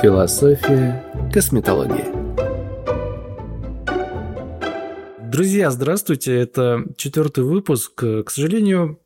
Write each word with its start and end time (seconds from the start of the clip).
Философия 0.00 1.04
косметологии. 1.32 2.04
Друзья, 5.28 5.72
здравствуйте. 5.72 6.36
Это 6.36 6.84
четвертый 6.96 7.42
выпуск. 7.42 7.94
К 7.96 8.30
сожалению, 8.30 9.00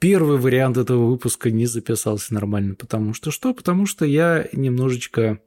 первый 0.00 0.38
вариант 0.38 0.78
этого 0.78 1.06
выпуска 1.06 1.52
не 1.52 1.66
записался 1.66 2.34
нормально. 2.34 2.74
Потому 2.74 3.14
что 3.14 3.30
что? 3.30 3.54
Потому 3.54 3.86
что 3.86 4.04
я 4.04 4.48
немножечко 4.52 5.38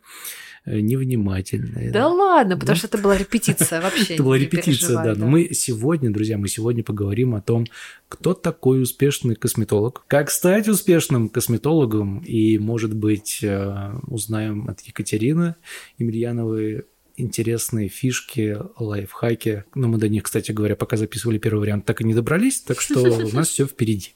э, 0.66 0.80
невнимательный. 0.80 1.92
Да, 1.92 2.08
ладно, 2.08 2.58
потому 2.58 2.76
что 2.76 2.88
это 2.88 2.98
была 2.98 3.18
репетиция 3.18 3.82
вообще. 3.82 4.16
Это 4.16 4.24
была 4.24 4.38
репетиция, 4.38 5.04
да. 5.04 5.16
Но 5.16 5.28
мы 5.28 5.54
сегодня, 5.54 6.12
друзья, 6.12 6.38
мы 6.38 6.48
сегодня 6.48 6.84
поговорим 6.84 7.36
о 7.36 7.42
том, 7.42 7.66
кто 8.08 8.34
такой 8.34 8.82
успешный 8.82 9.36
косметолог, 9.36 10.04
как 10.08 10.32
стать 10.32 10.68
успешным 10.68 11.30
косметологом, 11.30 12.20
и, 12.20 12.58
может 12.58 12.96
быть, 12.96 13.40
э, 13.42 13.92
узнаем 14.08 14.68
от 14.70 14.82
Екатерины 14.82 15.56
Емельяновой 15.98 16.84
интересные 17.20 17.90
фишки, 17.90 18.58
лайфхаки. 18.78 19.66
Но 19.76 19.88
мы 19.88 19.98
до 19.98 20.10
них, 20.10 20.24
кстати 20.24 20.52
говоря, 20.52 20.76
пока 20.76 20.98
записывали 20.98 21.38
первый 21.38 21.60
вариант, 21.60 21.86
так 21.86 22.02
и 22.02 22.04
не 22.04 22.14
добрались, 22.14 22.62
так 22.62 22.82
что 22.82 23.02
у 23.26 23.30
нас 23.30 23.50
все 23.50 23.68
впереди. 23.68 24.14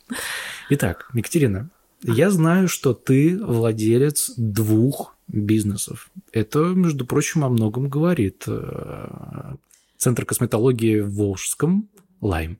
Итак, 0.69 1.09
Екатерина, 1.13 1.69
я 2.01 2.31
знаю, 2.31 2.67
что 2.67 2.93
ты 2.93 3.37
владелец 3.43 4.33
двух 4.37 5.12
бизнесов. 5.27 6.09
Это, 6.31 6.59
между 6.59 7.05
прочим, 7.05 7.43
о 7.43 7.49
многом 7.49 7.89
говорит. 7.89 8.43
Э, 8.47 9.55
Центр 9.97 10.25
косметологии 10.25 10.99
в 10.99 11.15
Волжском, 11.15 11.87
Лайм, 12.19 12.57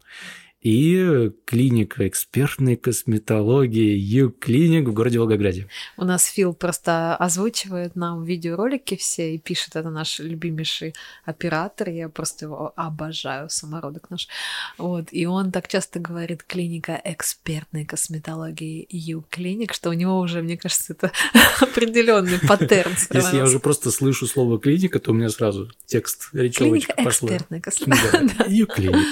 и 0.63 1.30
клиника 1.44 2.08
экспертной 2.08 2.77
косметологии 2.77 3.98
Ю-клиник 3.98 4.88
в 4.88 4.94
городе 4.94 5.20
Волгограде. 5.20 5.67
У 5.98 6.05
нас 6.05 6.26
Фил 6.26 6.54
просто 6.54 7.17
озвучивает 7.17 7.98
нам 7.98 8.23
видеоролики 8.23 8.95
все 8.95 9.35
и 9.35 9.38
пишет, 9.38 9.76
это 9.76 9.90
наш 9.90 10.20
любимейший 10.20 10.96
оператор, 11.26 11.90
я 11.90 12.07
просто 12.07 12.46
его 12.46 12.71
обожаю, 12.77 13.49
самородок 13.49 14.10
наш. 14.10 14.29
Вот, 14.77 15.10
и 15.12 15.26
он 15.26 15.52
так 15.52 15.68
часто 15.68 15.99
говорит 15.99 16.43
клиника 16.43 16.99
экспертной 17.04 17.84
косметологии 17.85 18.87
Ю-клиник, 18.90 19.74
что 19.74 19.90
у 19.90 19.93
него 19.93 20.20
уже, 20.20 20.41
мне 20.41 20.57
кажется, 20.57 20.93
это 20.93 21.12
определенный 21.59 22.40
паттерн. 22.40 22.93
Если 23.12 23.35
я 23.35 23.43
уже 23.43 23.59
просто 23.59 23.91
слышу 23.91 24.27
слово 24.27 24.57
клиника, 24.59 24.99
то 24.99 25.12
у 25.12 25.13
меня 25.13 25.27
сразу 25.27 25.70
текст, 25.85 26.30
Клиника 26.30 26.43
речевочка 26.43 26.93
пошла. 27.04 27.30
экспертной 27.30 27.59
косметологии. 27.59 28.34
Ю-клиник. 28.48 29.05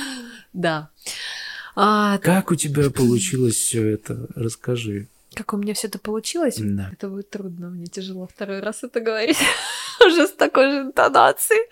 Да. 0.54 0.90
А, 1.84 2.18
Как 2.20 2.52
у 2.52 2.56
тебя 2.56 2.90
получилось 2.92 3.56
все 3.56 3.84
это? 3.88 4.28
Расскажи. 4.36 5.08
как 5.34 5.54
у 5.54 5.58
меня 5.58 5.74
все 5.74 5.88
это 5.88 5.98
получилось? 5.98 6.58
Да. 6.60 6.90
Это 6.94 7.10
будет 7.10 7.30
трудно, 7.30 7.70
мне 7.70 7.88
тяжело 7.88 8.28
второй 8.28 8.60
раз 8.60 8.84
это 8.84 9.00
говорить 9.00 9.38
уже 10.06 10.28
с 10.28 10.32
такой 10.32 10.72
же 10.72 10.78
интонацией. 10.82 11.68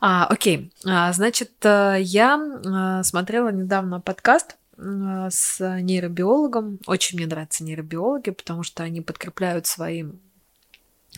А, 0.00 0.26
окей, 0.26 0.72
А, 0.84 1.12
значит, 1.12 1.52
э, 1.62 1.98
я 2.00 2.38
э, 2.38 3.04
смотрела 3.04 3.50
недавно 3.50 4.00
подкаст 4.00 4.56
с 4.76 5.60
нейробиологом. 5.60 6.80
Очень 6.86 7.18
мне 7.18 7.28
нравятся 7.28 7.62
нейробиологи, 7.62 8.30
потому 8.30 8.64
что 8.64 8.82
они 8.82 9.00
подкрепляют 9.00 9.66
своим 9.66 10.18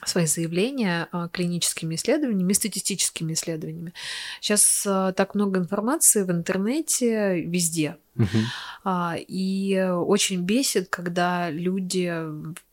свои 0.04 0.26
заявления 0.26 1.08
э, 1.12 1.28
клиническими 1.32 1.94
исследованиями, 1.94 2.52
статистическими 2.52 3.32
исследованиями. 3.32 3.94
Сейчас 4.40 4.84
э, 4.86 5.12
так 5.16 5.34
много 5.34 5.58
информации 5.58 6.22
в 6.22 6.30
интернете, 6.30 7.40
везде, 7.42 7.96
а, 8.84 9.16
И 9.18 9.78
очень 9.78 10.42
бесит, 10.42 10.88
когда 10.88 11.50
люди 11.50 12.10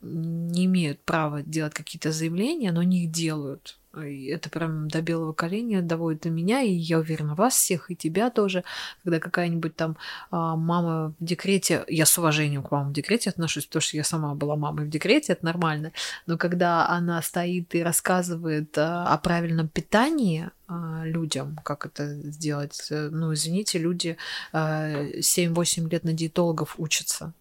не 0.01 0.65
имеют 0.65 1.01
права 1.03 1.41
делать 1.41 1.73
какие-то 1.73 2.11
заявления, 2.11 2.71
но 2.71 2.81
они 2.81 3.03
их 3.05 3.11
делают. 3.11 3.77
И 4.01 4.25
это 4.25 4.49
прям 4.49 4.87
до 4.87 5.01
белого 5.01 5.33
коленя 5.33 5.81
доводит 5.81 6.25
и 6.25 6.29
меня, 6.29 6.61
и 6.61 6.71
я 6.71 6.97
уверена, 6.97 7.35
вас 7.35 7.53
всех, 7.53 7.91
и 7.91 7.95
тебя 7.95 8.31
тоже, 8.31 8.63
когда 9.03 9.19
какая-нибудь 9.19 9.75
там 9.75 9.97
а, 10.31 10.55
мама 10.55 11.13
в 11.19 11.23
декрете, 11.23 11.83
я 11.87 12.07
с 12.07 12.17
уважением 12.17 12.63
к 12.63 12.71
мамам 12.71 12.89
в 12.89 12.93
декрете 12.93 13.29
отношусь, 13.29 13.65
потому 13.67 13.81
что 13.81 13.97
я 13.97 14.03
сама 14.03 14.33
была 14.33 14.55
мамой 14.55 14.85
в 14.85 14.89
декрете, 14.89 15.33
это 15.33 15.45
нормально, 15.45 15.91
но 16.25 16.37
когда 16.37 16.87
она 16.89 17.21
стоит 17.21 17.75
и 17.75 17.83
рассказывает 17.83 18.75
а, 18.77 19.13
о 19.13 19.17
правильном 19.19 19.67
питании 19.67 20.49
а, 20.67 21.03
людям, 21.05 21.59
как 21.63 21.85
это 21.85 22.15
сделать, 22.31 22.87
э, 22.89 23.09
ну, 23.11 23.33
извините, 23.33 23.77
люди 23.77 24.17
а, 24.51 25.03
7-8 25.03 25.89
лет 25.89 26.03
на 26.03 26.13
диетологов 26.13 26.75
учатся. 26.79 27.33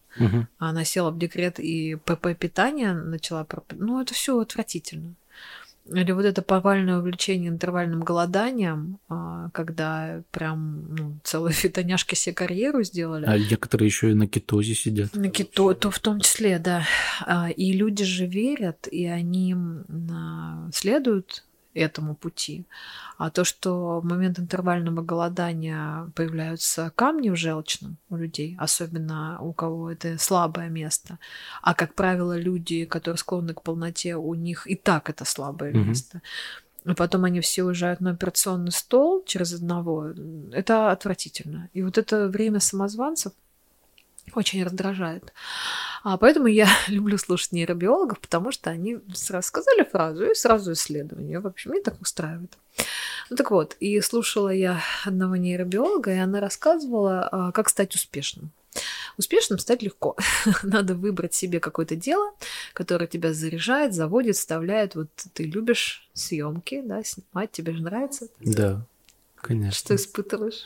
А 0.58 0.68
Она 0.68 0.84
села 0.84 1.10
в 1.10 1.18
декрет 1.18 1.58
и 1.58 1.96
ПП 1.96 2.36
питание 2.38 2.92
начала... 2.92 3.46
Ну, 3.70 4.00
это 4.00 4.12
все 4.12 4.38
отвратительно. 4.38 5.14
Или 5.86 6.12
вот 6.12 6.24
это 6.24 6.42
повальное 6.42 6.98
увлечение 6.98 7.50
интервальным 7.50 8.00
голоданием, 8.00 8.98
а, 9.08 9.50
когда 9.50 10.22
прям 10.30 10.94
ну, 10.94 11.18
целые 11.24 11.52
фитоняшки 11.54 12.14
себе 12.14 12.34
карьеру 12.34 12.82
сделали. 12.82 13.26
А 13.26 13.36
некоторые 13.36 13.86
еще 13.86 14.10
и 14.10 14.14
на 14.14 14.26
кетозе 14.26 14.74
сидят. 14.74 15.14
На 15.14 15.28
кито, 15.28 15.74
то 15.74 15.90
в 15.90 15.98
том 15.98 16.20
числе, 16.20 16.58
да. 16.58 16.84
А, 17.26 17.50
И 17.50 17.72
люди 17.72 18.04
же 18.04 18.26
верят, 18.26 18.88
и 18.90 19.06
они 19.06 19.56
следуют 20.72 21.44
этому 21.74 22.14
пути. 22.14 22.64
А 23.18 23.30
то, 23.30 23.44
что 23.44 24.00
в 24.00 24.04
момент 24.04 24.38
интервального 24.38 25.02
голодания 25.02 26.10
появляются 26.14 26.92
камни 26.94 27.30
в 27.30 27.36
желчном 27.36 27.96
у 28.10 28.16
людей, 28.16 28.56
особенно 28.58 29.38
у 29.40 29.52
кого 29.52 29.90
это 29.90 30.18
слабое 30.18 30.68
место, 30.68 31.18
а, 31.62 31.74
как 31.74 31.94
правило, 31.94 32.38
люди, 32.38 32.84
которые 32.84 33.18
склонны 33.18 33.54
к 33.54 33.62
полноте, 33.62 34.16
у 34.16 34.34
них 34.34 34.66
и 34.66 34.74
так 34.74 35.10
это 35.10 35.24
слабое 35.24 35.72
Мгм. 35.72 35.88
место. 35.88 36.22
И 36.84 36.94
потом 36.94 37.24
они 37.24 37.40
все 37.40 37.62
уезжают 37.62 38.00
на 38.00 38.10
операционный 38.10 38.72
стол 38.72 39.22
через 39.24 39.52
одного. 39.54 40.12
Это 40.52 40.90
отвратительно. 40.90 41.68
И 41.72 41.82
вот 41.82 41.96
это 41.96 42.28
время 42.28 42.58
самозванцев 42.58 43.32
очень 44.34 44.62
раздражает. 44.64 45.32
А 46.04 46.16
поэтому 46.16 46.46
я 46.46 46.68
люблю 46.88 47.18
слушать 47.18 47.52
нейробиологов, 47.52 48.20
потому 48.20 48.52
что 48.52 48.70
они 48.70 48.98
сразу 49.14 49.48
сказали 49.48 49.84
фразу 49.84 50.24
и 50.24 50.34
сразу 50.34 50.72
исследование. 50.72 51.40
В 51.40 51.46
общем, 51.46 51.72
меня 51.72 51.82
так 51.82 52.00
устраивает. 52.00 52.56
Ну 53.30 53.36
так 53.36 53.50
вот, 53.50 53.76
и 53.80 54.00
слушала 54.00 54.50
я 54.50 54.80
одного 55.04 55.36
нейробиолога, 55.36 56.12
и 56.12 56.18
она 56.18 56.40
рассказывала, 56.40 57.28
а, 57.28 57.52
как 57.52 57.68
стать 57.68 57.94
успешным. 57.94 58.50
Успешным 59.18 59.58
стать 59.58 59.82
легко. 59.82 60.16
Надо 60.62 60.94
выбрать 60.94 61.34
себе 61.34 61.60
какое-то 61.60 61.96
дело, 61.96 62.32
которое 62.72 63.06
тебя 63.06 63.32
заряжает, 63.32 63.94
заводит, 63.94 64.36
вставляет. 64.36 64.94
Вот 64.94 65.08
ты 65.34 65.44
любишь 65.44 66.08
съемки, 66.14 66.82
да, 66.82 67.02
снимать, 67.04 67.52
тебе 67.52 67.74
же 67.74 67.82
нравится. 67.82 68.28
Да, 68.40 68.84
конечно. 69.36 69.72
Что 69.72 69.94
испытываешь? 69.94 70.64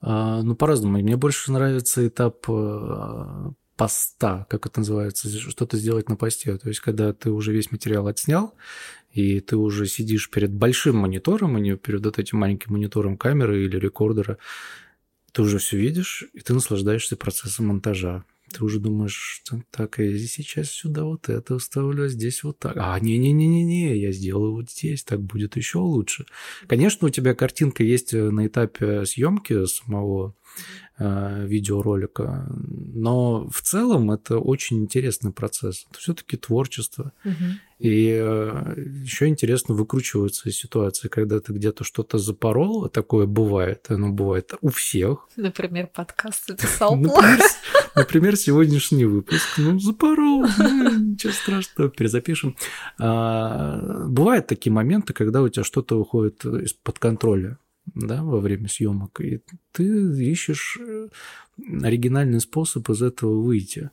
А, 0.00 0.42
ну, 0.42 0.54
по-разному. 0.54 0.98
Мне 0.98 1.16
больше 1.16 1.52
нравится 1.52 2.06
этап 2.06 2.44
э, 2.48 3.50
поста, 3.76 4.46
как 4.50 4.66
это 4.66 4.80
называется, 4.80 5.28
что-то 5.28 5.76
сделать 5.76 6.08
на 6.08 6.16
посте. 6.16 6.56
То 6.58 6.68
есть, 6.68 6.80
когда 6.80 7.12
ты 7.12 7.30
уже 7.30 7.52
весь 7.52 7.72
материал 7.72 8.06
отснял, 8.06 8.54
и 9.12 9.40
ты 9.40 9.56
уже 9.56 9.86
сидишь 9.86 10.30
перед 10.30 10.52
большим 10.52 10.96
монитором, 10.96 11.56
а 11.56 11.60
не 11.60 11.76
перед 11.76 12.04
вот 12.04 12.18
этим 12.18 12.38
маленьким 12.38 12.72
монитором 12.72 13.16
камеры 13.16 13.64
или 13.64 13.76
рекордера, 13.78 14.38
ты 15.32 15.42
уже 15.42 15.58
все 15.58 15.76
видишь, 15.76 16.24
и 16.32 16.40
ты 16.40 16.54
наслаждаешься 16.54 17.16
процессом 17.16 17.68
монтажа. 17.68 18.24
Ты 18.52 18.64
уже 18.64 18.80
думаешь, 18.80 19.42
так, 19.70 19.98
я 19.98 20.18
сейчас 20.18 20.70
сюда 20.70 21.04
вот 21.04 21.28
это 21.28 21.58
вставлю, 21.58 22.04
а 22.04 22.08
здесь 22.08 22.42
вот 22.42 22.58
так. 22.58 22.74
А, 22.76 22.98
не-не-не-не-не, 22.98 23.96
я 23.98 24.12
сделаю 24.12 24.52
вот 24.52 24.70
здесь, 24.70 25.04
так 25.04 25.20
будет 25.20 25.56
еще 25.56 25.78
лучше. 25.78 26.26
Конечно, 26.66 27.08
у 27.08 27.10
тебя 27.10 27.34
картинка 27.34 27.82
есть 27.82 28.14
э, 28.14 28.30
на 28.30 28.46
этапе 28.46 29.04
съемки 29.06 29.66
самого 29.66 30.34
э, 30.98 31.46
видеоролика, 31.46 32.46
но 32.48 33.48
в 33.48 33.62
целом 33.62 34.10
это 34.10 34.38
очень 34.38 34.78
интересный 34.78 35.32
процесс. 35.32 35.86
Это 35.90 36.00
все-таки 36.00 36.36
творчество. 36.36 37.12
И 37.78 38.06
еще 38.06 39.28
интересно 39.28 39.74
выкручиваться 39.74 40.48
из 40.48 40.56
ситуации, 40.56 41.06
когда 41.06 41.38
ты 41.38 41.52
где-то 41.52 41.84
что-то 41.84 42.18
запорол, 42.18 42.84
а 42.84 42.88
такое 42.88 43.26
бывает, 43.26 43.86
оно 43.88 44.10
бывает 44.10 44.52
у 44.60 44.68
всех. 44.70 45.28
Например, 45.36 45.86
подкаст 45.86 46.48
записал 46.48 47.00
плохо. 47.00 47.38
Например, 47.98 48.36
сегодняшний 48.36 49.04
выпуск. 49.04 49.58
Ну, 49.58 49.78
запорол, 49.78 50.46
ну, 50.58 50.98
ничего 50.98 51.32
страшного, 51.32 51.90
перезапишем. 51.90 52.56
А, 52.98 54.06
Бывают 54.06 54.46
такие 54.46 54.72
моменты, 54.72 55.12
когда 55.12 55.42
у 55.42 55.48
тебя 55.48 55.64
что-то 55.64 55.98
уходит 55.98 56.44
из-под 56.44 56.98
контроля 56.98 57.58
да, 57.94 58.22
во 58.22 58.40
время 58.40 58.68
съемок, 58.68 59.20
и 59.20 59.40
ты 59.72 59.84
ищешь 59.84 60.78
э, 60.80 61.08
оригинальный 61.82 62.40
способ 62.40 62.88
из 62.90 63.02
этого 63.02 63.40
выйти. 63.40 63.90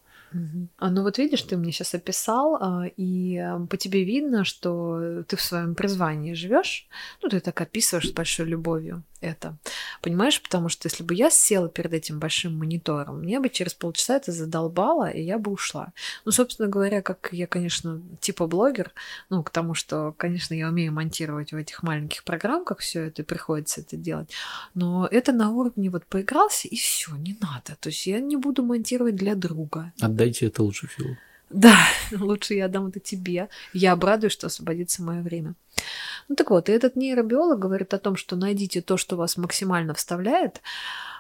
А 0.77 0.89
ну 0.89 1.04
вот 1.04 1.18
видишь, 1.18 1.42
ты 1.44 1.57
мне 1.57 1.72
сейчас 1.72 1.94
описал, 1.94 2.57
а, 2.60 2.86
и 2.98 3.38
а, 3.38 3.60
по 3.66 3.77
тебе 3.77 4.04
видно, 4.04 4.44
что 4.44 5.24
ты 5.27 5.36
в 5.36 5.42
своем 5.42 5.75
призвании 5.75 6.33
живешь. 6.33 6.88
Ну, 7.22 7.30
ты 7.30 7.39
так 7.39 7.60
описываешь 7.62 8.10
с 8.10 8.12
большой 8.12 8.48
любовью 8.48 9.04
это. 9.25 9.57
Понимаешь, 10.01 10.42
потому 10.42 10.69
что 10.69 10.88
если 10.88 11.04
бы 11.04 11.13
я 11.13 11.30
села 11.30 11.69
перед 11.69 11.94
этим 11.94 12.19
большим 12.19 12.57
монитором, 12.57 13.19
мне 13.19 13.39
бы 13.39 13.50
через 13.50 13.74
полчаса 13.74 14.18
это 14.18 14.31
задолбало, 14.31 15.10
и 15.10 15.22
я 15.22 15.38
бы 15.38 15.51
ушла. 15.51 15.94
Ну, 16.25 16.31
собственно 16.31 16.69
говоря, 16.69 17.01
как 17.01 17.30
я, 17.31 17.48
конечно, 17.48 18.01
типа 18.19 18.48
блогер, 18.48 18.92
ну, 19.30 19.44
к 19.44 19.50
тому, 19.50 19.74
что, 19.74 20.13
конечно, 20.18 20.54
я 20.54 20.69
умею 20.69 20.94
монтировать 20.94 21.51
в 21.51 21.56
этих 21.56 21.83
маленьких 21.83 22.24
программках 22.24 22.80
все 22.80 23.07
это, 23.07 23.21
и 23.21 23.25
приходится 23.25 23.81
это 23.81 23.98
делать, 23.98 24.31
но 24.74 25.07
это 25.10 25.31
на 25.31 25.50
уровне 25.51 25.89
вот 25.89 26.06
поигрался, 26.06 26.68
и 26.68 26.75
все, 26.75 27.16
не 27.16 27.38
надо. 27.42 27.78
То 27.80 27.89
есть 27.89 28.06
я 28.07 28.19
не 28.19 28.36
буду 28.36 28.63
монтировать 28.63 29.16
для 29.16 29.36
друга. 29.36 29.92
Отдайте 30.16 30.46
это 30.46 30.64
лучше 30.64 30.88
Филу. 30.88 31.18
Да, 31.50 31.78
лучше 32.14 32.54
я 32.54 32.66
отдам 32.66 32.88
это 32.88 33.02
тебе. 33.02 33.50
Я 33.74 33.92
обрадуюсь, 33.92 34.32
что 34.32 34.48
освободится 34.48 35.04
мое 35.04 35.22
время. 35.22 35.56
Ну 36.30 36.36
так 36.36 36.52
вот, 36.52 36.70
и 36.70 36.72
этот 36.72 36.96
нейробиолог 36.96 37.60
говорит 37.60 37.94
о 37.94 38.00
том, 38.00 38.16
что 38.16 38.38
найдите 38.38 38.82
то, 38.82 38.96
что 38.96 39.18
вас 39.18 39.36
максимально 39.36 39.94
вставляет, 39.94 40.62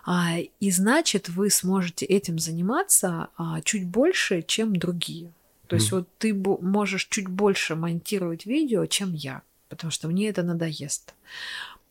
а, 0.05 0.37
и 0.61 0.71
значит, 0.71 1.27
вы 1.27 1.49
сможете 1.49 2.05
этим 2.05 2.39
заниматься 2.39 3.27
а, 3.35 3.59
чуть 3.63 3.85
больше, 3.85 4.41
чем 4.43 4.77
другие. 4.77 5.29
То 5.67 5.75
есть 5.75 5.91
mm. 5.91 5.95
вот 5.95 6.07
ты 6.17 6.33
можешь 6.33 7.07
чуть 7.09 7.27
больше 7.27 7.75
монтировать 7.75 8.45
видео, 8.45 8.85
чем 8.85 9.13
я, 9.13 9.41
потому 9.67 9.91
что 9.91 10.07
мне 10.07 10.29
это 10.29 10.41
надоест. 10.41 11.13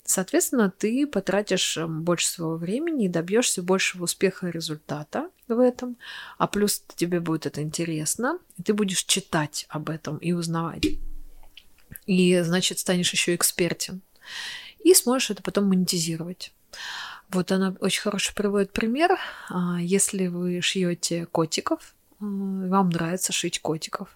Соответственно, 0.05 0.71
ты 0.71 1.06
потратишь 1.06 1.77
эм, 1.77 2.03
больше 2.03 2.29
своего 2.29 2.56
времени 2.56 3.06
и 3.06 3.09
добьешься 3.09 3.62
большего 3.62 4.05
успеха 4.05 4.49
и 4.49 4.53
результата 4.53 5.29
в 5.49 5.58
этом. 5.58 5.96
А 6.38 6.46
плюс 6.46 6.82
тебе 6.96 7.20
будет 7.20 7.46
это 7.46 7.62
интересно, 7.62 8.38
и 8.56 8.62
ты 8.62 8.73
будешь 8.73 9.05
читать 9.05 9.67
об 9.69 9.91
этом 9.91 10.19
и 10.19 10.32
узнавать. 10.32 10.87
И, 12.06 12.41
значит, 12.41 12.79
станешь 12.79 13.12
еще 13.12 13.35
экспертен. 13.35 14.02
И 14.81 14.94
сможешь 14.94 15.31
это 15.31 15.43
потом 15.43 15.69
монетизировать. 15.69 16.52
Вот 17.31 17.52
она 17.52 17.75
очень 17.81 18.02
хороший 18.02 18.35
приводит 18.35 18.73
пример. 18.73 19.19
А, 19.49 19.79
если 19.81 20.26
вы 20.26 20.61
шьете 20.61 21.26
котиков, 21.26 21.94
вам 22.20 22.90
нравится 22.90 23.32
шить 23.32 23.61
котиков, 23.61 24.08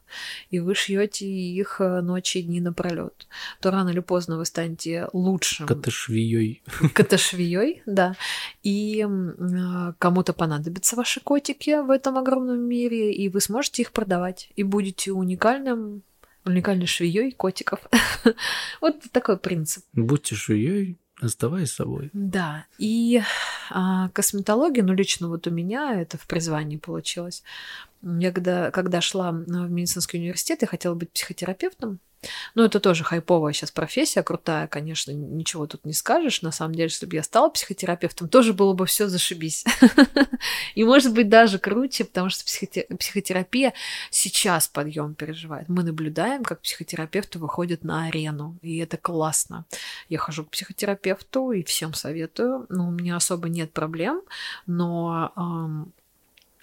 и 0.51 0.61
вы 0.61 0.75
шьете 0.75 1.27
их 1.27 1.81
э, 1.81 2.01
ночи 2.01 2.39
и 2.39 2.43
дни 2.43 2.61
напролет, 2.61 3.27
то 3.61 3.71
рано 3.71 3.91
или 3.91 4.01
поздно 4.01 4.37
вы 4.37 4.45
станете 4.45 5.09
лучшим. 5.13 5.67
Каташвией. 5.67 6.63
Каташвией, 6.95 7.83
да. 7.87 8.15
И 8.63 9.07
э, 9.07 9.93
кому-то 9.99 10.33
понадобятся 10.33 10.97
ваши 10.97 11.21
котики 11.21 11.83
в 11.83 11.91
этом 11.91 12.19
огромном 12.19 12.61
мире, 12.61 13.13
и 13.13 13.29
вы 13.29 13.41
сможете 13.41 13.83
их 13.83 13.93
продавать, 13.93 14.51
и 14.57 14.63
будете 14.63 15.13
уникальным 15.13 16.03
уникальной 16.45 16.87
швеей 16.87 17.33
котиков. 17.33 17.81
вот 18.81 19.03
такой 19.13 19.37
принцип. 19.37 19.85
Будьте 19.93 20.35
швеей, 20.35 20.97
Оставаясь 21.21 21.73
собой. 21.73 22.11
Да. 22.13 22.67
И 22.79 23.21
а, 23.71 24.09
косметология, 24.11 24.85
ну, 24.85 24.93
лично 24.93 25.29
вот 25.29 25.49
у 25.49 25.51
меня 25.51 26.01
это 26.01 26.17
в 26.17 26.27
призвании 26.29 26.77
получилось. 26.77 27.43
Я 28.03 28.33
когда, 28.33 28.71
когда 28.71 29.01
шла 29.01 29.33
в 29.33 29.71
медицинский 29.71 30.19
университет, 30.19 30.63
я 30.63 30.69
хотела 30.69 30.95
быть 30.95 31.13
психотерапевтом. 31.13 32.01
Ну, 32.55 32.65
это 32.65 32.81
тоже 32.81 33.05
хайповая 33.05 33.53
сейчас 33.53 33.71
профессия, 33.71 34.23
крутая, 34.23 34.67
конечно, 34.67 35.13
ничего 35.13 35.67
тут 35.67 35.85
не 35.85 35.93
скажешь. 35.93 36.43
На 36.43 36.51
самом 36.51 36.75
деле, 36.75 36.89
если 36.89 37.07
бы 37.07 37.17
я 37.17 37.23
стала 37.23 37.49
психотерапевтом, 37.49 38.29
тоже 38.29 38.53
было 38.53 38.73
бы 38.73 38.87
все 38.87 39.07
зашибись. 39.09 39.65
И 40.75 40.85
может 40.85 41.15
быть 41.15 41.29
даже 41.29 41.59
круче, 41.59 42.05
потому 42.05 42.29
что 42.29 42.45
психотерапия 42.45 43.73
сейчас 44.11 44.69
подъем 44.69 45.15
переживает. 45.15 45.69
Мы 45.69 45.85
наблюдаем, 45.85 46.43
как 46.43 46.61
психотерапевты 46.63 47.39
выходят 47.39 47.85
на 47.85 48.07
арену, 48.07 48.59
и 48.63 48.79
это 48.79 48.97
классно. 48.97 49.65
Я 50.09 50.19
хожу 50.19 50.45
к 50.45 50.51
психотерапевту 50.51 51.53
и 51.53 51.63
всем 51.63 51.95
советую. 51.95 52.67
Ну, 52.69 52.89
у 52.89 52.91
меня 52.91 53.17
особо 53.17 53.49
нет 53.49 53.73
проблем, 53.73 54.23
но 54.67 55.33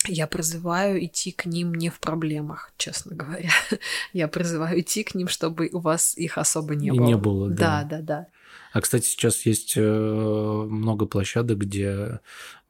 я 0.09 0.27
призываю 0.27 1.03
идти 1.05 1.31
к 1.31 1.45
ним 1.45 1.73
не 1.75 1.89
в 1.89 1.99
проблемах, 1.99 2.71
честно 2.77 3.15
говоря. 3.15 3.49
Я 4.13 4.27
призываю 4.27 4.79
идти 4.79 5.03
к 5.03 5.15
ним, 5.15 5.27
чтобы 5.27 5.69
у 5.73 5.79
вас 5.79 6.17
их 6.17 6.37
особо 6.37 6.75
не 6.75 6.87
И 6.87 6.91
было. 6.91 7.05
не 7.07 7.17
было, 7.17 7.49
да. 7.49 7.55
Да, 7.55 7.83
да, 7.83 8.01
да. 8.01 8.27
А, 8.75 8.81
кстати, 8.81 9.05
сейчас 9.05 9.45
есть 9.45 9.75
э, 9.77 9.81
много 9.81 11.05
площадок, 11.05 11.59
где 11.59 12.19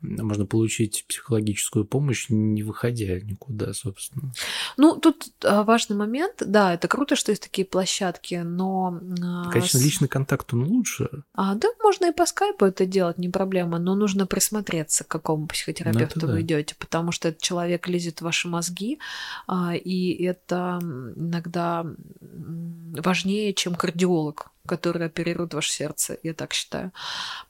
можно 0.02 0.46
получить 0.46 1.04
психологическую 1.08 1.84
помощь, 1.84 2.28
не 2.30 2.62
выходя 2.62 3.20
никуда, 3.20 3.74
собственно. 3.74 4.32
Ну, 4.78 4.98
тут 4.98 5.32
а, 5.44 5.64
важный 5.64 5.96
момент. 5.96 6.44
Да, 6.46 6.76
это 6.76 6.88
круто, 6.88 7.16
что 7.16 7.32
есть 7.32 7.42
такие 7.42 7.66
площадки, 7.66 8.36
но... 8.36 9.00
А, 9.24 9.50
Конечно, 9.50 9.80
личный 9.80 10.08
контакт, 10.08 10.54
он 10.54 10.66
лучше. 10.66 11.10
А, 11.34 11.56
да, 11.56 11.70
можно 11.82 12.12
и 12.12 12.14
по 12.14 12.28
скайпу 12.28 12.66
это 12.66 12.86
делать, 12.86 13.18
не 13.18 13.30
проблема, 13.30 13.80
но 13.80 13.96
нужно 13.96 14.28
присмотреться, 14.28 15.06
к 15.06 15.08
какому 15.08 15.48
психотерапевту 15.48 16.20
ну, 16.22 16.28
вы 16.28 16.34
да. 16.34 16.42
идете, 16.42 16.76
потому 16.78 17.12
что 17.12 17.30
этот 17.30 17.42
человек 17.42 17.88
лезет 17.88 18.20
в 18.20 18.26
ваши 18.26 18.48
мозги, 18.48 19.00
а, 19.48 19.74
и 19.74 20.24
это 20.24 20.80
иногда 21.16 21.84
важнее, 22.22 23.56
чем 23.56 23.74
кардиолог 23.74 24.52
который 24.66 25.06
оперирует 25.08 25.54
ваше 25.54 25.72
сердце, 25.72 25.95
я 26.24 26.34
так 26.34 26.54
считаю. 26.54 26.92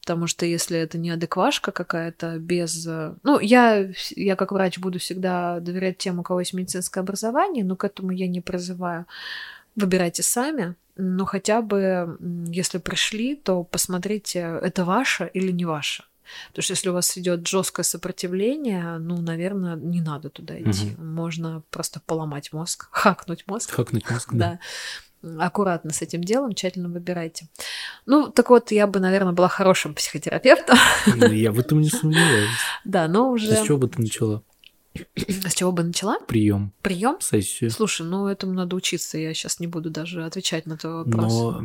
Потому 0.01 0.27
что 0.27 0.45
если 0.45 0.77
это 0.77 0.97
не 0.97 1.11
адеквашка 1.11 1.71
какая-то 1.71 2.37
без... 2.39 2.85
Э, 2.87 3.15
ну, 3.23 3.39
я, 3.39 3.91
я 4.15 4.35
как 4.35 4.51
врач 4.51 4.77
буду 4.77 4.99
всегда 4.99 5.59
доверять 5.59 5.97
тем, 5.97 6.19
у 6.19 6.23
кого 6.23 6.39
есть 6.39 6.53
медицинское 6.53 6.99
образование, 7.01 7.63
но 7.63 7.75
к 7.75 7.83
этому 7.83 8.11
я 8.11 8.27
не 8.27 8.41
призываю. 8.41 9.05
Выбирайте 9.75 10.23
сами, 10.23 10.75
но 10.95 11.25
хотя 11.25 11.61
бы, 11.61 12.17
если 12.47 12.77
пришли, 12.77 13.35
то 13.35 13.63
посмотрите, 13.63 14.59
это 14.61 14.85
ваше 14.85 15.29
или 15.33 15.51
не 15.51 15.65
ваше. 15.65 16.05
Потому 16.47 16.63
что 16.63 16.73
если 16.73 16.89
у 16.89 16.93
вас 16.93 17.17
идет 17.17 17.47
жесткое 17.47 17.83
сопротивление, 17.83 18.97
ну, 18.97 19.21
наверное, 19.21 19.75
не 19.75 20.01
надо 20.01 20.29
туда 20.29 20.59
идти. 20.59 20.93
Угу. 20.93 21.03
Можно 21.03 21.63
просто 21.69 22.01
поломать 22.05 22.51
мозг, 22.53 22.87
хакнуть 22.91 23.45
мозг. 23.47 23.71
Хакнуть 23.71 24.09
мозг, 24.09 24.29
да. 24.33 24.37
да 24.37 24.59
аккуратно 25.39 25.91
с 25.91 26.01
этим 26.01 26.23
делом, 26.23 26.53
тчательно 26.53 26.89
выбирайте. 26.89 27.47
Ну, 28.05 28.29
так 28.29 28.49
вот, 28.49 28.71
я 28.71 28.87
бы, 28.87 28.99
наверное, 28.99 29.33
была 29.33 29.47
хорошим 29.47 29.93
психотерапевтом. 29.93 30.77
Я 31.31 31.51
в 31.51 31.59
этом 31.59 31.81
не 31.81 31.89
сомневаюсь. 31.89 32.49
Да, 32.83 33.07
но 33.07 33.31
уже... 33.31 33.55
С 33.55 33.65
чего 33.65 33.77
бы 33.77 33.87
ты 33.87 34.01
начала? 34.01 34.43
С 35.15 35.53
чего 35.53 35.71
бы 35.71 35.83
начала? 35.83 36.19
Прием. 36.27 36.73
Прием? 36.81 37.17
Сессию. 37.19 37.69
Слушай, 37.69 38.05
ну 38.05 38.27
этому 38.27 38.53
надо 38.53 38.75
учиться. 38.75 39.17
Я 39.17 39.33
сейчас 39.33 39.59
не 39.59 39.67
буду 39.67 39.89
даже 39.89 40.25
отвечать 40.25 40.65
на 40.65 40.77
твой 40.77 41.03
вопрос. 41.03 41.33
Но 41.33 41.61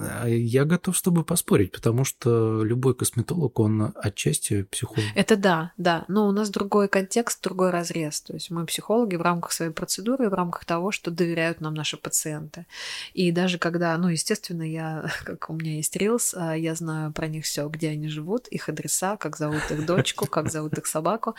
а, 0.00 0.28
я 0.28 0.64
готов 0.64 0.96
с 0.96 1.02
тобой 1.02 1.24
поспорить, 1.24 1.72
потому 1.72 2.04
что 2.04 2.62
любой 2.62 2.94
косметолог, 2.94 3.58
он 3.58 3.92
отчасти 3.94 4.62
психолог. 4.62 5.04
Это 5.14 5.36
да, 5.36 5.72
да. 5.76 6.04
Но 6.08 6.28
у 6.28 6.32
нас 6.32 6.50
другой 6.50 6.88
контекст, 6.88 7.42
другой 7.42 7.70
разрез. 7.70 8.20
То 8.20 8.34
есть 8.34 8.50
мы 8.50 8.64
психологи 8.66 9.16
в 9.16 9.22
рамках 9.22 9.52
своей 9.52 9.72
процедуры, 9.72 10.28
в 10.28 10.34
рамках 10.34 10.64
того, 10.64 10.92
что 10.92 11.10
доверяют 11.10 11.60
нам 11.60 11.74
наши 11.74 11.96
пациенты. 11.96 12.66
И 13.12 13.32
даже 13.32 13.58
когда, 13.58 13.96
ну, 13.98 14.08
естественно, 14.08 14.62
я, 14.62 15.10
как 15.24 15.50
у 15.50 15.54
меня 15.54 15.76
есть 15.76 15.96
рилс, 15.96 16.34
а, 16.36 16.56
я 16.56 16.74
знаю 16.74 17.12
про 17.12 17.26
них 17.26 17.44
все, 17.44 17.68
где 17.68 17.90
они 17.90 18.08
живут, 18.08 18.48
их 18.48 18.68
адреса, 18.68 19.16
как 19.16 19.36
зовут 19.36 19.62
их 19.70 19.84
дочку, 19.86 20.26
как 20.26 20.50
зовут 20.50 20.78
их 20.78 20.86
собаку. 20.86 21.34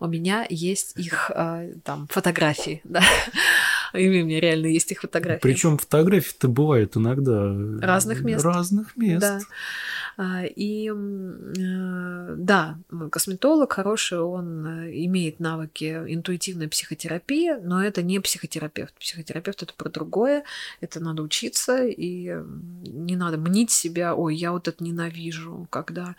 У 0.00 0.06
меня 0.06 0.46
есть 0.62 0.96
их 0.96 1.30
а, 1.34 1.68
там 1.84 2.06
фотографии, 2.08 2.80
да. 2.84 3.02
И 3.92 4.08
у 4.08 4.12
меня 4.12 4.40
реально 4.40 4.66
есть 4.68 4.90
их 4.90 5.00
фотографии. 5.00 5.42
Причем 5.42 5.76
фотографии-то 5.76 6.48
бывают 6.48 6.96
иногда 6.96 7.52
разных 7.86 8.22
мест. 8.22 8.44
Разных 8.44 8.96
мест. 8.96 9.20
Да. 9.20 9.40
А, 10.16 10.44
и 10.44 10.90
э, 10.90 12.34
да, 12.36 12.78
косметолог 13.10 13.72
хороший, 13.72 14.20
он 14.20 14.66
э, 14.66 15.04
имеет 15.06 15.40
навыки 15.40 16.02
интуитивной 16.06 16.68
психотерапии, 16.68 17.52
но 17.62 17.82
это 17.82 18.02
не 18.02 18.20
психотерапевт. 18.20 18.94
Психотерапевт 18.94 19.62
это 19.62 19.74
про 19.74 19.88
другое, 19.88 20.44
это 20.80 21.00
надо 21.00 21.22
учиться, 21.22 21.84
и 21.86 22.36
не 22.84 23.16
надо 23.16 23.38
мнить 23.38 23.70
себя, 23.70 24.14
ой, 24.14 24.36
я 24.36 24.52
вот 24.52 24.68
это 24.68 24.82
ненавижу, 24.84 25.66
когда 25.70 26.14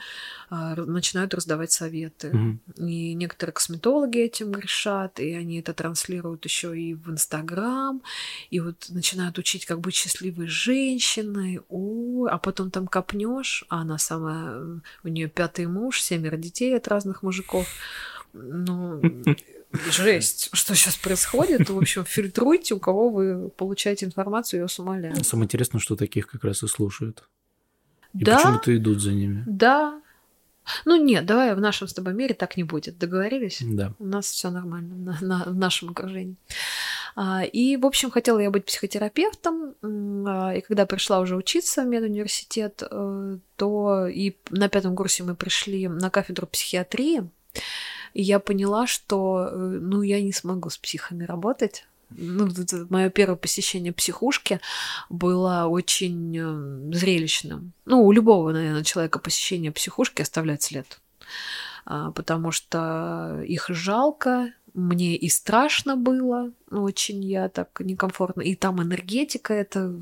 а, 0.50 0.76
начинают 0.76 1.34
раздавать 1.34 1.72
советы. 1.72 2.30
Угу. 2.30 2.88
И 2.88 3.14
некоторые 3.14 3.54
косметологи 3.54 4.20
этим 4.20 4.52
грешат, 4.52 5.20
и 5.20 5.34
они 5.34 5.60
это 5.60 5.74
транслируют 5.74 6.46
еще 6.46 6.80
и 6.80 6.94
в 6.94 7.10
Инстаграм, 7.10 8.02
и 8.50 8.60
вот 8.60 8.88
начинают 8.90 9.38
учить, 9.38 9.66
как 9.66 9.80
быть 9.80 9.96
счастливой 9.96 10.48
женщиной, 10.48 11.62
ой, 11.70 12.32
а 12.32 12.38
потом 12.38 12.72
там 12.72 12.88
копнешь, 12.88 13.66
а 13.70 13.83
она 13.84 13.98
самая, 13.98 14.82
у 15.04 15.08
нее 15.08 15.28
пятый 15.28 15.68
муж, 15.68 16.02
семеро 16.02 16.38
детей 16.38 16.76
от 16.76 16.88
разных 16.88 17.22
мужиков. 17.22 17.68
Ну, 18.34 19.02
жесть, 19.92 20.50
что 20.54 20.76
сейчас 20.76 20.96
происходит. 20.96 21.70
В 21.70 21.78
общем, 21.78 22.06
фильтруйте, 22.06 22.74
у 22.74 22.80
кого 22.80 23.10
вы 23.10 23.50
получаете 23.50 24.06
информацию, 24.06 24.60
я 24.60 24.64
вас 24.64 24.80
умоляю. 24.80 25.24
Самое 25.24 25.46
интересное, 25.46 25.80
что 25.80 25.96
таких 25.96 26.28
как 26.28 26.44
раз 26.44 26.64
и 26.64 26.68
слушают. 26.68 27.24
И 28.14 28.24
да, 28.24 28.38
почему-то 28.38 28.76
идут 28.76 29.02
за 29.02 29.12
ними. 29.12 29.44
Да, 29.48 30.02
Ну 30.86 30.96
нет, 30.96 31.26
давай 31.26 31.56
в 31.56 31.60
нашем 31.60 31.88
с 31.88 31.94
тобой 31.94 32.14
мире 32.14 32.34
так 32.34 32.58
не 32.58 32.64
будет. 32.64 32.98
Договорились? 32.98 33.60
Да. 33.62 33.94
У 34.00 34.06
нас 34.06 34.28
все 34.28 34.50
нормально 34.50 34.96
на, 34.96 35.18
на, 35.22 35.44
в 35.46 35.56
нашем 35.56 35.90
окружении. 35.90 36.36
А, 37.16 37.44
и, 37.44 37.78
в 37.78 37.86
общем, 37.86 38.12
хотела 38.12 38.40
я 38.40 38.50
быть 38.50 38.66
психотерапевтом. 38.66 39.76
А, 40.28 40.54
и 40.56 40.62
когда 40.62 40.86
пришла 40.86 41.20
уже 41.20 41.36
учиться 41.36 41.84
в 41.84 41.88
медуниверситет, 41.88 42.84
э, 42.90 43.38
то 43.56 44.08
и 44.08 44.36
на 44.50 44.70
пятом 44.70 44.96
курсе 44.96 45.24
мы 45.24 45.36
пришли 45.36 45.88
на 45.88 46.10
кафедру 46.10 46.48
психиатрии. 46.48 47.30
И 48.14 48.22
я 48.22 48.40
поняла, 48.40 48.88
что 48.88 49.50
э, 49.52 49.56
ну, 49.56 50.02
я 50.02 50.22
не 50.22 50.34
смогу 50.34 50.70
с 50.70 50.78
психами 50.78 51.24
работать 51.24 51.86
ну, 52.18 52.50
мое 52.90 53.10
первое 53.10 53.36
посещение 53.36 53.94
психушки 53.94 54.60
было 55.10 55.66
очень 55.66 56.38
э, 56.38 56.96
зрелищным. 56.96 57.74
Ну, 57.86 58.04
у 58.04 58.12
любого, 58.12 58.52
наверное, 58.52 58.84
человека 58.84 59.20
посещение 59.20 59.72
психушки 59.72 60.22
оставляет 60.22 60.62
след. 60.62 61.00
А, 61.86 62.12
потому 62.12 62.52
что 62.52 63.42
их 63.46 63.66
жалко, 63.70 64.54
мне 64.74 65.16
и 65.16 65.30
страшно 65.30 65.96
было, 65.96 66.52
очень 66.72 67.24
я 67.24 67.50
так 67.50 67.80
некомфортно. 67.80 68.42
И 68.42 68.56
там 68.56 68.82
энергетика 68.82 69.54
это 69.54 69.94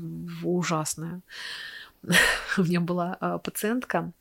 ужасная. 0.42 1.20
У 2.58 2.62
меня 2.62 2.80
была 2.80 3.16
а, 3.20 3.38
пациентка, 3.38 4.12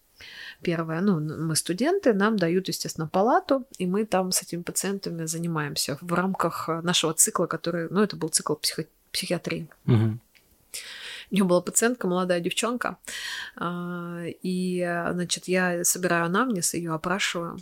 Первое, 0.61 1.01
ну, 1.01 1.19
мы 1.19 1.55
студенты, 1.55 2.13
нам 2.13 2.37
дают, 2.37 2.67
естественно, 2.67 3.07
палату, 3.07 3.65
и 3.77 3.85
мы 3.85 4.05
там 4.05 4.31
с 4.31 4.43
этими 4.43 4.61
пациентами 4.61 5.25
занимаемся 5.25 5.97
в 6.01 6.13
рамках 6.13 6.69
э, 6.69 6.81
нашего 6.81 7.13
цикла, 7.13 7.45
который, 7.47 7.87
ну, 7.89 8.01
это 8.01 8.15
был 8.15 8.29
цикл 8.29 8.53
психо- 8.53 8.87
психиатрии. 9.11 9.67
Угу. 9.87 10.17
У 11.31 11.33
нее 11.35 11.43
была 11.45 11.61
пациентка, 11.61 12.07
молодая 12.07 12.41
девчонка, 12.41 12.97
а, 13.55 14.23
и, 14.25 14.81
значит, 15.11 15.47
я 15.47 15.83
собираю 15.85 16.25
анамнез, 16.25 16.73
ее 16.73 16.93
опрашиваю, 16.93 17.57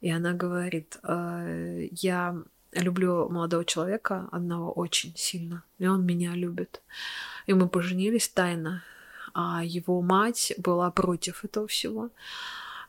и 0.00 0.10
она 0.10 0.32
говорит, 0.32 0.98
«Э, 1.04 1.88
я 1.92 2.36
люблю 2.72 3.28
молодого 3.28 3.64
человека 3.64 4.28
одного 4.32 4.72
очень 4.72 5.12
сильно, 5.16 5.62
и 5.78 5.86
он 5.86 6.04
меня 6.04 6.32
любит. 6.32 6.82
И 7.46 7.54
мы 7.54 7.68
поженились 7.68 8.28
тайно, 8.28 8.82
а 9.34 9.62
его 9.64 10.00
мать 10.00 10.54
была 10.56 10.90
против 10.90 11.44
этого 11.44 11.66
всего. 11.66 12.10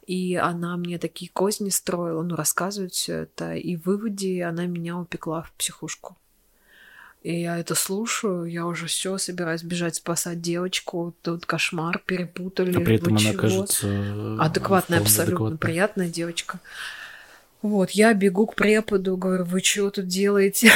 И 0.06 0.36
она 0.36 0.78
мне 0.78 1.00
такие 1.00 1.32
козни 1.32 1.70
строила, 1.70 2.22
ну, 2.22 2.36
рассказывает 2.36 2.94
все 2.94 3.24
это. 3.24 3.56
И 3.56 3.76
в 3.76 3.86
выводе 3.86 4.44
она 4.44 4.68
меня 4.68 4.98
упекла 4.98 5.42
в 5.42 5.52
психушку. 5.54 6.16
И 7.24 7.42
я 7.42 7.58
это 7.58 7.74
слушаю, 7.74 8.46
я 8.46 8.68
уже 8.68 8.86
все 8.86 9.18
собираюсь 9.18 9.64
бежать 9.64 9.96
спасать 9.96 10.42
девочку. 10.42 11.16
Тут 11.24 11.48
кошмар, 11.48 12.00
перепутали. 12.06 12.78
А 12.78 12.82
при 12.82 12.98
этом 12.98 13.14
она 13.14 13.20
чего? 13.20 13.42
кажется 13.42 13.88
адекватная, 14.40 15.00
абсолютно 15.00 15.34
адекватной. 15.34 15.58
приятная 15.58 16.10
девочка. 16.10 16.60
Вот, 17.64 17.90
я 17.90 18.14
бегу 18.14 18.46
к 18.46 18.54
преподу, 18.54 19.18
говорю, 19.18 19.46
вы 19.46 19.62
что 19.62 19.90
тут 19.90 20.06
делаете? 20.06 20.72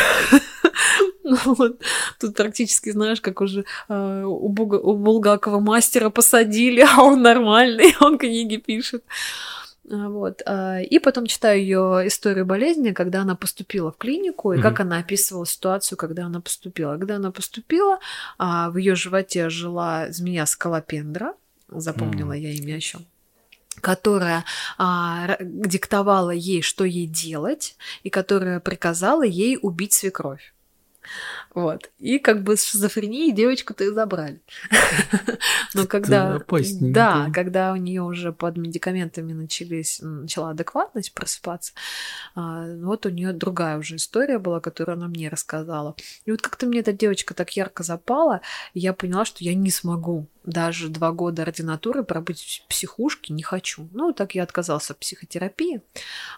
Ну 1.30 1.54
вот, 1.56 1.82
тут 2.20 2.36
практически, 2.36 2.92
знаешь, 2.92 3.22
как 3.22 3.42
уже 3.42 3.64
э, 3.88 4.24
у, 4.26 4.50
Буга, 4.50 4.76
у 4.76 4.98
Булгакова 4.98 5.60
мастера 5.60 6.10
посадили, 6.10 6.82
а 6.98 7.04
он 7.04 7.22
нормальный, 7.22 7.96
он 8.02 8.18
книги 8.18 8.58
пишет. 8.58 9.04
А, 9.92 10.10
Вот. 10.10 10.42
а, 10.46 10.82
И 10.82 11.00
потом 11.00 11.26
читаю 11.28 11.60
ее 11.62 12.08
историю 12.08 12.46
болезни, 12.46 12.92
когда 12.92 13.22
она 13.22 13.36
поступила 13.36 13.92
в 13.92 13.98
клинику, 13.98 14.54
и 14.54 14.58
Мгм. 14.58 14.64
как 14.64 14.80
она 14.80 14.98
описывала 15.00 15.46
ситуацию, 15.46 15.98
когда 15.98 16.26
она 16.26 16.42
поступила. 16.42 16.98
Когда 16.98 17.16
она 17.16 17.32
поступила, 17.32 18.00
а, 18.38 18.70
в 18.70 18.78
ее 18.78 18.96
животе 18.96 19.50
жила 19.50 20.08
змея 20.12 20.46
скалопендра, 20.46 21.34
запомнила 21.68 22.34
М. 22.34 22.42
я 22.42 22.52
имя 22.52 22.76
еще 22.76 23.00
которая 23.82 24.44
а, 24.78 25.38
диктовала 25.40 26.32
ей, 26.32 26.62
что 26.62 26.84
ей 26.84 27.08
делать, 27.08 27.78
и 28.04 28.10
которая 28.10 28.60
приказала 28.60 29.24
ей 29.24 29.58
убить 29.62 29.94
свекровь. 29.94 30.54
Вот. 31.54 31.90
И 31.98 32.20
как 32.20 32.44
бы 32.44 32.56
с 32.58 32.66
шизофренией 32.66 33.32
девочку-то 33.32 33.84
и 33.84 33.92
забрали. 33.92 34.42
Но 35.74 35.86
когда... 35.86 36.36
опасненько. 36.36 36.94
Да, 36.94 37.32
когда 37.34 37.74
у 37.74 37.76
нее 37.76 38.02
уже 38.02 38.32
под 38.32 38.58
медикаментами 38.58 39.34
начались, 39.34 40.00
начала 40.02 40.52
адекватность 40.52 41.14
просыпаться, 41.14 41.74
а, 42.36 42.66
вот 42.76 43.06
у 43.06 43.10
нее 43.10 43.34
другая 43.34 43.78
уже 43.78 43.96
история 43.96 44.40
была, 44.40 44.60
которую 44.60 44.98
она 44.98 45.08
мне 45.08 45.30
рассказала. 45.30 45.96
И 46.26 46.32
вот 46.32 46.42
как-то 46.42 46.66
мне 46.66 46.80
эта 46.80 46.94
девочка 46.94 47.34
так 47.34 47.56
ярко 47.56 47.84
запала, 47.84 48.42
и 48.74 48.80
я 48.80 48.94
поняла, 48.94 49.26
что 49.26 49.44
я 49.44 49.56
не 49.56 49.72
смогу 49.72 50.28
даже 50.44 50.90
два 50.90 51.12
года 51.12 51.44
ординатуры 51.44 52.04
пробыть 52.04 52.64
в 52.66 52.70
психушке 52.70 53.34
не 53.34 53.44
хочу. 53.44 53.90
Ну, 53.92 54.14
так 54.14 54.36
я 54.36 54.44
отказался 54.44 54.94
от 54.94 55.00
психотерапии. 55.00 55.82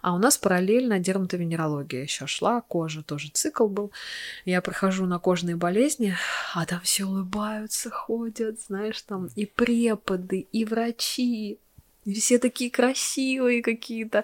А 0.01 0.13
у 0.13 0.17
нас 0.17 0.37
параллельно 0.37 0.99
дерматовенерология 0.99 2.03
еще 2.03 2.27
шла, 2.27 2.61
кожа 2.61 3.03
тоже 3.03 3.29
цикл 3.33 3.67
был. 3.67 3.91
Я 4.45 4.61
прохожу 4.61 5.05
на 5.05 5.19
кожные 5.19 5.55
болезни, 5.55 6.15
а 6.53 6.65
там 6.65 6.81
все 6.81 7.05
улыбаются, 7.05 7.89
ходят, 7.89 8.61
знаешь, 8.61 9.01
там 9.01 9.27
и 9.35 9.45
преподы, 9.45 10.39
и 10.39 10.65
врачи, 10.65 11.59
все 12.05 12.39
такие 12.39 12.71
красивые 12.71 13.61
какие-то. 13.61 14.23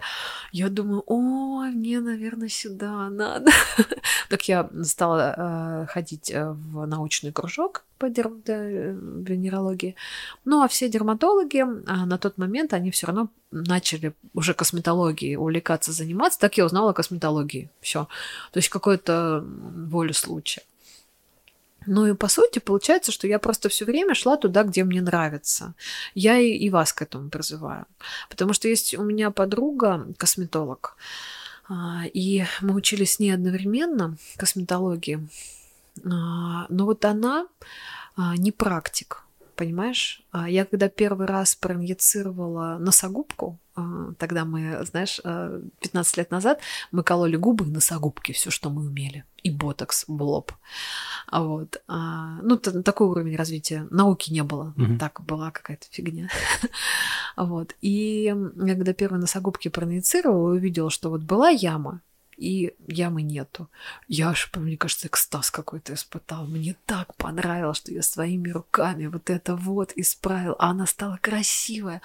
Я 0.51 0.69
думаю, 0.69 1.03
ой, 1.05 1.71
мне, 1.71 1.99
наверное, 1.99 2.49
сюда 2.49 3.09
надо. 3.09 3.51
Так 4.29 4.49
я 4.49 4.69
стала 4.83 5.35
э, 5.37 5.85
ходить 5.87 6.31
э, 6.31 6.51
в 6.51 6.85
научный 6.85 7.31
кружок 7.31 7.85
по 7.97 8.09
дерматовенерологии. 8.09 9.95
Ну, 10.43 10.63
а 10.63 10.67
все 10.67 10.89
дерматологи 10.89 11.61
а, 11.61 12.05
на 12.05 12.17
тот 12.17 12.37
момент, 12.37 12.73
они 12.73 12.91
все 12.91 13.07
равно 13.07 13.29
начали 13.51 14.13
уже 14.33 14.53
косметологией 14.53 15.37
увлекаться, 15.37 15.91
заниматься. 15.91 16.39
Так 16.39 16.57
я 16.57 16.65
узнала 16.65 16.91
о 16.91 16.93
косметологии. 16.93 17.69
Все. 17.79 18.07
То 18.51 18.57
есть 18.57 18.69
какое-то 18.69 19.45
волю 19.45 20.13
случая. 20.13 20.63
Ну 21.87 22.05
и 22.05 22.13
по 22.13 22.27
сути 22.27 22.59
получается, 22.59 23.11
что 23.11 23.27
я 23.27 23.39
просто 23.39 23.69
все 23.69 23.85
время 23.85 24.13
шла 24.13 24.37
туда, 24.37 24.63
где 24.63 24.83
мне 24.83 25.01
нравится. 25.01 25.73
Я 26.13 26.37
и, 26.37 26.51
и 26.51 26.69
вас 26.69 26.93
к 26.93 27.01
этому 27.01 27.29
призываю. 27.29 27.85
Потому 28.29 28.53
что 28.53 28.67
есть 28.67 28.93
у 28.93 29.03
меня 29.03 29.31
подруга, 29.31 30.05
косметолог, 30.17 30.97
а, 31.69 32.03
и 32.13 32.45
мы 32.61 32.75
учились 32.75 33.13
с 33.13 33.19
ней 33.19 33.31
одновременно 33.31 34.17
косметологии. 34.37 35.27
А, 36.05 36.65
Но 36.69 36.85
вот 36.85 37.05
она 37.05 37.47
а, 38.15 38.35
не 38.37 38.51
практик, 38.51 39.23
понимаешь? 39.57 40.21
А 40.31 40.49
Я 40.49 40.65
когда 40.65 40.87
первый 40.87 41.27
раз 41.27 41.55
проинъецировала 41.55 42.77
носогубку, 42.79 43.59
а, 43.75 44.13
тогда 44.17 44.45
мы, 44.45 44.85
знаешь, 44.85 45.19
а, 45.23 45.59
15 45.81 46.17
лет 46.17 46.31
назад 46.31 46.59
мы 46.91 47.03
кололи 47.03 47.35
губы 47.35 47.65
и 47.65 47.71
носогубки, 47.71 48.31
все, 48.31 48.49
что 48.49 48.69
мы 48.69 48.85
умели, 48.85 49.25
и 49.43 49.51
ботокс 49.51 50.05
в 50.07 50.21
лоб. 50.21 50.51
А 51.27 51.43
Вот. 51.43 51.81
А, 51.87 52.39
Ну, 52.43 52.57
такой 52.57 53.07
уровень 53.07 53.35
развития 53.35 53.87
науки 53.89 54.31
не 54.31 54.43
было. 54.43 54.73
Мгм. 54.77 54.97
Так 54.97 55.21
была 55.25 55.51
какая-то 55.51 55.87
фигня. 55.91 56.29
Вот. 57.35 57.75
И 57.81 58.33
я 58.55 58.75
когда 58.75 58.93
первые 58.93 59.19
носогубки 59.21 59.67
проинъецировала, 59.67 60.53
увидела, 60.53 60.89
что 60.89 61.09
вот 61.09 61.21
была 61.21 61.49
яма, 61.49 62.01
и 62.37 62.75
ямы 62.87 63.23
нету. 63.23 63.69
Я 64.07 64.29
аж, 64.29 64.49
мне 64.55 64.77
кажется, 64.77 65.07
экстаз 65.07 65.51
какой-то 65.51 65.93
испытала. 65.93 66.45
Мне 66.45 66.75
так 66.85 67.15
понравилось, 67.15 67.77
что 67.77 67.91
я 67.91 68.01
своими 68.01 68.49
руками 68.49 69.07
вот 69.07 69.29
это 69.29 69.55
вот 69.55 69.91
исправила. 69.95 70.55
А 70.59 70.69
она 70.69 70.85
стала 70.85 71.17
красивая. 71.21 72.01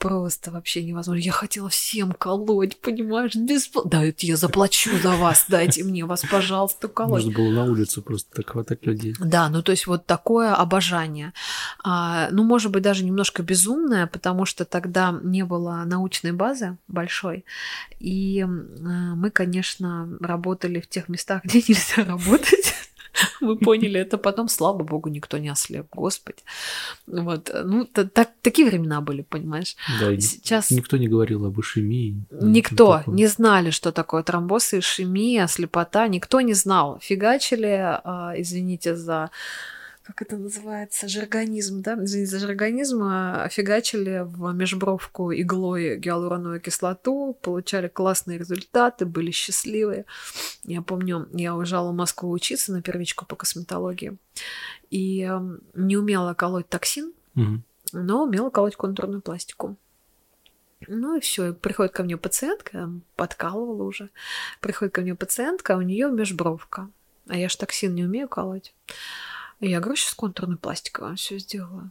Просто 0.00 0.50
вообще 0.50 0.82
невозможно. 0.82 1.20
Я 1.20 1.30
хотела 1.30 1.68
всем 1.68 2.12
колоть, 2.12 2.80
понимаешь, 2.80 3.34
бесплатно. 3.34 3.90
Да, 3.90 4.02
это 4.02 4.24
я 4.24 4.36
заплачу 4.38 4.96
за 4.98 5.10
вас, 5.10 5.44
дайте 5.46 5.84
мне 5.84 6.06
вас, 6.06 6.22
пожалуйста, 6.22 6.88
колоть. 6.88 7.26
Можно 7.26 7.32
было 7.32 7.50
на 7.50 7.64
улицу 7.64 8.00
просто 8.00 8.36
так 8.36 8.48
хватать 8.48 8.86
людей. 8.86 9.14
Да, 9.20 9.50
ну 9.50 9.62
то 9.62 9.72
есть 9.72 9.86
вот 9.86 10.06
такое 10.06 10.54
обожание. 10.54 11.34
А, 11.84 12.28
ну, 12.30 12.44
может 12.44 12.72
быть, 12.72 12.82
даже 12.82 13.04
немножко 13.04 13.42
безумное, 13.42 14.06
потому 14.06 14.46
что 14.46 14.64
тогда 14.64 15.20
не 15.22 15.44
было 15.44 15.82
научной 15.84 16.32
базы 16.32 16.78
большой. 16.88 17.44
И 17.98 18.40
м, 18.40 19.18
мы, 19.20 19.30
конечно, 19.30 20.08
работали 20.20 20.80
в 20.80 20.88
тех 20.88 21.10
местах, 21.10 21.42
где 21.44 21.58
нельзя 21.58 22.04
работать. 22.04 22.74
Мы 23.40 23.56
поняли 23.56 24.00
это 24.00 24.18
потом, 24.18 24.48
слава 24.48 24.82
богу, 24.82 25.08
никто 25.08 25.38
не 25.38 25.48
ослеп, 25.52 25.86
господи. 25.92 26.38
Вот, 27.06 27.50
ну, 27.64 27.84
та- 27.84 28.04
так, 28.04 28.28
такие 28.42 28.68
времена 28.68 29.00
были, 29.00 29.22
понимаешь? 29.22 29.76
Да, 30.00 30.20
Сейчас 30.20 30.70
никто 30.70 30.96
не 30.96 31.08
говорил 31.08 31.44
об 31.46 31.58
ишемии. 31.60 32.14
Никто 32.30 33.02
не 33.06 33.26
знали, 33.26 33.70
что 33.70 33.92
такое 33.92 34.22
тромбоз, 34.22 34.74
ишемия, 34.74 35.46
слепота. 35.46 36.08
Никто 36.08 36.40
не 36.40 36.54
знал. 36.54 36.98
Фигачили, 37.00 38.00
а, 38.04 38.32
извините 38.36 38.96
за 38.96 39.30
как 40.10 40.22
это 40.22 40.36
называется, 40.36 41.08
жаргонизм, 41.08 41.82
да? 41.82 41.94
Извините 42.02 42.30
за 42.32 42.38
жаргонизм, 42.40 43.02
а, 43.02 43.48
фигачили 43.48 44.22
в 44.24 44.52
межбровку 44.52 45.32
иглой 45.32 45.96
гиалуроновую 45.98 46.60
кислоту, 46.60 47.38
получали 47.40 47.88
классные 47.88 48.38
результаты, 48.38 49.06
были 49.06 49.30
счастливые. 49.30 50.04
Я 50.64 50.82
помню, 50.82 51.28
я 51.32 51.54
уезжала 51.54 51.92
в 51.92 51.94
Москву 51.94 52.30
учиться 52.30 52.72
на 52.72 52.82
первичку 52.82 53.26
по 53.26 53.36
косметологии 53.36 54.16
и 54.90 55.30
не 55.74 55.96
умела 55.96 56.34
колоть 56.34 56.68
токсин, 56.68 57.12
Мгм. 57.34 57.62
но 57.92 58.24
умела 58.24 58.50
колоть 58.50 58.76
контурную 58.76 59.22
пластику. 59.22 59.76
Ну 60.88 61.16
и 61.16 61.20
все, 61.20 61.52
приходит 61.52 61.92
ко 61.92 62.02
мне 62.02 62.16
пациентка, 62.16 62.90
подкалывала 63.14 63.82
уже, 63.82 64.08
приходит 64.60 64.94
ко 64.94 65.02
мне 65.02 65.14
пациентка, 65.14 65.74
а 65.74 65.76
у 65.76 65.82
нее 65.82 66.10
межбровка, 66.10 66.88
а 67.28 67.36
я 67.36 67.48
ж 67.48 67.56
токсин 67.56 67.94
не 67.94 68.04
умею 68.04 68.28
колоть. 68.28 68.74
Я 69.60 69.80
говорю, 69.80 69.96
сейчас 69.96 70.14
контурной 70.14 70.56
пластикой 70.56 71.04
вам 71.06 71.16
все 71.16 71.38
сделаю. 71.38 71.90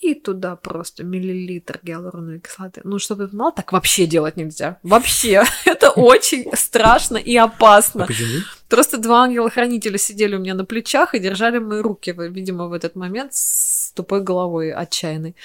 И 0.00 0.14
туда 0.14 0.56
просто 0.56 1.02
миллилитр 1.02 1.80
гиалуроновой 1.82 2.40
кислоты. 2.40 2.82
Ну, 2.84 2.98
чтобы 2.98 3.24
ты 3.24 3.30
понимал, 3.30 3.52
так 3.54 3.72
вообще 3.72 4.04
делать 4.06 4.36
нельзя. 4.36 4.78
Вообще. 4.82 5.44
Это 5.64 5.90
очень 5.90 6.50
страшно 6.56 7.16
и 7.16 7.34
опасно. 7.36 8.04
А 8.04 8.06
почему? 8.08 8.42
Просто 8.68 8.98
два 8.98 9.22
ангела-хранителя 9.22 9.96
сидели 9.96 10.34
у 10.36 10.40
меня 10.40 10.54
на 10.54 10.64
плечах 10.66 11.14
и 11.14 11.20
держали 11.20 11.58
мои 11.58 11.80
руки, 11.80 12.10
видимо, 12.18 12.66
в 12.66 12.72
этот 12.72 12.96
момент 12.96 13.32
с 13.34 13.92
тупой 13.92 14.20
головой 14.20 14.72
отчаянной. 14.72 15.36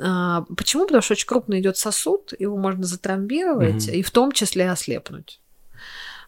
А, 0.00 0.46
почему? 0.56 0.86
Потому 0.86 1.02
что 1.02 1.12
очень 1.12 1.26
крупно 1.28 1.60
идет 1.60 1.76
сосуд, 1.76 2.32
его 2.38 2.56
можно 2.56 2.84
затрамбировать, 2.84 3.86
Мгм. 3.86 3.94
и 3.94 4.02
в 4.02 4.10
том 4.10 4.32
числе 4.32 4.70
ослепнуть. 4.70 5.38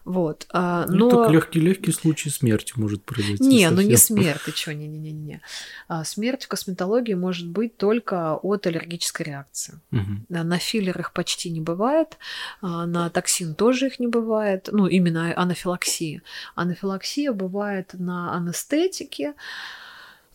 Вот. 0.05 0.45
А, 0.51 0.85
Ну, 0.87 1.09
но... 1.09 1.09
только 1.09 1.31
легкий, 1.33 1.59
легкий 1.59 1.91
случай 1.91 2.29
смерти 2.29 2.73
может 2.75 3.03
произойти. 3.03 3.43
Не, 3.43 3.69
ну 3.71 3.81
не 3.81 3.97
совсем. 3.97 4.17
смерть, 4.17 4.41
ты 4.45 4.51
чё, 4.51 4.71
не-не-не-не. 4.71 5.41
А, 5.87 6.03
Смерть 6.03 6.45
в 6.45 6.47
косметологии 6.47 7.15
может 7.15 7.47
быть 7.47 7.75
только 7.77 8.35
от 8.35 8.67
аллергической 8.67 9.25
реакции. 9.25 9.79
Да, 10.29 10.43
На 10.43 10.59
филлер 10.59 10.99
их 10.99 11.11
почти 11.11 11.49
не 11.49 11.59
бывает, 11.59 12.17
а, 12.61 12.85
на 12.85 13.09
токсин 13.09 13.55
тоже 13.55 13.87
их 13.87 13.99
не 13.99 14.07
бывает, 14.07 14.69
ну, 14.71 14.85
именно 14.85 15.33
анафилаксия. 15.35 16.21
Анафилаксия 16.53 17.31
бывает 17.33 17.89
на 17.93 18.33
анестетике, 18.35 19.33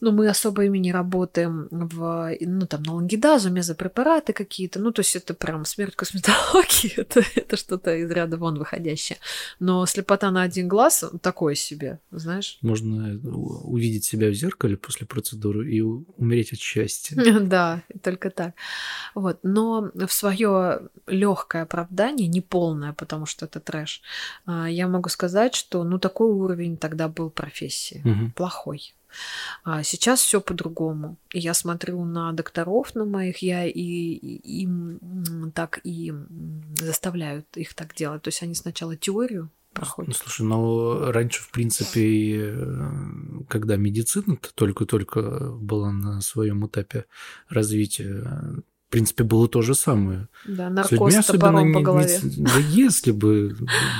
но 0.00 0.12
мы 0.12 0.28
особо 0.28 0.64
ими 0.64 0.78
не 0.78 0.92
работаем 0.92 1.68
в, 1.70 2.34
ну, 2.40 2.66
там, 2.66 2.82
на 2.82 2.94
лангидазу, 2.94 3.50
мезопрепараты 3.50 4.32
какие-то, 4.32 4.78
ну, 4.80 4.92
то 4.92 5.00
есть 5.00 5.16
это 5.16 5.34
прям 5.34 5.64
смерть 5.64 5.94
косметологии, 5.96 6.92
это, 6.96 7.22
это 7.34 7.56
что-то 7.56 7.94
из 7.96 8.10
ряда 8.10 8.36
вон 8.36 8.58
выходящее. 8.58 9.18
Но 9.58 9.84
слепота 9.86 10.30
на 10.30 10.42
один 10.42 10.68
глаз 10.68 11.04
такое 11.22 11.54
себе, 11.54 12.00
знаешь. 12.10 12.58
Можно 12.62 13.18
у- 13.24 13.72
увидеть 13.72 14.04
себя 14.04 14.28
в 14.28 14.34
зеркале 14.34 14.76
после 14.76 15.06
процедуры 15.06 15.70
и 15.70 15.80
умереть 15.80 16.52
от 16.52 16.58
счастья. 16.58 17.16
Да, 17.40 17.82
только 18.02 18.30
так. 18.30 18.54
Вот. 19.14 19.40
Но 19.42 19.90
в 19.94 20.12
свое 20.12 20.88
легкое 21.06 21.62
оправдание, 21.62 22.28
не 22.28 22.40
полное, 22.40 22.92
потому 22.92 23.26
что 23.26 23.46
это 23.46 23.60
трэш, 23.60 24.02
а, 24.46 24.68
я 24.70 24.88
могу 24.88 25.08
сказать, 25.08 25.54
что 25.54 25.84
ну 25.84 25.98
такой 25.98 26.30
уровень 26.30 26.76
тогда 26.76 27.08
был 27.08 27.30
профессии. 27.30 28.02
Плохой. 28.36 28.94
А 29.64 29.82
сейчас 29.82 30.20
все 30.20 30.40
по-другому. 30.40 31.16
Я 31.32 31.54
смотрю 31.54 32.04
на 32.04 32.32
докторов 32.32 32.94
на 32.94 33.04
моих, 33.04 33.38
я 33.42 33.66
и, 33.66 33.72
и- 33.72 34.62
им 34.62 35.52
так 35.54 35.80
и 35.84 36.12
заставляют 36.76 37.46
их 37.56 37.74
так 37.74 37.94
делать. 37.94 38.22
То 38.22 38.28
есть 38.28 38.42
они 38.42 38.54
сначала 38.54 38.96
теорию 38.96 39.42
Ну, 39.44 39.50
проходят. 39.74 40.16
слушай, 40.16 40.42
но 40.42 41.10
раньше, 41.12 41.42
в 41.42 41.50
принципе, 41.50 42.36
э, 42.54 42.90
когда 43.48 43.76
медицина 43.76 44.36
только-только 44.54 45.20
была 45.52 45.92
на 45.92 46.20
своем 46.20 46.66
этапе 46.66 47.04
развития, 47.48 48.24
в 48.88 48.90
принципе, 48.92 49.22
было 49.24 49.48
то 49.48 49.62
же 49.62 49.74
самое. 49.74 50.26
Да, 50.46 50.68
С 50.84 50.90
людьми 50.90 51.06
наркоз 51.06 51.14
особенно 51.16 51.72
по 51.72 51.80
голове. 51.80 52.18
не- 52.22 52.44
да 52.44 52.58
если 52.58 53.12
бы, 53.12 53.56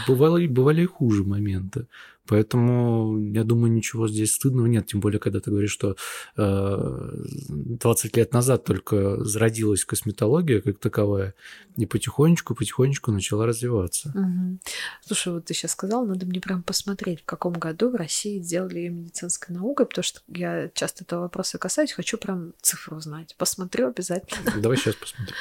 бывали, 0.09 0.47
бывали 0.49 0.83
и 0.83 0.87
хуже 0.87 1.23
моменты. 1.23 1.87
Поэтому, 2.31 3.19
я 3.33 3.43
думаю, 3.43 3.73
ничего 3.73 4.07
здесь 4.07 4.35
стыдного 4.35 4.67
нет. 4.67 4.87
Тем 4.87 5.01
более, 5.01 5.19
когда 5.19 5.41
ты 5.41 5.51
говоришь, 5.51 5.73
что 5.73 5.97
э, 6.37 7.11
20 7.49 8.17
лет 8.17 8.33
назад 8.33 8.63
только 8.65 9.25
зародилась 9.25 9.85
косметология 9.85 10.61
как 10.61 10.79
таковая, 10.79 11.35
и 11.77 11.87
потихонечку-потихонечку 11.87 13.11
начала 13.11 13.47
развиваться. 13.47 14.13
Мгм. 14.15 14.61
Слушай, 15.05 15.33
вот 15.33 15.47
ты 15.47 15.55
сейчас 15.55 15.73
сказал, 15.73 16.07
надо 16.07 16.25
мне 16.25 16.41
прям 16.41 16.63
посмотреть, 16.63 17.23
в 17.23 17.25
каком 17.25 17.55
году 17.55 17.91
в 17.91 17.97
России 17.97 18.41
сделали 18.41 18.79
ее 18.79 18.91
медицинской 18.91 19.57
наукой, 19.57 19.87
потому 19.87 20.05
что 20.05 20.21
я 20.29 20.71
часто 20.73 21.03
этого 21.03 21.23
вопроса 21.23 21.59
касаюсь, 21.59 21.91
хочу 21.91 22.17
прям 22.17 22.53
цифру 22.63 22.97
узнать. 22.97 23.35
Посмотрю 23.39 23.89
обязательно. 23.89 24.53
Давай 24.63 24.77
сейчас 24.77 24.95
посмотрим. 24.95 25.35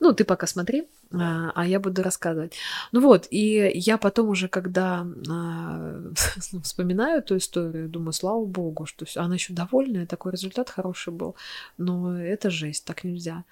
Ну, 0.00 0.12
ты 0.14 0.24
пока 0.24 0.46
смотри, 0.46 0.88
а 1.12 1.52
а 1.54 1.66
я 1.66 1.78
буду 1.78 2.02
рассказывать. 2.02 2.54
Ну 2.92 3.00
вот, 3.00 3.26
и 3.30 3.70
я 3.74 3.98
потом 3.98 4.28
уже, 4.30 4.48
когда 4.48 5.06
а, 5.28 6.00
ну, 6.52 6.60
вспоминаю 6.62 7.18
эту 7.18 7.36
историю, 7.36 7.88
думаю, 7.88 8.12
слава 8.12 8.44
богу, 8.44 8.86
что 8.86 9.04
всё- 9.04 9.20
она 9.20 9.34
еще 9.34 9.52
довольная, 9.52 10.06
такой 10.06 10.32
результат 10.32 10.70
хороший 10.70 11.12
был. 11.12 11.34
Но 11.78 12.18
это 12.18 12.50
жесть, 12.50 12.84
так 12.84 13.04
нельзя. 13.04 13.44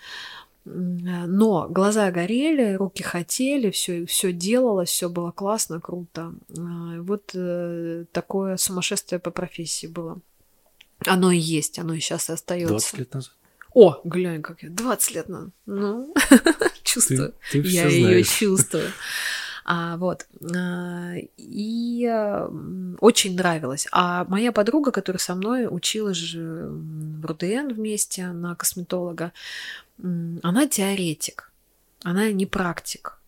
Но 0.64 1.66
глаза 1.68 2.10
горели, 2.10 2.74
руки 2.74 3.02
хотели, 3.02 3.70
все, 3.70 4.04
все 4.06 4.32
делалось, 4.32 4.90
все 4.90 5.08
было 5.08 5.30
классно, 5.30 5.80
круто. 5.80 6.32
А, 6.58 7.00
Вот 7.02 7.30
э, 7.34 8.04
такое 8.12 8.56
сумасшествие 8.56 9.18
по 9.18 9.30
профессии 9.30 9.86
было. 9.86 10.18
Оно 11.06 11.30
и 11.30 11.38
есть, 11.38 11.78
оно 11.78 11.94
и 11.94 12.00
сейчас 12.00 12.28
и 12.28 12.32
остается. 12.32 12.68
20 12.68 12.98
лет 12.98 13.14
назад. 13.14 13.32
О, 13.72 14.00
глянь, 14.04 14.42
как 14.42 14.62
я. 14.62 14.70
20 14.70 15.14
лет 15.14 15.28
назад. 15.28 15.50
Ну, 15.66 16.14
чувствую. 16.82 17.34
Ты, 17.52 17.62
ты 17.62 17.68
Я 17.68 17.86
ее 17.86 18.22
чувствую. 18.22 18.90
А, 19.64 19.98
вот. 19.98 20.26
А, 20.56 21.12
и 21.36 22.10
очень 23.00 23.36
нравилось. 23.36 23.86
А 23.92 24.24
моя 24.24 24.52
подруга, 24.52 24.90
которая 24.90 25.20
со 25.20 25.34
мной 25.34 25.66
училась 25.70 26.16
же 26.16 26.68
в 26.70 27.26
РУДН 27.26 27.74
вместе 27.74 28.28
на 28.28 28.54
косметолога, 28.54 29.32
она 30.02 30.66
теоретик, 30.66 31.52
она 32.02 32.30
не 32.32 32.46
практик. 32.46 33.18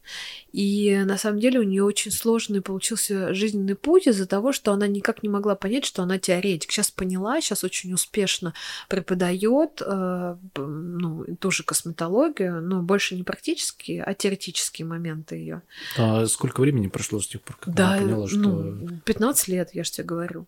И 0.52 1.02
на 1.04 1.16
самом 1.16 1.40
деле 1.40 1.60
у 1.60 1.62
нее 1.62 1.84
очень 1.84 2.10
сложный 2.10 2.60
получился 2.60 3.32
жизненный 3.34 3.76
путь 3.76 4.06
из-за 4.06 4.26
того, 4.26 4.52
что 4.52 4.72
она 4.72 4.86
никак 4.86 5.22
не 5.22 5.28
могла 5.28 5.54
понять, 5.54 5.84
что 5.84 6.02
она 6.02 6.18
теоретик. 6.18 6.70
Сейчас 6.72 6.90
поняла, 6.90 7.40
сейчас 7.40 7.64
очень 7.64 7.92
успешно 7.92 8.54
преподает, 8.88 9.80
э, 9.84 10.36
ну, 10.56 11.24
тоже 11.38 11.62
косметологию, 11.62 12.60
но 12.60 12.82
больше 12.82 13.14
не 13.16 13.22
практические, 13.22 14.02
а 14.02 14.14
теоретические 14.14 14.86
моменты 14.86 15.36
ее. 15.36 15.62
А 15.96 16.26
сколько 16.26 16.60
времени 16.60 16.88
прошло 16.88 17.20
с 17.20 17.28
тех 17.28 17.42
пор, 17.42 17.56
как 17.60 17.74
Да, 17.74 17.92
она 17.92 18.02
поняла, 18.02 18.28
что... 18.28 18.38
ну, 18.38 19.00
15 19.04 19.48
лет, 19.48 19.70
я 19.72 19.84
же 19.84 19.90
тебе 19.90 20.04
говорю. 20.04 20.46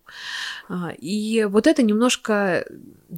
А, 0.67 0.93
И 0.97 1.45
вот 1.45 1.67
это 1.67 1.83
немножко 1.83 2.65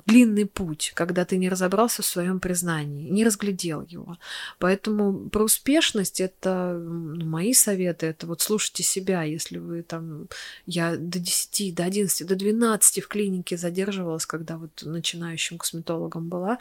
длинный 0.06 0.45
путь, 0.45 0.91
когда 0.95 1.26
ты 1.26 1.38
не 1.38 1.50
разобрался 1.50 2.02
в 2.02 2.06
своем 2.06 2.39
признании, 2.39 3.10
не 3.10 3.24
разглядел 3.24 3.82
его. 3.82 4.17
Поэтому 4.60 5.30
про 5.30 5.43
успешность 5.43 6.21
это 6.21 6.75
ну, 6.78 7.26
мои 7.26 7.54
советы, 7.54 8.08
это 8.08 8.28
вот 8.28 8.42
слушайте 8.42 8.84
себя, 8.84 9.24
если 9.24 9.58
вы 9.58 9.84
там, 9.84 10.28
я 10.66 10.96
до 10.96 11.20
10, 11.20 11.76
до 11.76 11.84
11, 11.84 12.28
до 12.28 12.36
12 12.36 13.04
в 13.04 13.08
клинике 13.08 13.58
задерживалась, 13.58 14.26
когда 14.26 14.58
вот 14.58 14.84
начинающим 14.84 15.58
косметологом 15.58 16.30
была, 16.30 16.60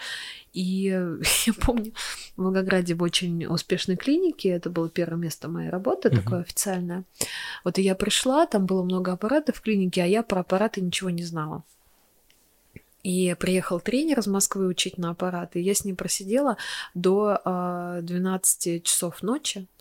и 0.52 0.90
э, 0.94 1.18
я 1.46 1.52
помню, 1.54 1.92
в 2.36 2.42
Волгограде 2.42 2.94
в 2.94 3.02
очень 3.02 3.46
успешной 3.46 3.96
клинике, 3.96 4.50
это 4.50 4.70
было 4.70 4.88
первое 4.88 5.18
место 5.18 5.48
моей 5.48 5.70
работы, 5.70 6.10
Мгм. 6.10 6.22
такое 6.22 6.40
официальное, 6.40 7.04
вот 7.64 7.78
и 7.78 7.82
я 7.82 7.94
пришла, 7.94 8.46
там 8.46 8.66
было 8.66 8.82
много 8.82 9.12
аппаратов 9.12 9.56
в 9.56 9.60
клинике, 9.60 10.02
а 10.02 10.06
я 10.06 10.22
про 10.22 10.40
аппараты 10.40 10.80
ничего 10.80 11.10
не 11.10 11.22
знала. 11.22 11.64
И 13.04 13.36
приехал 13.38 13.80
тренер 13.80 14.20
из 14.20 14.26
Москвы 14.26 14.66
учить 14.66 14.96
на 14.96 15.10
аппараты, 15.10 15.60
я 15.60 15.74
с 15.74 15.84
ним 15.84 15.94
просидела 15.94 16.56
до 16.94 17.38
а, 17.44 18.00
12 18.00 18.82
часов 18.82 19.22
ночи. 19.22 19.66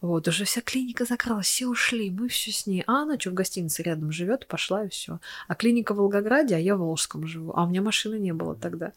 Вот, 0.00 0.28
уже 0.28 0.44
вся 0.44 0.62
клиника 0.62 1.04
закрылась, 1.04 1.46
все 1.46 1.66
ушли, 1.66 2.10
мы 2.10 2.28
все 2.28 2.52
с 2.52 2.66
ней. 2.66 2.82
А 2.86 3.02
она 3.02 3.18
что, 3.18 3.30
в 3.30 3.34
гостинице 3.34 3.82
рядом 3.82 4.12
живет, 4.12 4.46
пошла 4.46 4.84
и 4.84 4.88
все. 4.88 5.20
А 5.46 5.54
клиника 5.54 5.92
в 5.92 5.98
Волгограде, 5.98 6.54
а 6.54 6.58
я 6.58 6.76
в 6.76 6.78
Волжском 6.78 7.26
живу. 7.26 7.52
А 7.54 7.64
у 7.64 7.68
меня 7.68 7.82
машины 7.82 8.18
не 8.18 8.32
было 8.32 8.54
тогда. 8.54 8.92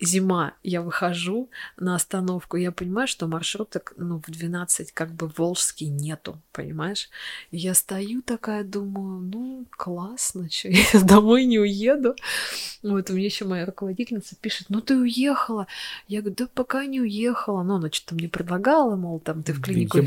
Зима, 0.00 0.54
я 0.62 0.80
выхожу 0.80 1.50
на 1.76 1.94
остановку, 1.94 2.56
я 2.56 2.72
понимаю, 2.72 3.06
что 3.06 3.26
маршруток, 3.26 3.92
ну, 3.98 4.22
в 4.26 4.30
12 4.30 4.92
как 4.92 5.12
бы 5.12 5.30
Волжский 5.36 5.88
нету, 5.88 6.40
понимаешь? 6.52 7.10
И 7.50 7.58
я 7.58 7.74
стою 7.74 8.22
такая, 8.22 8.64
думаю, 8.64 9.20
ну, 9.20 9.66
классно, 9.70 10.48
что 10.50 10.68
я 10.68 11.00
домой 11.02 11.44
не 11.44 11.58
уеду. 11.58 12.14
Вот, 12.82 13.10
меня 13.10 13.26
еще 13.26 13.44
моя 13.44 13.66
руководительница 13.66 14.36
пишет, 14.36 14.70
ну, 14.70 14.80
ты 14.80 14.96
уехала. 14.96 15.66
Я 16.08 16.20
говорю, 16.20 16.36
да 16.36 16.46
пока 16.46 16.86
не 16.86 17.00
уехала. 17.00 17.62
Но 17.62 17.76
она 17.76 17.90
что-то 17.90 18.14
мне 18.14 18.28
предлагала, 18.28 18.96
мол, 18.96 19.20
там, 19.20 19.42
ты 19.42 19.52
в 19.52 19.60
клинику 19.60 19.98
Я 19.98 20.02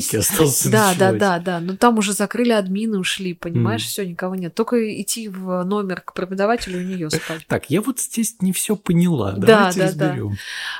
клинике 0.00 0.18
остался 0.18 0.70
Да, 0.70 0.94
да, 0.98 1.12
ночевать. 1.12 1.18
да, 1.18 1.38
да. 1.38 1.60
Но 1.60 1.76
там 1.76 1.98
уже 1.98 2.12
закрыли 2.12 2.52
админы, 2.52 2.98
ушли, 2.98 3.34
понимаешь, 3.34 3.84
все, 3.84 4.04
никого 4.06 4.34
нет. 4.34 4.54
Только 4.54 5.00
идти 5.00 5.28
в 5.28 5.62
номер 5.64 6.00
к 6.00 6.12
преподавателю 6.14 6.78
у 6.78 6.82
нее 6.82 7.10
спать. 7.10 7.46
Так, 7.48 7.70
я 7.70 7.80
вот 7.80 8.00
здесь 8.00 8.36
не 8.40 8.52
все 8.52 8.76
поняла. 8.76 9.32
Да, 9.32 9.46
Давайте 9.46 9.80
да, 9.80 9.92
да. 9.92 10.06
разберем. 10.08 10.36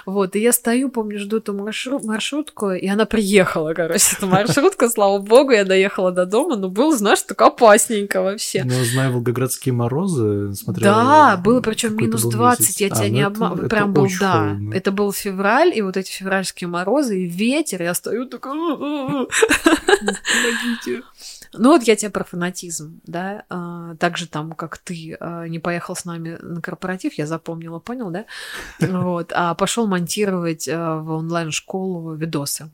Вот, 0.07 0.37
и 0.37 0.41
я 0.41 0.53
стою, 0.53 0.89
помню, 0.91 1.19
жду 1.19 1.39
эту 1.39 1.55
маршру- 1.55 2.05
маршрутку, 2.05 2.71
и 2.73 2.87
она 2.87 3.05
приехала, 3.05 3.75
короче, 3.75 4.05
эта 4.17 4.27
маршрутка, 4.27 4.89
слава 4.89 5.19
богу, 5.19 5.53
я 5.53 5.65
доехала 5.65 6.11
до 6.13 6.27
дома, 6.27 6.57
но 6.57 6.69
было, 6.69 6.97
знаешь, 6.97 7.23
так 7.23 7.41
опасненько 7.43 8.23
вообще. 8.23 8.63
Но 8.65 8.73
зная 8.85 9.11
волгоградские 9.11 9.73
морозы, 9.73 10.55
смотря... 10.55 10.85
Да, 10.85 11.37
было 11.37 11.61
причем 11.61 11.97
минус 11.97 12.23
был 12.23 12.31
20, 12.33 12.61
месяц. 12.61 12.81
я 12.81 12.87
А, 12.89 12.91
тебя 12.91 13.09
ну 13.09 13.15
не 13.15 13.23
обманываю. 13.23 13.69
Прям 13.69 13.93
был, 13.93 14.09
да. 14.21 14.57
Это 14.73 14.93
был 14.93 15.13
февраль, 15.13 15.73
и 15.77 15.83
вот 15.83 15.97
эти 15.97 16.11
февральские 16.11 16.69
морозы, 16.69 17.23
и 17.23 17.27
ветер, 17.27 17.83
я 17.83 17.95
стою 17.95 18.27
такая... 18.27 18.55
Помогите. 19.07 21.03
Ну 21.53 21.71
вот 21.71 21.83
я 21.85 21.97
тебе 21.97 22.11
про 22.11 22.25
фанатизм, 22.25 23.01
да, 23.05 23.45
а, 23.49 23.95
так 23.97 24.17
же 24.17 24.27
там, 24.27 24.53
как 24.53 24.79
ты 24.79 25.17
а, 25.21 25.47
не 25.47 25.59
поехал 25.59 25.95
с 25.95 26.05
нами 26.05 26.39
на 26.41 26.61
корпоратив, 26.61 27.15
я 27.15 27.27
запомнила, 27.27 27.79
понял, 27.79 28.11
да, 28.11 28.25
вот, 28.81 29.33
а 29.35 29.55
пошел 29.55 29.87
монтировать 29.87 30.69
а, 30.69 30.99
в 30.99 31.11
онлайн-школу 31.11 32.15
видосы. 32.15 32.71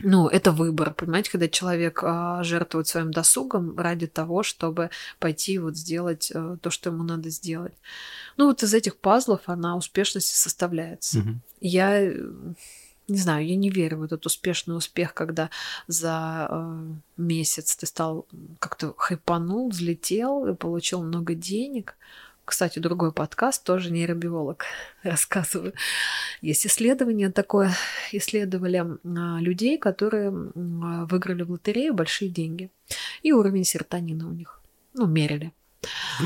Ну, 0.00 0.28
это 0.28 0.52
выбор, 0.52 0.94
понимаете, 0.94 1.30
когда 1.30 1.48
человек 1.48 2.00
а, 2.04 2.42
жертвует 2.44 2.86
своим 2.86 3.10
досугом 3.10 3.76
ради 3.76 4.06
того, 4.06 4.44
чтобы 4.44 4.90
пойти 5.18 5.58
вот 5.58 5.76
сделать 5.76 6.30
а, 6.32 6.56
то, 6.58 6.70
что 6.70 6.90
ему 6.90 7.02
надо 7.02 7.30
сделать. 7.30 7.74
Ну, 8.36 8.46
вот 8.46 8.62
из 8.62 8.72
этих 8.74 8.98
пазлов 8.98 9.40
она 9.46 9.76
успешность 9.76 10.32
и 10.32 10.36
составляется. 10.36 11.18
Мгм. 11.18 11.40
Я 11.60 12.12
не 13.08 13.18
знаю, 13.18 13.46
я 13.46 13.56
не 13.56 13.70
верю 13.70 13.98
в 13.98 14.02
этот 14.02 14.26
успешный 14.26 14.76
успех, 14.76 15.14
когда 15.14 15.50
за 15.86 16.46
э, 16.50 16.92
месяц 17.16 17.76
ты 17.76 17.86
стал 17.86 18.26
как-то 18.58 18.94
хайпанул, 18.96 19.70
взлетел 19.70 20.46
и 20.46 20.54
получил 20.54 21.02
много 21.02 21.34
денег. 21.34 21.96
Кстати, 22.44 22.78
другой 22.78 23.12
подкаст, 23.12 23.64
тоже 23.64 23.90
нейробиолог, 23.90 24.64
рассказываю. 25.02 25.74
Есть 26.40 26.66
исследование 26.66 27.30
такое, 27.30 27.72
исследовали 28.12 28.78
а, 28.78 29.40
людей, 29.40 29.78
которые 29.78 30.28
а, 30.28 31.04
выиграли 31.06 31.42
в 31.42 31.50
лотерею 31.50 31.94
большие 31.94 32.30
деньги. 32.30 32.70
И 33.22 33.32
уровень 33.32 33.64
серотонина 33.64 34.28
у 34.28 34.32
них, 34.32 34.60
ну, 34.94 35.06
мерили. 35.06 35.52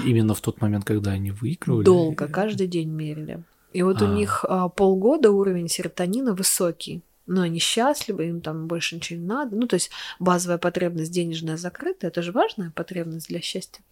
Именно 0.04 0.34
в 0.34 0.40
тот 0.40 0.60
момент, 0.60 0.84
когда 0.84 1.12
они 1.12 1.30
выигрывали. 1.32 1.84
Долго, 1.84 2.28
каждый 2.28 2.66
день 2.68 2.88
мерили. 2.88 3.42
И 3.72 3.82
вот 3.82 4.02
у 4.02 4.06
А. 4.06 4.08
них 4.08 4.44
а, 4.48 4.68
полгода 4.68 5.30
уровень 5.30 5.68
серотонина 5.68 6.34
высокий. 6.34 7.02
Но 7.26 7.42
они 7.42 7.60
счастливы, 7.60 8.28
им 8.28 8.40
там 8.40 8.66
больше 8.66 8.96
ничего 8.96 9.20
не 9.20 9.26
надо. 9.26 9.56
Ну, 9.56 9.66
то 9.66 9.74
есть 9.74 9.90
базовая 10.18 10.58
потребность 10.58 11.12
денежная 11.12 11.56
закрыта, 11.56 12.08
это 12.08 12.20
же 12.20 12.32
важная 12.32 12.70
потребность 12.74 13.28
для 13.28 13.40
счастья. 13.40 13.82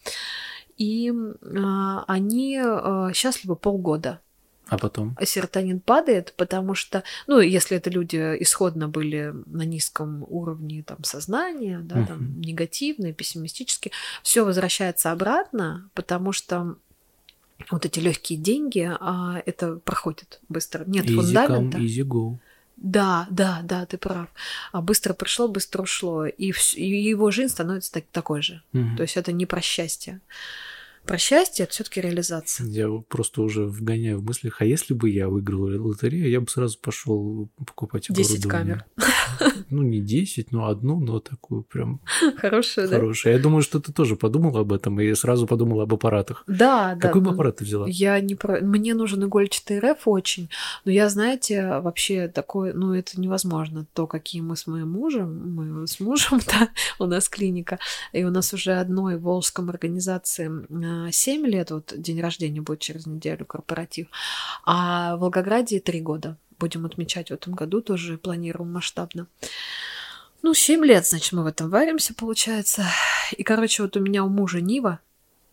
И 0.77 1.13
а, 1.57 2.05
они 2.09 2.59
а, 2.63 3.13
счастливы 3.13 3.57
полгода. 3.57 4.21
А 4.69 4.79
потом? 4.79 5.17
А 5.19 5.27
серотонин 5.27 5.81
падает, 5.81 6.33
потому 6.37 6.75
что, 6.77 7.03
ну, 7.27 7.41
если 7.41 7.77
это 7.77 7.91
люди 7.91 8.17
исходно 8.39 8.89
были 8.89 9.35
на 9.47 9.63
низком 9.63 10.25
уровне 10.29 10.85
там, 10.87 11.03
сознания, 11.03 11.81
да, 11.83 12.07
там, 12.07 12.19
Мгм. 12.19 12.41
негативные, 12.41 13.13
пессимистические, 13.13 13.91
все 14.23 14.45
возвращается 14.45 15.11
обратно, 15.11 15.91
потому 15.95 16.31
что 16.31 16.77
вот 17.71 17.87
эти 17.87 17.99
легкие 18.01 18.39
деньги, 18.39 18.91
а, 19.01 19.43
это 19.47 19.77
проходит 19.77 20.41
быстро. 20.49 20.85
Нет 20.87 21.07
Easy 21.07 21.15
come, 21.17 21.23
фундамента. 21.23 21.79
easy 21.79 22.03
go. 22.05 22.39
Да, 22.77 23.27
да, 23.31 23.61
да, 23.63 23.85
ты 23.85 23.99
прав. 23.99 24.29
А 24.73 24.81
быстро 24.81 25.13
пришло, 25.13 25.49
быстро 25.49 25.83
ушло. 25.83 26.27
И, 26.27 26.51
вс- 26.51 26.75
и 26.77 26.85
его 26.87 27.31
жизнь 27.31 27.53
становится 27.53 27.93
так- 27.93 28.07
такой 28.11 28.41
же. 28.43 28.63
Мгм. 28.73 28.97
То 28.97 29.03
есть 29.03 29.17
это 29.19 29.33
не 29.33 29.45
про 29.45 29.61
счастье. 29.61 30.21
Про 31.05 31.17
счастье 31.19 31.65
это 31.65 31.73
все-таки 31.73 32.01
реализация. 32.01 32.67
Я 32.67 32.89
просто 33.09 33.43
уже 33.43 33.65
вгоняю 33.65 34.19
в 34.19 34.25
мыслях, 34.25 34.61
а 34.61 34.65
если 34.67 34.93
бы 34.95 35.09
я 35.11 35.29
выиграл 35.29 35.63
лотерею, 35.87 36.29
я 36.31 36.41
бы 36.41 36.49
сразу 36.49 36.79
пошел 36.79 37.49
покупать 37.67 38.07
10 38.09 38.45
оборудование. 38.47 38.85
Ну, 39.71 39.83
не 39.83 40.01
10, 40.01 40.53
но 40.53 40.67
одну, 40.67 40.99
но 41.01 41.21
такую 41.21 41.63
прям 41.63 42.01
Хорошая, 42.37 42.89
да? 42.89 42.97
хорошую. 42.97 43.35
Я 43.35 43.41
думаю, 43.41 43.63
что 43.63 43.81
ты 43.81 43.93
тоже 43.93 44.17
подумал 44.17 44.57
об 44.57 44.73
этом 44.73 45.01
и 45.01 45.15
сразу 45.15 45.47
подумал 45.47 45.81
об 45.81 45.95
аппаратах. 45.95 46.45
Да, 46.47 46.95
да. 46.95 47.01
Какой 47.01 47.21
бы 47.21 47.31
аппарат 47.31 47.57
ты 47.57 47.65
взяла? 47.65 47.87
Я 47.89 48.21
не 48.21 48.35
про... 48.35 48.61
Мне 48.61 48.95
нужен 48.95 49.25
игольчатый 49.25 49.79
РФ 49.79 50.07
очень, 50.07 50.49
но 50.85 50.91
я, 50.91 51.09
знаете, 51.09 51.81
вообще 51.81 52.29
такой, 52.29 52.73
ну, 52.73 52.95
это 52.95 53.21
невозможно. 53.21 53.87
То, 53.93 54.07
какие 54.07 54.43
мы 54.43 54.57
с 54.57 54.67
моим 54.67 54.91
мужем, 54.91 55.55
мы 55.55 55.87
с 55.87 56.01
мужем, 56.01 56.41
да, 56.47 56.69
у 56.99 57.07
нас 57.07 57.29
клиника, 57.29 57.79
и 58.13 58.25
у 58.25 58.31
нас 58.31 58.53
уже 58.53 58.73
одной 58.73 59.17
в 59.17 59.23
Волжском 59.23 59.71
организации 59.71 60.51
7 61.11 61.47
лет, 61.47 61.71
вот 61.71 61.95
день 61.97 62.21
рождения 62.21 62.61
будет 62.61 62.81
через 62.81 63.07
неделю, 63.07 63.45
корпоратив, 63.45 64.09
а 64.65 65.17
в 65.17 65.21
Волгограде 65.21 65.81
3 65.81 66.01
года. 66.01 66.37
Будем 66.61 66.85
отмечать 66.85 67.31
в 67.31 67.35
этом 67.35 67.55
году, 67.55 67.81
тоже 67.81 68.19
планируем 68.19 68.71
масштабно. 68.71 69.27
Ну, 70.43 70.53
7 70.53 70.85
лет, 70.85 71.07
значит, 71.07 71.33
мы 71.33 71.43
в 71.43 71.47
этом 71.47 71.71
варимся, 71.71 72.13
получается. 72.13 72.85
И, 73.37 73.43
короче, 73.43 73.83
вот 73.83 73.97
у 73.97 74.01
меня 74.01 74.25
у 74.25 74.29
мужа 74.29 74.61
Нива, 74.61 75.01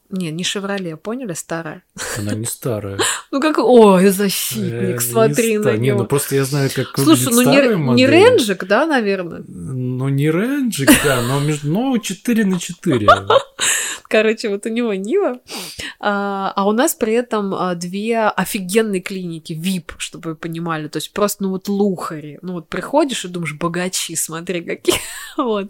не, 0.10 0.32
не 0.32 0.44
Шевроле, 0.44 0.98
поняли, 0.98 1.34
старая. 1.34 1.84
Она 2.18 2.34
не 2.34 2.46
старая. 2.46 2.98
Ну 3.30 3.42
как, 3.42 3.58
ой, 3.58 4.06
Э, 4.06 4.10
защитник, 4.10 4.94
не 4.94 5.00
смотри 5.00 5.58
на 5.58 5.64
ста- 5.64 5.78
Не, 5.78 5.88
него. 5.88 6.00
ну 6.00 6.06
просто 6.06 6.36
я 6.36 6.46
знаю, 6.46 6.70
как 6.74 6.88
Слушай, 6.96 7.28
ну 7.34 7.94
не, 7.94 8.06
ренджик, 8.08 8.64
да, 8.66 8.86
наверное? 8.86 9.44
Ну, 9.46 10.08
не 10.08 10.32
ренджик, 10.32 10.90
да, 11.04 11.22
но, 11.22 11.42
между... 11.42 11.70
но 11.70 11.98
4 11.98 12.46
на 12.46 12.58
4. 12.58 13.08
Короче, 14.10 14.48
вот 14.48 14.66
у 14.66 14.70
него 14.70 14.94
Нива, 14.94 15.42
а, 16.00 16.54
а 16.56 16.66
у 16.68 16.72
нас 16.72 16.96
при 16.96 17.14
этом 17.14 17.54
а, 17.54 17.76
две 17.76 18.20
офигенные 18.22 19.02
клиники, 19.02 19.52
VIP, 19.52 19.96
чтобы 19.98 20.30
вы 20.32 20.36
понимали, 20.38 20.88
то 20.88 20.98
есть 20.98 21.12
просто, 21.12 21.44
ну 21.44 21.50
вот 21.50 21.68
лухари, 21.68 22.40
ну 22.42 22.54
вот 22.54 22.70
приходишь 22.70 23.26
и 23.26 23.28
думаешь, 23.28 23.56
богачи, 23.56 24.16
смотри, 24.16 24.62
какие, 24.62 24.96
вот. 25.38 25.70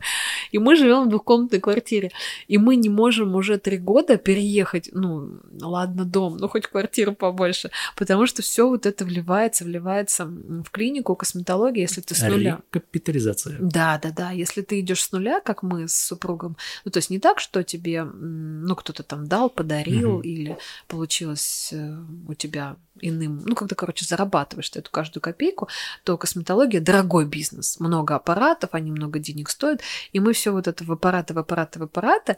И 0.52 0.60
мы 0.60 0.76
живем 0.76 1.06
в 1.06 1.10
двухкомнатной 1.10 1.60
квартире, 1.60 2.12
и 2.48 2.58
мы 2.58 2.76
не 2.76 2.90
можем 2.90 3.36
уже 3.36 3.58
три 3.58 3.78
года 3.78 4.18
переехать, 4.18 4.90
ну, 4.94 5.40
ладно, 5.62 6.06
дом, 6.06 6.38
ну 6.38 6.48
хоть 6.48 6.68
квартиру 6.68 7.14
побольше, 7.14 7.72
потому 7.96 8.28
что 8.28 8.42
все 8.42 8.68
вот 8.68 8.86
это 8.86 9.06
вливается, 9.06 9.64
вливается 9.66 10.26
в 10.26 10.70
клинику, 10.72 11.16
косметологию, 11.16 11.82
если 11.82 12.02
ты 12.02 12.16
с 12.16 12.22
нуля. 12.22 12.60
Рекапитализация. 12.74 13.58
Да, 13.60 14.00
да, 14.02 14.12
да. 14.12 14.32
Если 14.32 14.62
ты 14.62 14.80
идешь 14.80 15.04
с 15.04 15.12
нуля, 15.12 15.42
как 15.42 15.64
мы 15.64 15.88
с 15.88 15.96
супругом, 15.96 16.58
ну 16.86 16.92
то 16.92 16.98
есть 16.98 17.10
не 17.10 17.20
так, 17.20 17.40
что 17.40 17.64
тебе, 17.64 18.04
ну 18.04 18.76
кто-то 18.76 19.04
там 19.04 19.28
дал, 19.28 19.50
подарил, 19.50 20.18
Мгм. 20.18 20.22
или 20.22 20.58
получилось 20.88 21.70
э, 21.72 21.98
у 22.28 22.34
тебя 22.34 22.76
иным, 23.00 23.44
ну 23.46 23.56
когда, 23.56 23.76
короче, 23.76 24.06
зарабатываешь 24.06 24.70
ты 24.70 24.80
эту 24.80 24.90
каждую 24.92 25.22
копейку, 25.22 25.68
то 26.04 26.18
косметология 26.18 26.82
дорогой 26.82 27.26
бизнес, 27.26 27.80
много 27.80 28.16
аппаратов, 28.16 28.72
они 28.74 28.92
много 28.92 29.20
денег 29.20 29.50
стоят, 29.50 29.82
и 30.14 30.20
мы 30.20 30.34
все 30.38 30.52
вот 30.52 30.67
это 30.67 30.84
в 30.84 30.91
аппараты, 30.91 31.34
в 31.34 31.39
аппараты, 31.39 31.80
в 31.80 31.84
аппараты. 31.84 32.38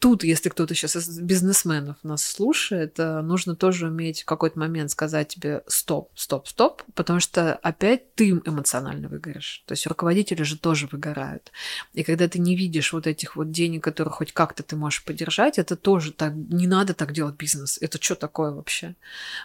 Тут, 0.00 0.24
если 0.24 0.48
кто-то 0.48 0.74
сейчас 0.74 0.96
из 0.96 1.20
бизнесменов 1.20 1.96
нас 2.02 2.24
слушает, 2.24 2.98
э, 2.98 3.20
нужно 3.20 3.54
тоже 3.54 3.88
уметь 3.88 4.22
в 4.22 4.24
какой-то 4.24 4.58
момент 4.58 4.90
сказать 4.90 5.28
тебе 5.28 5.62
стоп, 5.66 6.10
стоп, 6.14 6.48
стоп, 6.48 6.82
потому 6.94 7.20
что 7.20 7.52
опять 7.56 8.14
ты 8.14 8.30
эмоционально 8.30 9.08
выгоришь. 9.08 9.62
То 9.66 9.72
есть 9.72 9.86
руководители 9.86 10.42
же 10.42 10.58
тоже 10.58 10.88
выгорают. 10.90 11.52
И 11.92 12.02
когда 12.02 12.28
ты 12.28 12.38
не 12.38 12.56
видишь 12.56 12.94
вот 12.94 13.06
этих 13.06 13.36
вот 13.36 13.50
денег, 13.50 13.84
которые 13.84 14.10
хоть 14.10 14.32
как-то 14.32 14.62
ты 14.62 14.74
можешь 14.74 15.04
поддержать, 15.04 15.58
это 15.58 15.76
тоже 15.76 16.12
так, 16.12 16.32
не 16.34 16.66
надо 16.66 16.94
так 16.94 17.12
делать 17.12 17.34
бизнес. 17.36 17.76
Это 17.82 18.02
что 18.02 18.14
такое 18.14 18.52
вообще? 18.52 18.94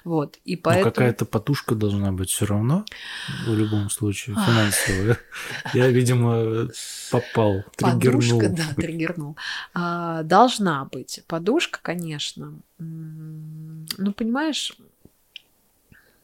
Вот. 0.06 0.40
И 0.46 0.56
Ну, 0.56 0.62
поэтому... 0.64 0.92
какая-то 0.94 1.26
подушка 1.26 1.76
должна 1.76 2.14
быть 2.14 2.30
все 2.30 2.46
равно, 2.46 2.86
в 3.46 3.54
любом 3.54 3.90
случае, 3.90 4.38
финансовая. 4.38 5.18
Я, 5.74 5.90
видимо, 5.90 6.70
попал, 7.12 7.66
триггернул. 7.76 8.40
Подушка, 8.40 8.50
да, 8.56 8.82
триггернул. 8.82 9.36
А, 9.74 10.24
должна 10.46 10.86
быть 10.86 11.24
подушка, 11.28 11.80
конечно. 11.82 12.54
Ну, 12.78 14.14
понимаешь, 14.16 14.78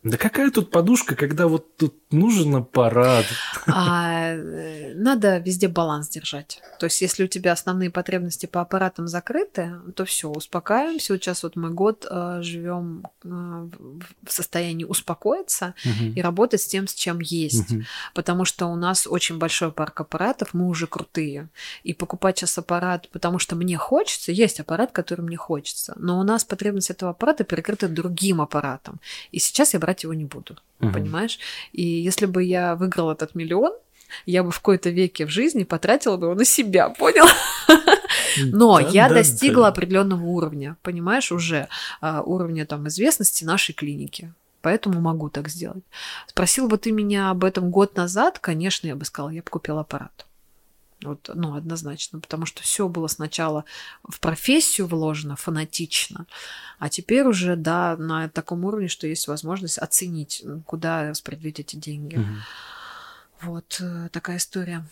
Да 0.03 0.17
какая 0.17 0.51
тут 0.51 0.69
подушка, 0.69 1.15
когда 1.15 1.47
вот 1.47 1.75
тут 1.77 1.95
нужен 2.11 2.55
аппарат? 2.55 3.25
а, 3.67 4.33
э, 4.33 4.93
надо 4.95 5.37
везде 5.37 5.67
баланс 5.67 6.09
держать. 6.09 6.61
То 6.79 6.85
есть, 6.85 7.01
если 7.01 7.23
у 7.23 7.27
тебя 7.27 7.51
основные 7.53 7.89
потребности 7.89 8.45
по 8.45 8.61
аппаратам 8.61 9.07
закрыты, 9.07 9.73
то 9.95 10.05
все, 10.05 10.29
успокаиваемся. 10.29 11.13
Вот 11.13 11.23
сейчас 11.23 11.43
вот 11.43 11.55
мы 11.55 11.69
год 11.71 12.05
живем 12.39 13.03
в 13.23 14.31
состоянии 14.31 14.83
успокоиться 14.85 15.73
Мгм. 15.85 16.13
и 16.13 16.21
работать 16.21 16.61
с 16.61 16.67
тем, 16.67 16.87
с 16.87 16.93
чем 16.93 17.19
есть. 17.19 17.71
Мгм. 17.71 17.85
потому 18.13 18.45
что 18.45 18.67
у 18.67 18.75
нас 18.75 19.07
очень 19.07 19.37
большой 19.37 19.71
парк 19.71 19.99
аппаратов, 20.01 20.53
мы 20.53 20.67
уже 20.67 20.87
крутые. 20.87 21.49
И 21.83 21.93
покупать 21.93 22.37
сейчас 22.39 22.57
аппарат, 22.57 23.09
потому 23.11 23.39
что 23.39 23.55
мне 23.55 23.77
хочется, 23.77 24.31
есть 24.31 24.59
аппарат, 24.59 24.91
который 24.91 25.21
мне 25.21 25.37
хочется, 25.37 25.93
но 25.97 26.19
у 26.19 26.23
нас 26.23 26.43
потребность 26.43 26.89
этого 26.89 27.11
аппарата 27.11 27.43
перекрыта 27.43 27.87
другим 27.87 28.41
аппаратом. 28.41 28.99
И 29.31 29.39
сейчас 29.39 29.73
я 29.73 29.79
брать 29.79 30.03
его 30.03 30.13
не 30.13 30.25
буду, 30.25 30.57
Мгм. 30.79 30.93
понимаешь? 30.93 31.39
И 31.73 31.83
если 32.01 32.25
бы 32.25 32.43
я 32.43 32.75
выиграл 32.75 33.11
этот 33.11 33.35
миллион, 33.35 33.73
я 34.25 34.43
бы 34.43 34.51
в 34.51 34.57
какой-то 34.57 34.89
веке 34.89 35.25
в 35.25 35.29
жизни 35.29 35.63
потратила 35.63 36.17
бы 36.17 36.27
его 36.27 36.35
на 36.35 36.45
себя, 36.45 36.89
понял? 36.89 37.25
Но 38.37 38.79
Да, 38.79 38.89
я 38.89 39.09
да, 39.09 39.15
достигла 39.15 39.63
да. 39.63 39.67
определенного 39.69 40.25
уровня, 40.25 40.77
понимаешь, 40.81 41.31
уже 41.31 41.67
а, 42.01 42.21
уровня 42.21 42.65
там 42.65 42.87
известности 42.87 43.43
нашей 43.43 43.73
клиники. 43.73 44.33
Поэтому 44.61 45.01
могу 45.01 45.29
так 45.29 45.47
сделать. 45.49 45.83
Спросил 46.27 46.67
бы 46.67 46.77
ты 46.77 46.91
меня 46.91 47.31
об 47.31 47.43
этом 47.43 47.71
год 47.71 47.95
назад, 47.95 48.37
конечно, 48.39 48.87
я 48.87 48.95
бы 48.95 49.05
сказала, 49.05 49.29
я 49.31 49.41
бы 49.41 49.49
купила 49.49 49.81
аппарат. 49.81 50.25
Вот, 51.03 51.31
ну, 51.33 51.55
однозначно, 51.55 52.19
потому 52.19 52.45
что 52.45 52.61
все 52.61 52.87
было 52.87 53.07
сначала 53.07 53.65
в 54.07 54.19
профессию 54.19 54.85
вложено 54.85 55.35
фанатично, 55.35 56.27
а 56.77 56.89
теперь 56.89 57.25
уже, 57.25 57.55
да, 57.55 57.97
на 57.97 58.29
таком 58.29 58.65
уровне, 58.65 58.87
что 58.87 59.07
есть 59.07 59.27
возможность 59.27 59.79
оценить, 59.79 60.43
куда 60.65 61.09
распределить 61.09 61.59
эти 61.59 61.75
деньги. 61.75 62.17
Угу. 62.17 62.25
Вот 63.41 63.77
э, 63.81 64.09
такая 64.11 64.37
история. 64.37 64.85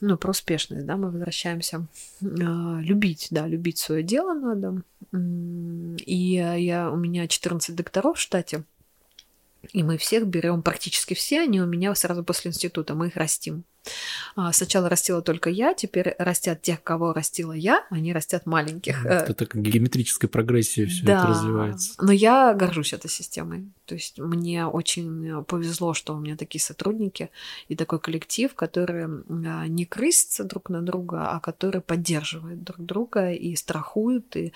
Ну, 0.00 0.16
про 0.16 0.30
успешность, 0.30 0.86
да, 0.86 0.96
мы 0.96 1.10
возвращаемся. 1.10 1.86
Э, 2.20 2.26
любить, 2.80 3.28
да, 3.30 3.46
любить 3.46 3.78
свое 3.78 4.02
дело 4.02 4.34
надо. 4.34 4.82
И 6.04 6.32
я, 6.34 6.90
у 6.90 6.96
меня 6.96 7.26
14 7.26 7.74
докторов 7.74 8.18
в 8.18 8.20
штате, 8.20 8.62
и 9.72 9.82
мы 9.82 9.98
всех 9.98 10.26
берем, 10.26 10.62
практически 10.62 11.14
все 11.14 11.40
они 11.40 11.60
у 11.60 11.66
меня 11.66 11.94
сразу 11.94 12.22
после 12.22 12.50
института, 12.50 12.94
мы 12.94 13.08
их 13.08 13.16
растим. 13.16 13.64
А, 14.34 14.52
сначала 14.52 14.88
растила 14.88 15.22
только 15.22 15.50
я, 15.50 15.74
теперь 15.74 16.14
растят 16.18 16.62
тех, 16.62 16.82
кого 16.82 17.12
растила 17.12 17.52
я, 17.52 17.84
они 17.90 18.12
растят 18.12 18.46
маленьких. 18.46 19.04
Это 19.04 19.34
так 19.34 19.54
геометрической 19.54 20.28
прогрессии 20.28 20.86
все 20.86 21.04
да, 21.04 21.18
это 21.18 21.28
развивается. 21.28 21.94
Но 22.00 22.12
я 22.12 22.54
горжусь 22.54 22.92
этой 22.92 23.10
системой. 23.10 23.66
То 23.86 23.94
есть 23.94 24.18
мне 24.18 24.66
очень 24.66 25.44
повезло, 25.44 25.94
что 25.94 26.14
у 26.14 26.18
меня 26.18 26.36
такие 26.36 26.60
сотрудники 26.60 27.30
и 27.68 27.76
такой 27.76 28.00
коллектив, 28.00 28.52
которые 28.54 29.06
а, 29.06 29.66
не 29.68 29.84
крысятся 29.84 30.44
друг 30.44 30.70
на 30.70 30.82
друга, 30.82 31.30
а 31.30 31.40
которые 31.40 31.82
поддерживают 31.82 32.64
друг 32.64 32.84
друга 32.84 33.32
и 33.32 33.54
страхуют, 33.54 34.36
и 34.36 34.52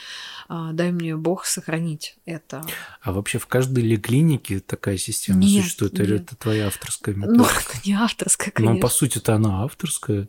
а, 0.49 0.73
дай 0.73 0.91
мне 0.91 1.17
Бог 1.17 1.45
сохранить 1.45 2.17
это. 2.25 2.65
А 3.03 3.13
вообще 3.13 3.39
в 3.39 3.47
каждой 3.47 3.85
ли 3.85 3.97
клинике 3.97 4.61
такая 4.61 4.97
система 4.97 5.41
нет, 5.41 5.63
существует? 5.63 5.93
Нет. 5.93 6.03
Или 6.03 6.17
это 6.17 6.37
твоя 6.37 6.67
авторская 6.67 7.15
методика? 7.15 7.43
Ну, 7.43 7.45
это 7.45 7.89
не 7.89 7.95
авторская, 7.95 8.51
конечно. 8.51 8.75
Но 8.75 8.81
по 8.81 8.89
сути 8.89 9.20
это 9.21 9.35
она 9.35 9.63
авторская. 9.65 10.29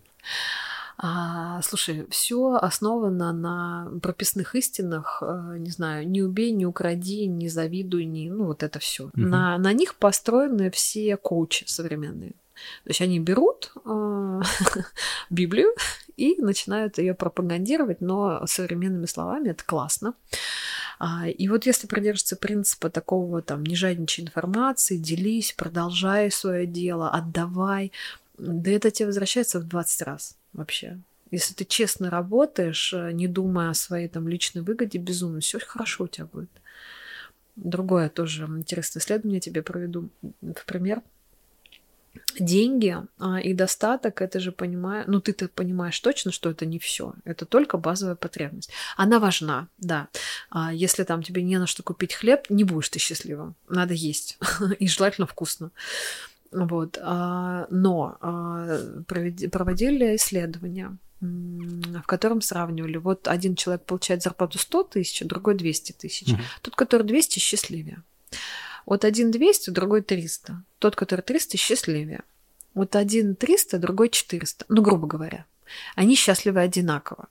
А, 1.03 1.61
слушай, 1.63 2.05
все 2.11 2.53
основано 2.61 3.33
на 3.33 3.91
прописных 4.03 4.53
истинах. 4.55 5.23
Э, 5.23 5.55
не 5.57 5.71
знаю, 5.71 6.07
не 6.07 6.21
убей, 6.21 6.51
не 6.51 6.67
укради, 6.67 7.25
не 7.25 7.49
завидуй, 7.49 8.05
не, 8.05 8.29
ну 8.29 8.45
вот 8.45 8.61
это 8.61 8.77
все. 8.77 9.05
Угу. 9.05 9.13
На, 9.15 9.57
на 9.57 9.73
них 9.73 9.95
построены 9.95 10.69
все 10.69 11.17
коучи 11.17 11.63
современные. 11.65 12.33
То 12.83 12.89
есть 12.89 13.01
они 13.01 13.19
берут 13.19 13.73
э, 13.83 14.41
Библию 15.31 15.73
и 16.17 16.35
начинают 16.39 16.99
ее 16.99 17.15
пропагандировать, 17.15 18.01
но 18.01 18.45
современными 18.45 19.07
словами 19.07 19.49
это 19.49 19.63
классно. 19.65 20.13
А, 20.99 21.27
и 21.27 21.47
вот 21.47 21.65
если 21.65 21.87
придерживаться 21.87 22.35
принципа 22.35 22.91
такого 22.91 23.41
там 23.41 23.63
не 23.63 23.75
жадничай 23.75 24.25
информации, 24.25 24.97
делись, 24.97 25.51
продолжай 25.57 26.29
свое 26.29 26.67
дело, 26.67 27.09
отдавай, 27.09 27.91
да 28.41 28.71
это 28.71 28.89
тебе 28.89 29.07
возвращается 29.07 29.59
в 29.59 29.67
20 29.67 30.01
раз 30.01 30.35
вообще. 30.53 30.97
Если 31.29 31.53
ты 31.53 31.63
честно 31.63 32.09
работаешь, 32.09 32.91
э, 32.93 33.11
не 33.13 33.27
думая 33.27 33.69
о 33.69 33.73
своей 33.75 34.07
там 34.07 34.27
личной 34.27 34.63
выгоде, 34.63 34.97
безумно, 34.97 35.39
все 35.39 35.59
хорошо 35.59 36.05
у 36.05 36.07
тебя 36.07 36.25
будет. 36.25 36.49
Другое 37.55 38.09
тоже 38.09 38.45
интересное 38.45 38.99
исследование 38.99 39.39
тебе 39.39 39.61
проведу 39.61 40.09
в 40.21 40.65
пример. 40.65 41.01
Деньги 42.39 42.97
а, 43.19 43.39
и 43.39 43.53
достаток, 43.53 44.21
это 44.21 44.39
же 44.39 44.51
понимаю, 44.51 45.05
ну 45.07 45.21
ты-то 45.21 45.47
понимаешь 45.47 45.97
точно, 45.99 46.31
что 46.31 46.49
это 46.49 46.65
не 46.65 46.79
все, 46.79 47.13
это 47.23 47.45
только 47.45 47.77
базовая 47.77 48.15
потребность. 48.15 48.71
Она 48.97 49.19
важна, 49.19 49.67
да. 49.77 50.09
А 50.49 50.73
если 50.73 51.03
там 51.03 51.23
тебе 51.23 51.43
не 51.43 51.57
на 51.57 51.67
что 51.67 51.83
купить 51.83 52.13
хлеб, 52.13 52.49
не 52.49 52.65
будешь 52.65 52.89
ты 52.89 52.99
счастливым, 52.99 53.55
надо 53.69 53.93
есть 53.93 54.37
и 54.79 54.87
желательно 54.87 55.27
вкусно. 55.27 55.71
Вот. 56.51 56.97
А, 57.01 57.67
но 57.69 58.17
а, 58.21 58.77
проводили 59.07 60.15
исследования, 60.15 60.97
в 61.21 62.03
котором 62.05 62.41
сравнивали. 62.41 62.97
Вот 62.97 63.27
один 63.27 63.55
человек 63.55 63.85
получает 63.85 64.23
зарплату 64.23 64.57
100 64.57 64.83
тысяч, 64.83 65.21
другой 65.21 65.55
200 65.55 65.93
тысяч. 65.93 66.33
Угу. 66.33 66.41
Тот, 66.63 66.75
который 66.75 67.03
200, 67.03 67.39
счастливее. 67.39 68.03
Вот 68.85 69.05
один 69.05 69.31
200, 69.31 69.69
другой 69.69 70.01
300. 70.01 70.63
Тот, 70.79 70.95
который 70.95 71.21
300, 71.21 71.57
счастливее. 71.57 72.23
Вот 72.73 72.95
один 72.95 73.35
300, 73.35 73.77
другой 73.77 74.09
400. 74.09 74.65
Ну, 74.67 74.81
грубо 74.81 75.07
говоря. 75.07 75.45
Они 75.95 76.15
счастливы 76.15 76.59
одинаково. 76.61 77.27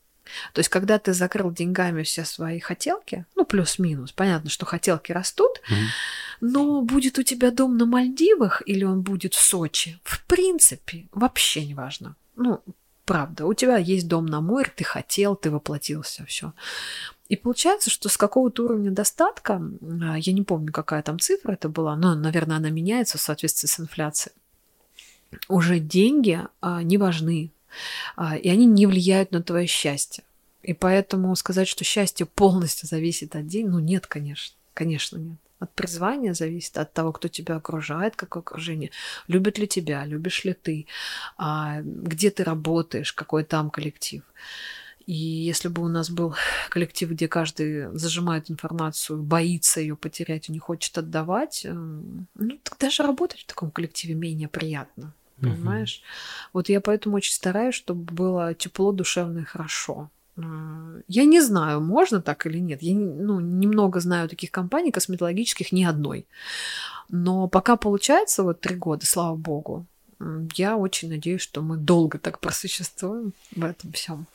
То 0.52 0.60
есть, 0.60 0.68
когда 0.68 0.98
ты 0.98 1.12
закрыл 1.12 1.50
деньгами 1.50 2.04
все 2.04 2.24
свои 2.24 2.60
хотелки, 2.60 3.26
ну, 3.34 3.44
плюс-минус, 3.44 4.12
понятно, 4.12 4.48
что 4.48 4.64
хотелки 4.64 5.10
растут, 5.10 5.60
mm-hmm. 5.68 5.86
Но 6.40 6.82
будет 6.82 7.18
у 7.18 7.22
тебя 7.22 7.50
дом 7.50 7.76
на 7.76 7.86
Мальдивах 7.86 8.62
или 8.66 8.84
он 8.84 9.02
будет 9.02 9.34
в 9.34 9.40
Сочи, 9.40 9.98
в 10.02 10.24
принципе, 10.26 11.06
вообще 11.12 11.66
не 11.66 11.74
важно. 11.74 12.16
Ну, 12.36 12.62
правда, 13.04 13.46
у 13.46 13.54
тебя 13.54 13.76
есть 13.76 14.08
дом 14.08 14.26
на 14.26 14.40
море, 14.40 14.72
ты 14.74 14.84
хотел, 14.84 15.36
ты 15.36 15.50
воплотился, 15.50 16.24
все. 16.26 16.52
И 17.28 17.36
получается, 17.36 17.90
что 17.90 18.08
с 18.08 18.16
какого-то 18.16 18.64
уровня 18.64 18.90
достатка, 18.90 19.62
а, 20.02 20.18
я 20.18 20.32
не 20.32 20.42
помню, 20.42 20.72
какая 20.72 21.02
там 21.02 21.20
цифра 21.20 21.52
это 21.52 21.68
была, 21.68 21.94
но, 21.96 22.14
наверное, 22.14 22.56
она 22.56 22.70
меняется 22.70 23.18
в 23.18 23.20
соответствии 23.20 23.68
с 23.68 23.78
инфляцией, 23.78 24.34
уже 25.48 25.78
деньги 25.78 26.40
а, 26.60 26.82
не 26.82 26.98
важны, 26.98 27.52
а, 28.16 28.36
и 28.36 28.48
они 28.48 28.66
не 28.66 28.86
влияют 28.86 29.32
на 29.32 29.42
твое 29.42 29.66
счастье. 29.66 30.24
И 30.62 30.72
поэтому 30.72 31.34
сказать, 31.36 31.68
что 31.68 31.84
счастье 31.84 32.26
полностью 32.26 32.88
зависит 32.88 33.36
от 33.36 33.46
денег, 33.46 33.70
ну 33.70 33.78
нет, 33.78 34.06
конечно, 34.06 34.56
конечно 34.74 35.16
нет. 35.16 35.38
От 35.60 35.72
призвания 35.74 36.34
зависит, 36.34 36.78
от 36.78 36.92
того, 36.92 37.12
кто 37.12 37.28
тебя 37.28 37.56
окружает, 37.56 38.16
какое 38.16 38.42
окружение, 38.42 38.90
любит 39.28 39.58
ли 39.58 39.68
тебя, 39.68 40.06
любишь 40.06 40.44
ли 40.44 40.54
ты, 40.54 40.86
а, 41.36 41.80
где 41.82 42.30
ты 42.30 42.44
работаешь, 42.44 43.12
какой 43.12 43.44
там 43.44 43.70
коллектив. 43.70 44.22
И 45.06 45.14
если 45.14 45.68
бы 45.68 45.82
у 45.82 45.88
нас 45.88 46.10
был 46.10 46.34
коллектив, 46.70 47.10
где 47.10 47.28
каждый 47.28 47.94
зажимает 47.96 48.50
информацию, 48.50 49.22
боится 49.22 49.80
ее 49.80 49.96
потерять 49.96 50.48
и 50.48 50.52
не 50.52 50.58
хочет 50.58 50.98
отдавать, 50.98 51.62
э, 51.64 51.72
ну, 51.72 52.58
тогда 52.62 52.90
же 52.90 53.02
работать 53.02 53.40
в 53.40 53.46
таком 53.46 53.70
коллективе 53.70 54.14
менее 54.14 54.48
приятно 54.48 55.14
понимаешь? 55.40 56.02
Угу. 56.02 56.50
Вот 56.52 56.68
я 56.68 56.80
поэтому 56.80 57.16
очень 57.16 57.32
стараюсь, 57.32 57.74
чтобы 57.74 58.12
было 58.12 58.54
тепло, 58.54 58.92
душевно 58.92 59.40
и 59.40 59.44
хорошо. 59.44 60.10
А, 60.36 61.00
я 61.08 61.24
не 61.24 61.40
знаю, 61.40 61.80
можно 61.80 62.20
так 62.20 62.46
или 62.46 62.58
нет. 62.58 62.82
Я 62.82 62.94
ну, 62.94 63.40
немного 63.40 64.00
знаю 64.00 64.28
таких 64.28 64.50
компаний 64.50 64.92
косметологических, 64.92 65.72
ни 65.72 65.84
одной. 65.84 66.26
Но 67.08 67.48
пока 67.48 67.76
получается 67.76 68.42
вот 68.42 68.60
три 68.60 68.76
года, 68.76 69.06
слава 69.06 69.36
богу, 69.36 69.86
я 70.54 70.76
очень 70.76 71.08
надеюсь, 71.08 71.40
что 71.40 71.62
мы 71.62 71.76
долго 71.76 72.18
так 72.18 72.40
просуществуем 72.40 73.32
в 73.54 73.64
этом 73.64 73.92
всем. 73.92 74.26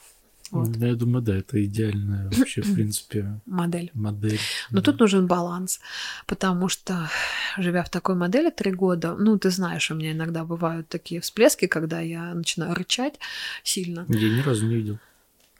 Вот. 0.50 0.68
Ну, 0.76 0.86
я 0.86 0.94
думаю, 0.94 1.22
да, 1.22 1.36
это 1.36 1.64
идеальная 1.64 2.30
вообще, 2.30 2.62
в 2.62 2.74
принципе, 2.74 3.40
модель. 3.46 3.90
модель 3.94 4.38
Но 4.70 4.78
да. 4.78 4.82
тут 4.82 5.00
нужен 5.00 5.26
баланс, 5.26 5.80
потому 6.26 6.68
что, 6.68 7.10
живя 7.58 7.82
в 7.82 7.90
такой 7.90 8.14
модели 8.14 8.50
три 8.50 8.72
года, 8.72 9.16
ну, 9.18 9.38
ты 9.38 9.50
знаешь, 9.50 9.90
у 9.90 9.94
меня 9.94 10.12
иногда 10.12 10.44
бывают 10.44 10.88
такие 10.88 11.20
всплески, 11.20 11.66
когда 11.66 12.00
я 12.00 12.32
начинаю 12.34 12.74
рычать 12.74 13.18
сильно. 13.64 14.06
Я 14.08 14.28
ни 14.28 14.40
разу 14.40 14.66
не 14.66 14.76
видел. 14.76 14.98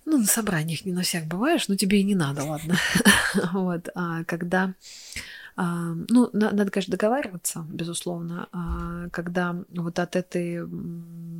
Ну, 0.06 0.18
на 0.18 0.26
собраниях 0.26 0.84
не 0.84 0.92
на 0.92 1.02
всех 1.02 1.26
бываешь, 1.26 1.66
но 1.66 1.74
тебе 1.74 2.00
и 2.00 2.04
не 2.04 2.14
надо, 2.14 2.44
ладно. 2.44 2.76
вот, 3.52 3.88
а 3.94 4.22
когда 4.24 4.72
ну, 5.56 6.28
надо, 6.34 6.70
конечно, 6.70 6.92
договариваться, 6.92 7.64
безусловно, 7.70 8.48
а, 8.52 9.08
когда 9.10 9.56
вот 9.70 9.98
от 9.98 10.14
этой 10.14 10.58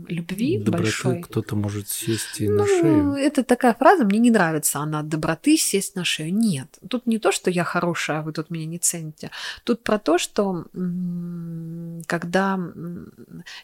любви 0.08 0.58
доброты 0.58 0.84
большой... 0.84 1.22
кто-то 1.22 1.56
может 1.56 1.88
сесть 1.88 2.40
и 2.40 2.48
ну, 2.48 2.58
на 2.58 2.66
шею. 2.66 3.12
Это 3.12 3.44
такая 3.44 3.74
фраза, 3.74 4.04
мне 4.04 4.18
не 4.18 4.30
нравится 4.30 4.78
она, 4.78 5.00
от 5.00 5.08
доброты 5.08 5.56
сесть 5.56 5.96
на 5.96 6.04
шею. 6.04 6.34
Нет, 6.34 6.78
тут 6.88 7.06
не 7.06 7.18
то, 7.18 7.30
что 7.30 7.50
я 7.50 7.64
хорошая, 7.64 8.20
а 8.20 8.22
вы 8.22 8.32
тут 8.32 8.50
меня 8.50 8.64
не 8.66 8.78
цените. 8.78 9.30
Тут 9.64 9.82
про 9.82 9.98
то, 9.98 10.16
что 10.16 10.64
когда 12.06 12.58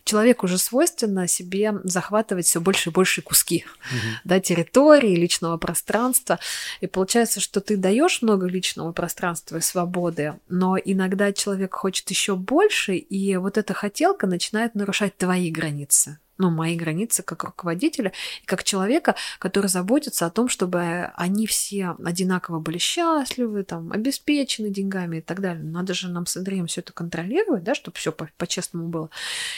человеку 0.04 0.46
уже 0.46 0.58
свойственно 0.58 1.28
себе 1.28 1.74
захватывать 1.84 2.46
все 2.46 2.60
больше 2.60 2.90
и 2.90 2.92
больше 2.92 3.22
куски 3.22 3.64
угу. 3.90 3.98
да, 4.24 4.40
территории, 4.40 5.16
личного 5.16 5.56
пространства. 5.56 6.38
И 6.80 6.86
получается, 6.86 7.40
что 7.40 7.60
ты 7.60 7.76
даешь 7.76 8.22
много 8.22 8.46
личного 8.46 8.92
пространства 8.92 9.56
и 9.56 9.60
свободы, 9.60 10.34
но 10.48 10.76
иногда 10.76 11.32
человек 11.32 11.74
хочет 11.74 12.08
еще 12.10 12.36
больше, 12.36 12.96
и 12.96 13.36
вот 13.36 13.58
эта 13.58 13.74
хотелка 13.74 14.26
начинает 14.26 14.74
нарушать 14.74 15.16
твои 15.16 15.50
границы 15.50 16.18
ну, 16.42 16.50
мои 16.50 16.76
границы 16.76 17.22
как 17.22 17.44
руководителя 17.44 18.12
и 18.42 18.46
как 18.46 18.64
человека, 18.64 19.14
который 19.38 19.68
заботится 19.68 20.26
о 20.26 20.30
том, 20.30 20.48
чтобы 20.48 21.12
они 21.14 21.46
все 21.46 21.96
одинаково 22.04 22.58
были 22.58 22.78
счастливы, 22.78 23.62
там, 23.62 23.92
обеспечены 23.92 24.70
деньгами 24.70 25.18
и 25.18 25.20
так 25.20 25.40
далее. 25.40 25.62
Надо 25.62 25.94
же 25.94 26.08
нам 26.08 26.26
с 26.26 26.36
Андреем 26.36 26.66
все 26.66 26.80
это 26.80 26.92
контролировать, 26.92 27.62
да, 27.62 27.74
чтобы 27.74 27.96
все 27.96 28.12
по-честному 28.12 28.88
было. 28.88 29.08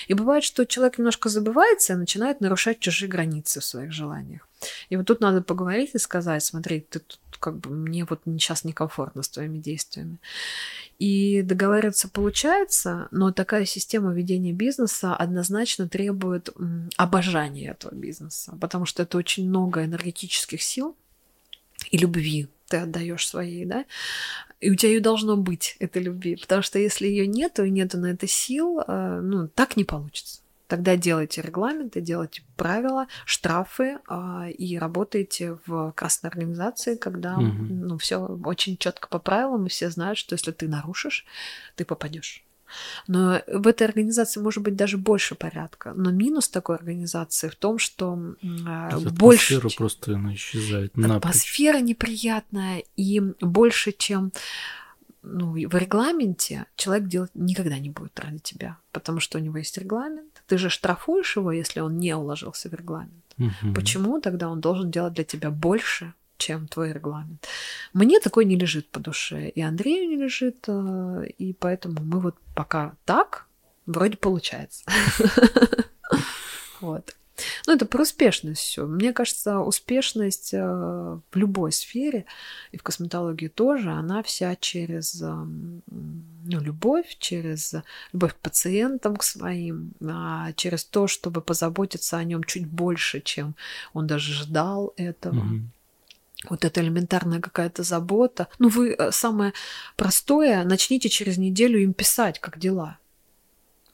И 0.09 0.14
бывает, 0.14 0.44
что 0.44 0.66
человек 0.66 0.99
немножко 0.99 1.31
забывается 1.31 1.94
и 1.94 1.97
начинает 1.97 2.40
нарушать 2.40 2.81
чужие 2.81 3.09
границы 3.09 3.61
в 3.61 3.64
своих 3.64 3.90
желаниях. 3.90 4.47
И 4.88 4.97
вот 4.97 5.07
тут 5.07 5.20
надо 5.20 5.42
поговорить 5.42 5.90
и 5.94 5.99
сказать, 5.99 6.44
смотри, 6.44 6.81
ты 6.81 6.99
тут 6.99 7.18
как 7.45 7.59
бы 7.59 7.69
мне 7.69 8.07
вот 8.07 8.23
сейчас 8.25 8.65
некомфортно 8.65 9.23
с 9.23 9.29
твоими 9.29 9.59
действиями. 9.59 10.19
И 10.99 11.43
договариваться 11.43 12.09
получается, 12.09 13.09
но 13.11 13.33
такая 13.33 13.67
система 13.67 14.15
ведения 14.15 14.55
бизнеса 14.55 15.15
однозначно 15.15 15.87
требует 15.87 16.49
обожания 16.97 17.73
этого 17.73 17.95
бизнеса, 17.95 18.57
потому 18.59 18.87
что 18.87 19.03
это 19.03 19.19
очень 19.19 19.47
много 19.47 19.85
энергетических 19.85 20.63
сил 20.63 20.97
и 21.91 21.99
любви 21.99 22.49
ты 22.69 22.79
отдаешь 22.79 23.29
своей, 23.29 23.67
да, 23.67 23.85
и 24.61 24.71
у 24.71 24.75
тебя 24.75 24.93
ее 24.93 25.01
должно 25.01 25.37
быть, 25.37 25.77
этой 25.81 26.01
любви, 26.01 26.37
потому 26.37 26.63
что 26.63 26.79
если 26.79 27.07
ее 27.07 27.27
нету 27.27 27.65
и 27.65 27.71
нету 27.71 27.99
на 27.99 28.07
это 28.07 28.27
сил, 28.27 28.81
э, 28.81 29.21
ну, 29.23 29.49
так 29.49 29.77
не 29.77 29.85
получится. 29.85 30.41
Тогда 30.66 30.96
делайте 30.96 31.42
регламенты, 31.42 32.00
делайте 32.00 32.42
правила, 32.57 33.07
штрафы 33.27 33.98
э, 34.09 34.50
и 34.50 34.79
работаете 34.79 35.59
в 35.66 35.92
красной 35.92 36.31
организации, 36.31 36.96
когда 36.96 37.37
угу. 37.37 37.44
ну, 37.44 37.98
все 37.98 38.18
очень 38.18 38.77
четко 38.79 39.09
по 39.09 39.18
правилам, 39.18 39.66
и 39.66 39.68
все 39.68 39.90
знают, 39.90 40.18
что 40.18 40.35
если 40.35 40.53
ты 40.53 40.68
нарушишь, 40.68 41.27
ты 41.77 41.85
попадешь. 41.85 42.44
Но 43.07 43.40
в 43.46 43.66
этой 43.66 43.87
организации 43.87 44.40
может 44.40 44.62
быть 44.62 44.77
даже 44.77 44.96
больше 44.96 45.35
порядка. 45.35 45.92
Но 45.94 46.11
минус 46.11 46.48
такой 46.48 46.77
организации 46.77 47.48
в 47.48 47.57
том, 47.57 47.79
что 47.79 48.18
э, 48.42 48.98
больше... 49.11 49.57
Атмосфера 49.57 49.77
просто 49.77 50.14
она 50.14 50.35
исчезает. 50.35 50.92
Атмосфера 50.96 51.79
неприятная, 51.79 52.85
и 52.96 53.20
больше, 53.40 53.92
чем 53.92 54.33
ну, 55.22 55.53
в 55.53 55.77
регламенте 55.77 56.66
человек 56.77 57.09
делать 57.09 57.31
никогда 57.35 57.79
не 57.79 57.90
будет 57.90 58.18
ради 58.20 58.38
тебя, 58.38 58.79
потому 58.92 59.20
что 59.20 59.38
у 59.38 59.40
него 59.40 59.59
есть 59.59 59.77
регламент. 59.79 60.34
Ты 60.47 60.59
же 60.59 60.69
штрафуешь 60.69 61.37
его, 61.37 61.53
если 61.53 61.81
он 61.81 61.99
не 61.99 62.15
уложился 62.17 62.69
в 62.69 62.75
регламент. 62.75 63.25
Угу. 63.39 63.75
Почему 63.75 64.21
тогда 64.21 64.49
он 64.49 64.61
должен 64.61 64.91
делать 64.91 65.15
для 65.15 65.25
тебя 65.25 65.51
больше, 65.51 66.15
чем 66.37 66.69
твой 66.69 66.93
регламент? 66.93 67.47
Мне 67.93 68.21
такой 68.21 68.45
не 68.45 68.57
лежит 68.57 68.91
по 68.91 69.01
душе, 69.01 69.49
и 69.49 69.61
Андрею 69.61 70.09
не 70.09 70.17
лежит, 70.17 70.65
э, 70.69 71.27
и 71.39 71.53
поэтому 71.53 72.01
мы 72.03 72.21
вот 72.21 72.37
пока 72.55 72.95
так, 73.05 73.47
вроде 73.87 74.17
получается. 74.17 74.85
Вот. 76.81 77.17
Ну, 77.66 77.75
это 77.75 77.87
про 77.87 78.03
успешность 78.03 78.62
все. 78.62 78.87
Мне 78.87 79.12
кажется, 79.12 79.59
успешность 79.61 80.55
э, 80.55 80.59
в 80.61 81.37
любой 81.37 81.73
сфере, 81.73 82.27
и 82.73 82.77
в 82.77 82.83
косметологии 82.83 83.49
тоже, 83.49 83.90
она 83.90 84.23
вся 84.23 84.55
через 84.57 85.20
э, 85.20 85.27
ну, 85.27 86.61
любовь, 86.61 87.16
через 87.18 87.75
любовь 88.12 88.35
к 88.35 88.38
пациентам, 88.38 89.16
к 89.16 89.23
своим, 89.23 89.92
а 90.07 90.53
через 90.53 90.85
то, 90.85 91.07
чтобы 91.07 91.40
позаботиться 91.40 92.18
о 92.18 92.25
нем 92.25 92.44
чуть 92.44 92.66
больше, 92.66 93.20
чем 93.20 93.57
он 93.92 94.07
даже 94.07 94.33
ждал 94.33 94.92
этого. 94.97 95.35
Mm-hmm 95.35 95.62
вот 96.51 96.62
эта 96.62 96.83
элементарная 96.83 97.40
какая-то 97.40 97.83
забота. 97.83 98.49
Ну, 98.59 98.68
вы 98.68 98.92
э, 98.92 99.12
самое 99.12 99.55
простое, 99.97 100.62
начните 100.64 101.09
через 101.09 101.38
неделю 101.38 101.79
им 101.79 101.94
писать, 101.94 102.38
как 102.38 102.59
дела 102.59 102.99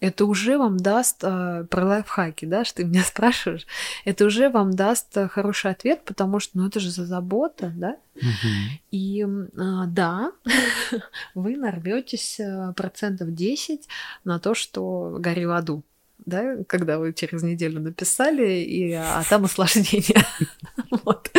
это 0.00 0.24
уже 0.24 0.56
вам 0.56 0.78
даст 0.78 1.22
э, 1.22 1.64
про 1.70 1.84
лайфхаки, 1.84 2.46
да, 2.46 2.64
что 2.64 2.78
ты 2.78 2.84
меня 2.84 3.02
спрашиваешь, 3.04 3.66
это 4.04 4.24
уже 4.24 4.48
вам 4.48 4.72
даст 4.72 5.16
э, 5.16 5.28
хороший 5.28 5.70
ответ, 5.70 6.04
потому 6.04 6.40
что, 6.40 6.58
ну, 6.58 6.66
это 6.66 6.80
же 6.80 6.90
за 6.90 7.04
забота, 7.04 7.72
да, 7.76 7.96
угу. 8.16 8.48
и 8.90 9.22
э, 9.22 9.82
да, 9.86 10.32
вы 11.34 11.56
нарветесь 11.56 12.40
э, 12.40 12.72
процентов 12.74 13.34
10 13.34 13.88
на 14.24 14.40
то, 14.40 14.54
что 14.54 15.16
гори 15.20 15.44
в 15.46 15.52
аду, 15.52 15.84
да, 16.24 16.56
когда 16.66 16.98
вы 16.98 17.12
через 17.12 17.42
неделю 17.42 17.80
написали, 17.80 18.60
и, 18.60 18.92
а 18.92 19.22
там 19.28 19.44
осложнение. 19.44 20.24
вот. 21.04 21.30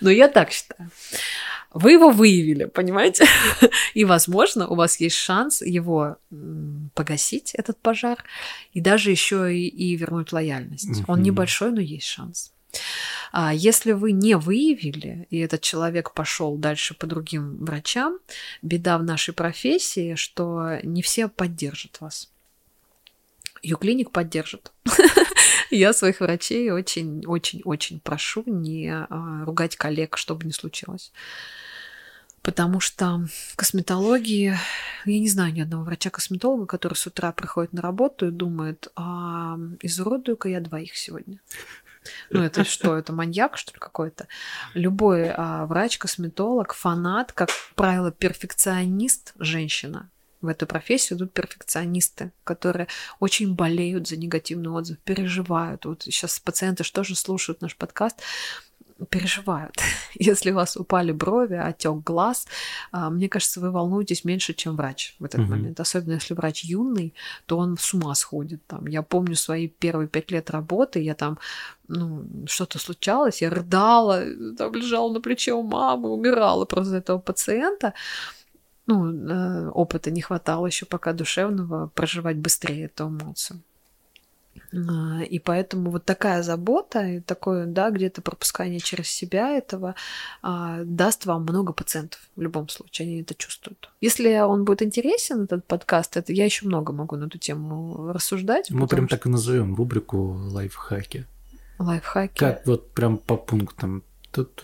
Но 0.00 0.10
я 0.10 0.28
так 0.28 0.50
считаю. 0.50 0.90
Вы 1.72 1.92
его 1.92 2.10
выявили, 2.10 2.64
понимаете? 2.64 3.26
И, 3.94 4.04
возможно, 4.04 4.66
у 4.66 4.74
вас 4.74 4.98
есть 4.98 5.16
шанс 5.16 5.62
его 5.62 6.16
погасить, 6.94 7.54
этот 7.54 7.78
пожар, 7.78 8.24
и 8.72 8.80
даже 8.80 9.10
еще 9.10 9.54
и, 9.54 9.68
и 9.68 9.96
вернуть 9.96 10.32
лояльность. 10.32 11.02
Он 11.06 11.22
небольшой, 11.22 11.70
но 11.70 11.80
есть 11.80 12.06
шанс. 12.06 12.52
А 13.32 13.54
если 13.54 13.92
вы 13.92 14.12
не 14.12 14.36
выявили, 14.36 15.26
и 15.30 15.38
этот 15.38 15.60
человек 15.60 16.12
пошел 16.12 16.56
дальше 16.56 16.94
по 16.94 17.06
другим 17.06 17.64
врачам, 17.64 18.18
беда 18.62 18.98
в 18.98 19.04
нашей 19.04 19.34
профессии, 19.34 20.14
что 20.16 20.78
не 20.82 21.02
все 21.02 21.28
поддержат 21.28 22.00
вас. 22.00 22.30
Юклиник 23.62 24.10
поддержит. 24.10 24.72
Я 25.70 25.92
своих 25.92 26.20
врачей 26.20 26.70
очень-очень-очень 26.70 28.00
прошу 28.00 28.42
не 28.46 28.88
а, 28.92 29.44
ругать 29.44 29.76
коллег, 29.76 30.16
чтобы 30.16 30.46
не 30.46 30.52
случилось. 30.52 31.12
Потому 32.42 32.80
что 32.80 33.26
косметологии, 33.56 34.56
я 35.04 35.20
не 35.20 35.28
знаю 35.28 35.52
ни 35.52 35.60
одного 35.60 35.84
врача-косметолога, 35.84 36.66
который 36.66 36.94
с 36.94 37.06
утра 37.06 37.32
приходит 37.32 37.72
на 37.74 37.82
работу 37.82 38.28
и 38.28 38.30
думает, 38.30 38.88
а, 38.96 39.58
изуродую-ка 39.82 40.48
я 40.48 40.60
двоих 40.60 40.96
сегодня. 40.96 41.40
Ну, 42.30 42.42
это 42.42 42.64
что? 42.64 42.96
Это 42.96 43.12
маньяк, 43.12 43.58
что 43.58 43.72
ли, 43.72 43.78
какой-то? 43.78 44.26
Любой 44.72 45.30
а, 45.30 45.66
врач-косметолог, 45.66 46.72
фанат, 46.72 47.32
как 47.32 47.50
правило, 47.74 48.10
перфекционист, 48.10 49.34
женщина, 49.38 50.08
в 50.40 50.46
эту 50.46 50.66
профессию 50.66 51.18
идут 51.18 51.32
перфекционисты, 51.32 52.32
которые 52.44 52.88
очень 53.18 53.54
болеют 53.54 54.08
за 54.08 54.16
негативный 54.16 54.70
отзыв, 54.70 54.98
переживают. 55.00 55.84
Вот 55.84 56.02
сейчас 56.02 56.38
пациенты 56.40 56.84
же 56.84 57.16
слушают 57.16 57.60
наш 57.60 57.76
подкаст, 57.76 58.20
переживают. 59.08 59.76
Если 60.14 60.50
у 60.50 60.54
вас 60.54 60.76
упали 60.76 61.12
брови, 61.12 61.54
отек 61.54 62.02
глаз, 62.02 62.46
а, 62.92 63.10
мне 63.10 63.28
кажется, 63.28 63.60
вы 63.60 63.70
волнуетесь 63.70 64.24
меньше, 64.24 64.54
чем 64.54 64.76
врач 64.76 65.16
в 65.18 65.24
этот 65.24 65.40
угу. 65.40 65.50
момент. 65.50 65.80
Особенно 65.80 66.14
если 66.14 66.34
врач 66.34 66.64
юный, 66.64 67.14
то 67.46 67.58
он 67.58 67.76
с 67.78 67.94
ума 67.94 68.14
сходит. 68.14 68.66
Там. 68.66 68.86
Я 68.86 69.02
помню 69.02 69.36
свои 69.36 69.68
первые 69.68 70.08
пять 70.08 70.30
лет 70.30 70.50
работы, 70.50 71.00
я 71.00 71.14
там 71.14 71.38
ну, 71.88 72.24
что-то 72.46 72.78
случалось, 72.78 73.42
я 73.42 73.50
рыдала, 73.50 74.24
там 74.56 74.74
лежала 74.74 75.12
на 75.12 75.20
плече 75.20 75.52
у 75.52 75.62
мамы, 75.62 76.10
умирала 76.10 76.64
просто 76.64 76.96
этого 76.96 77.18
пациента. 77.18 77.94
Ну, 78.86 79.12
э, 79.12 79.68
опыта 79.70 80.10
не 80.10 80.20
хватало 80.20 80.66
еще 80.66 80.86
пока 80.86 81.12
душевного 81.12 81.88
проживать 81.94 82.38
быстрее 82.38 82.86
эту 82.86 83.08
эмоцию. 83.08 83.60
А, 84.72 85.22
и 85.22 85.38
поэтому 85.38 85.90
вот 85.90 86.04
такая 86.04 86.42
забота 86.42 87.04
и 87.04 87.20
такое, 87.20 87.66
да, 87.66 87.90
где-то 87.90 88.22
пропускание 88.22 88.80
через 88.80 89.08
себя 89.08 89.50
этого 89.56 89.94
а, 90.42 90.82
даст 90.84 91.26
вам 91.26 91.42
много 91.42 91.72
пациентов 91.72 92.20
в 92.36 92.40
любом 92.40 92.68
случае, 92.68 93.06
они 93.06 93.22
это 93.22 93.34
чувствуют. 93.34 93.90
Если 94.00 94.38
он 94.38 94.64
будет 94.64 94.82
интересен, 94.82 95.44
этот 95.44 95.66
подкаст, 95.66 96.16
это 96.16 96.32
я 96.32 96.44
еще 96.44 96.66
много 96.66 96.92
могу 96.92 97.16
на 97.16 97.24
эту 97.24 97.38
тему 97.38 98.12
рассуждать. 98.12 98.70
Мы 98.70 98.86
прям 98.86 99.06
что... 99.06 99.16
так 99.16 99.26
и 99.26 99.28
назовем 99.28 99.74
рубрику 99.74 100.36
лайфхаки. 100.50 101.26
Лайфхаки. 101.78 102.38
Как 102.38 102.66
вот 102.66 102.92
прям 102.92 103.18
по 103.18 103.36
пунктам. 103.36 104.04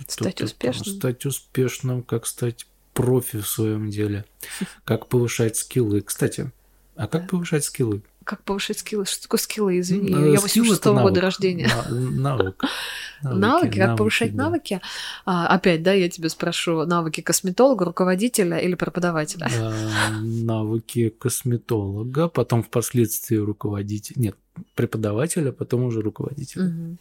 Стать 0.07 0.41
успешным. 0.43 0.95
Стать 0.95 1.27
успешным, 1.27 2.03
как 2.03 2.27
стать 2.27 2.67
профи 2.97 3.39
в 3.39 3.47
своем 3.47 3.91
деле, 3.91 4.25
как 4.85 5.07
повышать 5.07 5.57
скиллы. 5.57 6.01
Кстати, 6.01 6.51
а 6.97 7.07
как 7.07 7.29
повышать 7.31 7.65
скиллы? 7.65 8.03
Как 8.25 8.43
повышать 8.43 8.81
скиллы? 8.81 9.05
Что 9.05 9.23
такое 9.23 9.39
скиллы, 9.39 9.79
извини? 9.79 10.11
Ну, 10.11 10.33
я 10.33 10.39
86-го 10.39 11.01
года 11.01 11.21
рождения. 11.21 11.71
Навык. 11.89 12.61
Навыки, 13.23 13.41
навыки 13.41 13.79
как 13.79 13.87
навыки, 13.87 13.99
повышать 13.99 14.37
да. 14.37 14.45
навыки? 14.45 14.81
А, 15.25 15.47
опять, 15.47 15.83
да, 15.83 15.93
я 15.93 16.11
тебе 16.11 16.29
спрошу, 16.29 16.85
навыки 16.85 17.23
косметолога, 17.23 17.87
руководителя 17.87 18.59
или 18.59 18.75
преподавателя? 18.75 19.49
А, 19.51 20.11
навыки 20.21 21.09
косметолога, 21.09 22.29
потом 22.29 22.63
впоследствии 22.63 23.37
руководителя. 23.37 24.21
Нет, 24.21 24.37
преподавателя, 24.75 25.53
потом 25.53 25.85
уже 25.85 26.03
руководителя. 26.03 26.65
Угу. 26.67 26.97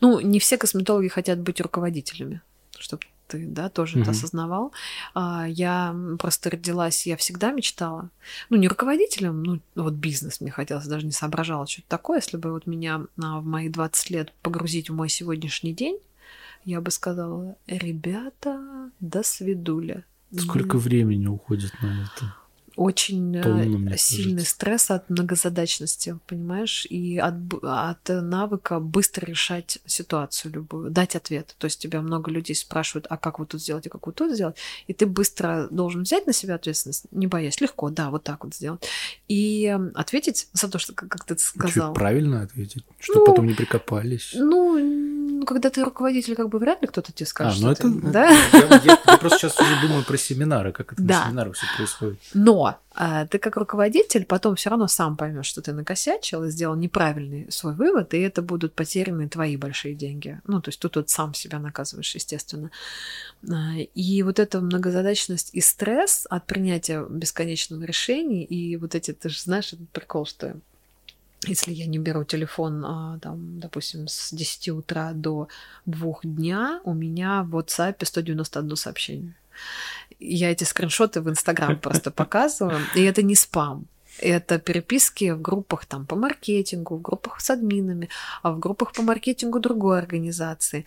Ну, 0.00 0.20
не 0.20 0.38
все 0.38 0.56
косметологи 0.56 1.08
хотят 1.08 1.38
быть 1.38 1.60
руководителями, 1.60 2.40
чтобы 2.78 3.02
ты, 3.28 3.46
да, 3.46 3.68
тоже 3.68 3.98
mm-hmm. 3.98 4.02
это 4.02 4.10
осознавал. 4.10 4.72
А, 5.14 5.46
я 5.48 5.94
просто 6.18 6.50
родилась, 6.50 7.06
я 7.06 7.16
всегда 7.16 7.52
мечтала, 7.52 8.10
ну, 8.50 8.56
не 8.56 8.66
руководителем, 8.66 9.42
ну, 9.42 9.60
вот 9.74 9.94
бизнес 9.94 10.40
мне 10.40 10.50
хотелось, 10.50 10.86
даже 10.86 11.06
не 11.06 11.12
соображала, 11.12 11.66
что 11.66 11.82
это 11.82 11.88
такое. 11.88 12.18
Если 12.18 12.36
бы 12.36 12.50
вот 12.52 12.66
меня 12.66 13.02
а, 13.22 13.40
в 13.40 13.44
мои 13.44 13.68
20 13.68 14.10
лет 14.10 14.32
погрузить 14.42 14.90
в 14.90 14.94
мой 14.94 15.08
сегодняшний 15.08 15.74
день, 15.74 15.98
я 16.64 16.80
бы 16.80 16.90
сказала, 16.90 17.56
ребята, 17.66 18.90
до 19.00 19.22
свидуля. 19.22 20.04
Сколько 20.36 20.78
времени 20.78 21.26
уходит 21.26 21.72
на 21.80 22.02
это? 22.02 22.34
Очень 22.78 23.42
Тонну, 23.42 23.96
сильный 23.96 24.34
кажется. 24.34 24.54
стресс 24.54 24.90
от 24.92 25.10
многозадачности, 25.10 26.16
понимаешь, 26.28 26.86
и 26.88 27.18
от, 27.18 27.34
от 27.64 28.08
навыка 28.08 28.78
быстро 28.78 29.26
решать 29.26 29.78
ситуацию 29.84 30.52
любую, 30.52 30.90
дать 30.92 31.16
ответ. 31.16 31.56
То 31.58 31.64
есть 31.64 31.80
тебя 31.80 32.00
много 32.02 32.30
людей 32.30 32.54
спрашивают, 32.54 33.06
а 33.10 33.16
как 33.16 33.40
вот 33.40 33.48
тут 33.48 33.60
сделать, 33.60 33.86
и 33.86 33.88
как 33.88 34.06
вот 34.06 34.14
тут 34.14 34.32
сделать, 34.32 34.56
и 34.86 34.92
ты 34.92 35.06
быстро 35.06 35.66
должен 35.72 36.02
взять 36.04 36.28
на 36.28 36.32
себя 36.32 36.54
ответственность, 36.54 37.06
не 37.10 37.26
боясь, 37.26 37.60
легко, 37.60 37.90
да, 37.90 38.10
вот 38.10 38.22
так 38.22 38.44
вот 38.44 38.54
сделать, 38.54 38.86
и 39.26 39.76
ответить 39.94 40.48
за 40.52 40.70
то, 40.70 40.78
что, 40.78 40.92
как 40.92 41.24
ты 41.24 41.36
сказал. 41.36 41.88
Чуть 41.88 41.98
правильно 41.98 42.42
ответить, 42.42 42.84
чтобы 43.00 43.20
ну, 43.20 43.26
потом 43.26 43.46
не 43.48 43.54
прикопались. 43.54 44.34
Ну, 44.36 45.17
ну, 45.38 45.46
когда 45.46 45.70
ты 45.70 45.84
руководитель, 45.84 46.34
как 46.34 46.48
бы 46.48 46.58
вряд 46.58 46.82
ли 46.82 46.88
кто-то 46.88 47.12
тебе 47.12 47.26
скажет. 47.26 47.62
А, 47.62 47.66
ну 47.66 47.72
это... 47.72 47.82
ты- 47.82 48.00
да? 48.12 48.30
Я, 48.30 48.80
я- 48.84 48.98
я 49.06 49.16
просто 49.18 49.38
сейчас 49.38 49.58
уже 49.60 49.80
думаю 49.80 50.04
про 50.04 50.16
семинары, 50.18 50.72
как 50.72 50.92
это 50.92 51.02
Да. 51.02 51.20
на 51.20 51.26
семинарах 51.26 51.54
все 51.54 51.66
происходит. 51.76 52.18
Но 52.34 52.78
а, 52.94 53.26
ты 53.26 53.38
как 53.38 53.56
руководитель 53.56 54.24
потом 54.24 54.56
все 54.56 54.70
равно 54.70 54.88
сам 54.88 55.16
поймешь, 55.16 55.46
что 55.46 55.62
ты 55.62 55.72
накосячил 55.72 56.44
и 56.44 56.50
сделал 56.50 56.74
неправильный 56.76 57.50
свой 57.50 57.74
вывод, 57.74 58.12
и 58.14 58.18
это 58.18 58.42
будут 58.42 58.74
потеряны 58.74 59.28
твои 59.28 59.56
большие 59.56 59.94
деньги. 59.94 60.40
Ну, 60.46 60.60
то 60.60 60.70
есть 60.70 60.80
тут 60.80 60.96
вот 60.96 61.08
сам 61.10 61.34
себя 61.34 61.58
наказываешь, 61.58 62.14
естественно. 62.14 62.70
А, 63.48 63.74
И 63.94 64.22
вот 64.22 64.38
эта 64.38 64.60
многозадачность 64.60 65.50
и 65.52 65.60
стресс 65.60 66.26
от 66.28 66.46
принятия 66.46 67.04
бесконечных 67.08 67.86
решений, 67.86 68.42
и 68.44 68.76
вот 68.76 68.94
эти, 68.94 69.12
ты 69.12 69.28
же 69.28 69.38
знаешь, 69.40 69.72
этот 69.72 69.88
прикол, 69.90 70.26
что 70.26 70.56
если 71.46 71.72
я 71.72 71.86
не 71.86 71.98
беру 71.98 72.24
телефон, 72.24 72.84
а, 72.84 73.18
там, 73.20 73.60
допустим, 73.60 74.08
с 74.08 74.32
10 74.32 74.68
утра 74.70 75.12
до 75.12 75.48
2 75.86 76.20
дня, 76.22 76.80
у 76.84 76.94
меня 76.94 77.42
в 77.42 77.56
WhatsApp 77.56 78.04
191 78.04 78.76
сообщение. 78.76 79.34
Я 80.18 80.50
эти 80.50 80.64
скриншоты 80.64 81.20
в 81.20 81.28
Инстаграм 81.28 81.78
просто 81.78 82.10
показываю, 82.12 82.80
и 82.94 83.02
это 83.02 83.22
не 83.22 83.34
спам. 83.34 83.86
Это 84.20 84.58
переписки 84.58 85.30
в 85.30 85.40
группах 85.40 85.86
там 85.86 86.06
по 86.06 86.16
маркетингу, 86.16 86.96
в 86.96 87.02
группах 87.02 87.40
с 87.40 87.50
админами, 87.50 88.08
а 88.42 88.52
в 88.52 88.58
группах 88.58 88.92
по 88.92 89.02
маркетингу 89.02 89.60
другой 89.60 89.98
организации. 89.98 90.84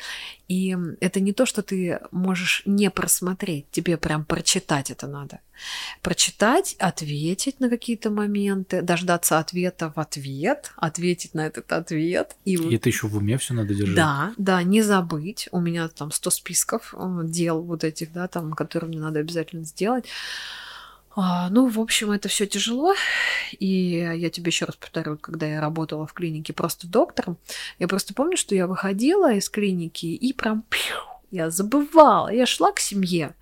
И 0.47 0.75
это 0.99 1.19
не 1.19 1.33
то, 1.33 1.45
что 1.45 1.61
ты 1.61 1.99
можешь 2.11 2.63
не 2.65 2.89
просмотреть, 2.89 3.65
тебе 3.71 3.97
прям 3.97 4.25
прочитать 4.25 4.91
это 4.91 5.07
надо. 5.07 5.39
Прочитать, 6.01 6.75
ответить 6.79 7.59
на 7.59 7.69
какие-то 7.69 8.09
моменты, 8.09 8.81
дождаться 8.81 9.39
ответа 9.39 9.93
в 9.95 9.99
ответ, 9.99 10.73
ответить 10.75 11.33
на 11.33 11.45
этот 11.45 11.71
ответ. 11.71 12.35
И, 12.45 12.55
И 12.55 12.75
это 12.75 12.89
еще 12.89 13.07
в 13.07 13.15
уме 13.15 13.37
все 13.37 13.53
надо 13.53 13.73
держать. 13.73 13.95
да, 13.95 14.33
да, 14.37 14.63
не 14.63 14.81
забыть. 14.81 15.47
У 15.51 15.59
меня 15.59 15.87
там 15.87 16.11
100 16.11 16.29
списков 16.31 16.93
э, 16.97 17.21
дел 17.25 17.61
вот 17.61 17.83
этих, 17.83 18.11
да, 18.11 18.27
там, 18.27 18.53
которые 18.53 18.89
мне 18.89 18.99
надо 18.99 19.19
обязательно 19.19 19.63
сделать. 19.63 20.05
А, 21.15 21.49
ну, 21.49 21.67
в 21.67 21.79
общем, 21.79 22.11
это 22.11 22.29
все 22.29 22.45
тяжело. 22.45 22.93
И 23.59 23.97
я 23.97 24.29
тебе 24.29 24.49
еще 24.49 24.65
раз 24.65 24.75
повторю, 24.75 25.17
когда 25.17 25.45
я 25.45 25.61
работала 25.61 26.07
в 26.07 26.13
клинике 26.13 26.53
просто 26.53 26.87
доктором, 26.87 27.37
я 27.79 27.87
просто 27.87 28.13
помню, 28.13 28.37
что 28.37 28.55
я 28.55 28.67
выходила 28.67 29.33
из 29.33 29.49
клиники 29.49 30.05
и 30.05 30.33
прям 30.33 30.63
пью, 30.69 30.95
я 31.31 31.49
забывала, 31.49 32.29
я 32.29 32.45
шла 32.45 32.71
к 32.71 32.79
семье. 32.79 33.35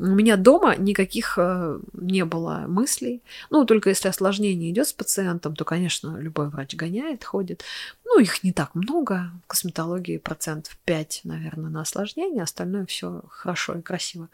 У 0.00 0.06
меня 0.06 0.36
дома 0.36 0.76
никаких 0.76 1.38
э, 1.38 1.80
не 1.92 2.24
было 2.24 2.66
мыслей. 2.68 3.20
Ну, 3.50 3.64
только 3.64 3.88
если 3.88 4.08
осложнение 4.08 4.70
идет 4.70 4.86
с 4.86 4.92
пациентом, 4.92 5.56
то, 5.56 5.64
конечно, 5.64 6.16
любой 6.18 6.50
врач 6.50 6.76
гоняет, 6.76 7.24
ходит. 7.24 7.64
Ну, 8.04 8.20
их 8.20 8.44
не 8.44 8.52
так 8.52 8.76
много. 8.76 9.32
В 9.44 9.48
косметологии 9.48 10.18
процентов 10.18 10.78
5, 10.84 11.22
наверное, 11.24 11.70
на 11.70 11.80
осложнение. 11.80 12.44
Остальное 12.44 12.86
все 12.86 13.22
хорошо 13.28 13.74
и 13.74 13.82
красиво. 13.82 14.28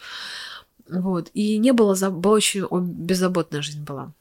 Вот. 0.89 1.30
И 1.35 1.59
не 1.59 1.72
было, 1.72 1.95
была 2.11 2.35
очень 2.35 2.66
беззаботная 2.80 3.62
жизнь 3.62 3.85
была. 3.85 4.12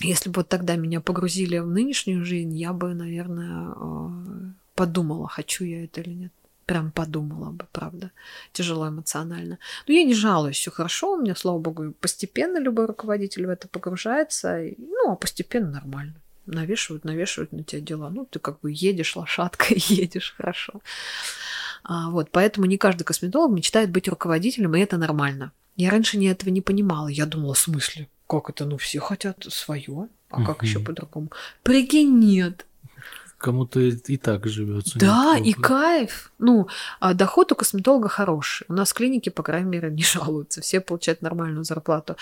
Если 0.00 0.30
бы 0.30 0.36
вот 0.36 0.48
тогда 0.48 0.76
меня 0.76 1.00
погрузили 1.00 1.58
в 1.58 1.66
нынешнюю 1.66 2.24
жизнь, 2.24 2.56
я 2.56 2.72
бы, 2.72 2.94
наверное, 2.94 3.74
э, 3.74 4.08
подумала, 4.74 5.28
хочу 5.28 5.64
я 5.64 5.84
это 5.84 6.00
или 6.02 6.10
нет. 6.10 6.32
Прям 6.66 6.92
подумала 6.92 7.50
бы, 7.50 7.66
правда. 7.72 8.12
Тяжело 8.52 8.88
эмоционально. 8.88 9.58
Но 9.86 9.94
я 9.94 10.04
не 10.04 10.14
жалуюсь, 10.14 10.58
все 10.58 10.70
хорошо. 10.70 11.14
У 11.14 11.20
меня, 11.20 11.34
слава 11.34 11.58
богу, 11.58 11.94
постепенно 12.00 12.58
любой 12.58 12.86
руководитель 12.86 13.46
в 13.46 13.50
это 13.50 13.66
погружается. 13.68 14.60
Ну, 14.76 15.12
а 15.12 15.16
постепенно 15.16 15.70
нормально. 15.70 16.14
Навешивают, 16.46 17.04
навешивают 17.04 17.52
на 17.52 17.64
тебя 17.64 17.80
дела. 17.80 18.10
Ну, 18.10 18.26
ты 18.26 18.38
как 18.38 18.60
бы 18.60 18.70
едешь 18.70 19.16
лошадкой, 19.16 19.78
едешь 19.88 20.34
хорошо. 20.36 20.80
А, 21.82 22.10
вот, 22.10 22.30
поэтому 22.30 22.66
не 22.66 22.76
каждый 22.76 23.04
косметолог 23.04 23.50
мечтает 23.50 23.90
быть 23.90 24.08
руководителем, 24.08 24.76
и 24.76 24.80
это 24.80 24.98
нормально. 24.98 25.52
Я 25.78 25.90
раньше 25.90 26.18
не 26.18 26.26
этого 26.26 26.50
не 26.50 26.60
понимала. 26.60 27.06
Я 27.06 27.24
думала, 27.24 27.54
в 27.54 27.58
смысле? 27.58 28.08
Как 28.26 28.50
это? 28.50 28.66
Ну, 28.66 28.76
все 28.78 28.98
хотят 28.98 29.46
свое. 29.48 30.08
А 30.28 30.44
как 30.44 30.62
еще 30.64 30.80
по-другому? 30.80 31.30
Прикинь, 31.62 32.18
нет. 32.18 32.66
Кому-то 33.38 33.78
и, 33.78 34.16
так 34.16 34.48
живется. 34.48 34.98
Да, 34.98 35.36
и 35.38 35.52
кайф. 35.52 36.32
Ну, 36.38 36.66
а 36.98 37.14
доход 37.14 37.52
у 37.52 37.54
косметолога 37.54 38.08
хороший. 38.08 38.66
У 38.68 38.72
нас 38.72 38.90
в 38.90 38.94
клинике, 38.94 39.30
по 39.30 39.44
крайней 39.44 39.68
мере, 39.70 39.90
не 39.92 40.02
жалуются. 40.02 40.60
Все 40.60 40.80
получают 40.80 41.22
нормальную 41.22 41.62
зарплату. 41.64 42.16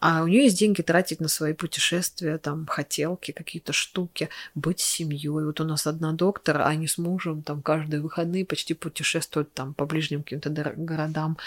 А 0.00 0.22
у 0.22 0.26
нее 0.26 0.44
есть 0.44 0.58
деньги 0.58 0.82
тратить 0.82 1.20
на 1.20 1.28
свои 1.28 1.52
путешествия, 1.52 2.38
там, 2.38 2.66
хотелки, 2.66 3.30
какие-то 3.30 3.72
штуки, 3.72 4.28
быть 4.56 4.80
семьей. 4.80 5.44
Вот 5.44 5.60
у 5.60 5.64
нас 5.64 5.86
одна 5.86 6.12
доктор, 6.12 6.62
а 6.62 6.66
они 6.66 6.88
с 6.88 6.98
мужем 6.98 7.42
там 7.42 7.62
каждые 7.62 8.00
выходные 8.00 8.44
почти 8.44 8.74
путешествуют 8.74 9.52
там 9.52 9.72
по 9.74 9.86
ближним 9.86 10.24
каким-то 10.24 10.50
городам 10.50 11.38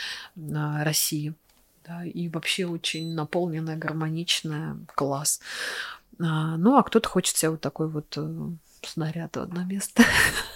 а, 0.56 0.84
России. 0.84 1.34
Да, 1.86 2.06
и 2.06 2.30
вообще 2.30 2.66
очень 2.66 3.14
наполненная, 3.14 3.76
гармоничная, 3.76 4.78
класс. 4.96 5.42
А, 6.20 6.56
ну, 6.56 6.78
а 6.78 6.84
кто-то 6.84 7.10
хочет 7.10 7.36
себе 7.36 7.50
вот 7.52 7.62
такой 7.62 7.90
вот 7.90 8.18
э, 8.86 8.88
снаряд 8.88 9.36
в 9.36 9.40
одно 9.40 9.64
место. 9.64 10.04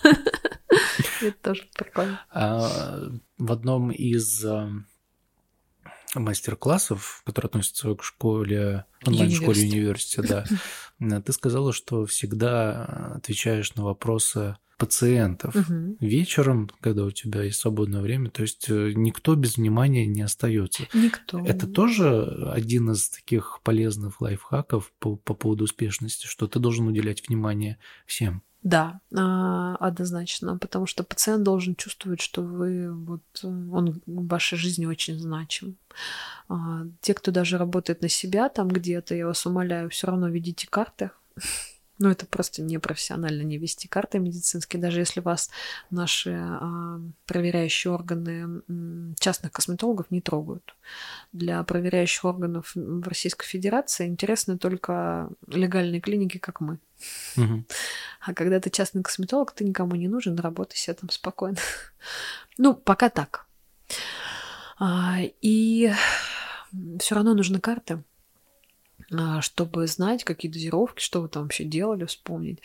Это 1.21 1.37
тоже 1.41 1.67
прикольно. 1.75 2.21
А, 2.31 3.01
в 3.37 3.51
одном 3.51 3.91
из 3.91 4.43
а, 4.45 4.69
мастер-классов, 6.15 7.21
которые 7.25 7.49
относятся 7.49 7.93
к 7.95 8.03
школе, 8.03 8.85
онлайн-школе 9.05 9.61
Университет. 9.61 10.25
университета, 10.25 10.47
да, 10.99 11.21
ты 11.21 11.33
сказала, 11.33 11.73
что 11.73 12.05
всегда 12.05 13.13
отвечаешь 13.15 13.75
на 13.75 13.83
вопросы 13.83 14.57
пациентов 14.77 15.55
Мгм. 15.55 15.97
вечером, 15.99 16.69
когда 16.81 17.03
у 17.03 17.11
тебя 17.11 17.43
есть 17.43 17.59
свободное 17.59 18.01
время, 18.01 18.29
то 18.29 18.43
есть 18.43 18.69
э, 18.69 18.93
никто 18.95 19.35
без 19.35 19.57
внимания 19.57 20.05
не 20.05 20.21
остается. 20.21 20.83
Никто. 20.93 21.43
Это 21.45 21.67
тоже 21.67 22.51
один 22.53 22.91
из 22.91 23.09
таких 23.09 23.59
полезных 23.63 24.21
лайфхаков 24.21 24.91
по, 24.99 25.15
по 25.15 25.33
поводу 25.33 25.63
успешности, 25.63 26.27
что 26.27 26.47
ты 26.47 26.59
должен 26.59 26.87
уделять 26.87 27.27
внимание 27.27 27.77
всем. 28.05 28.43
Да, 28.63 28.99
а, 29.15 29.75
однозначно, 29.77 30.57
потому 30.57 30.87
что 30.87 31.03
пациент 31.03 31.43
должен 31.43 31.75
чувствовать, 31.75 32.21
что 32.21 32.41
вы 32.41 32.93
вот 32.93 33.21
э, 33.43 33.47
он 33.47 34.01
в 34.05 34.27
вашей 34.27 34.57
жизни 34.57 34.85
очень 34.85 35.17
значим. 35.19 35.77
А, 36.49 36.81
Те, 37.01 37.13
кто 37.13 37.31
даже 37.31 37.57
работает 37.57 38.01
на 38.01 38.09
себя 38.09 38.49
там 38.49 38.67
где-то, 38.67 39.15
я 39.15 39.25
вас 39.27 39.45
умоляю, 39.45 39.89
все 39.89 40.07
равно 40.07 40.27
ведите 40.27 40.67
карты. 40.67 41.11
Ну, 41.99 42.09
это 42.09 42.25
просто 42.25 42.61
непрофессионально 42.61 43.41
не 43.41 43.57
вести 43.57 43.87
карты 43.87 44.19
медицинские, 44.19 44.81
даже 44.81 44.99
если 44.99 45.19
вас 45.19 45.49
наши 45.89 46.31
а, 46.31 47.01
проверяющие 47.25 47.91
органы 47.91 48.61
частных 49.19 49.51
косметологов 49.51 50.11
не 50.11 50.21
трогают. 50.21 50.75
Для 51.33 51.63
проверяющих 51.63 52.25
органов 52.25 52.71
в 52.75 53.07
Российской 53.07 53.47
Федерации 53.47 54.05
интересны 54.07 54.57
только 54.57 55.29
легальные 55.47 56.01
клиники, 56.01 56.37
как 56.37 56.61
мы. 56.61 56.77
А 58.21 58.33
когда 58.33 58.59
ты 58.59 58.69
частный 58.69 59.03
косметолог, 59.03 59.51
ты 59.51 59.63
никому 59.63 59.95
не 59.95 60.07
нужен, 60.07 60.37
работай 60.37 60.77
себе 60.77 60.95
там 60.95 61.09
спокойно. 61.09 61.57
Ну, 62.59 62.73
пока 62.73 63.09
так. 63.09 63.45
А, 64.79 65.19
И 65.41 65.91
все 66.99 67.15
равно 67.15 67.33
нужны 67.33 67.59
карты, 67.59 68.03
чтобы 69.41 69.87
знать, 69.87 70.23
какие 70.23 70.51
дозировки, 70.51 71.01
что 71.01 71.21
вы 71.21 71.29
там 71.29 71.43
вообще 71.43 71.63
делали, 71.63 72.05
вспомнить. 72.05 72.59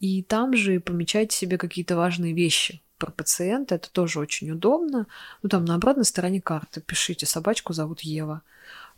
И 0.00 0.22
там 0.22 0.56
же 0.56 0.80
помечайте 0.80 1.36
себе 1.36 1.58
какие-то 1.58 1.96
важные 1.96 2.32
вещи 2.32 2.80
про 2.98 3.10
пациента. 3.10 3.74
Это 3.74 3.90
тоже 3.90 4.20
очень 4.20 4.50
удобно. 4.50 5.06
Ну, 5.42 5.48
там 5.48 5.64
на 5.64 5.74
обратной 5.74 6.04
стороне 6.04 6.40
карты 6.40 6.80
пишите, 6.80 7.26
собачку 7.26 7.72
зовут 7.72 8.00
Ева. 8.00 8.42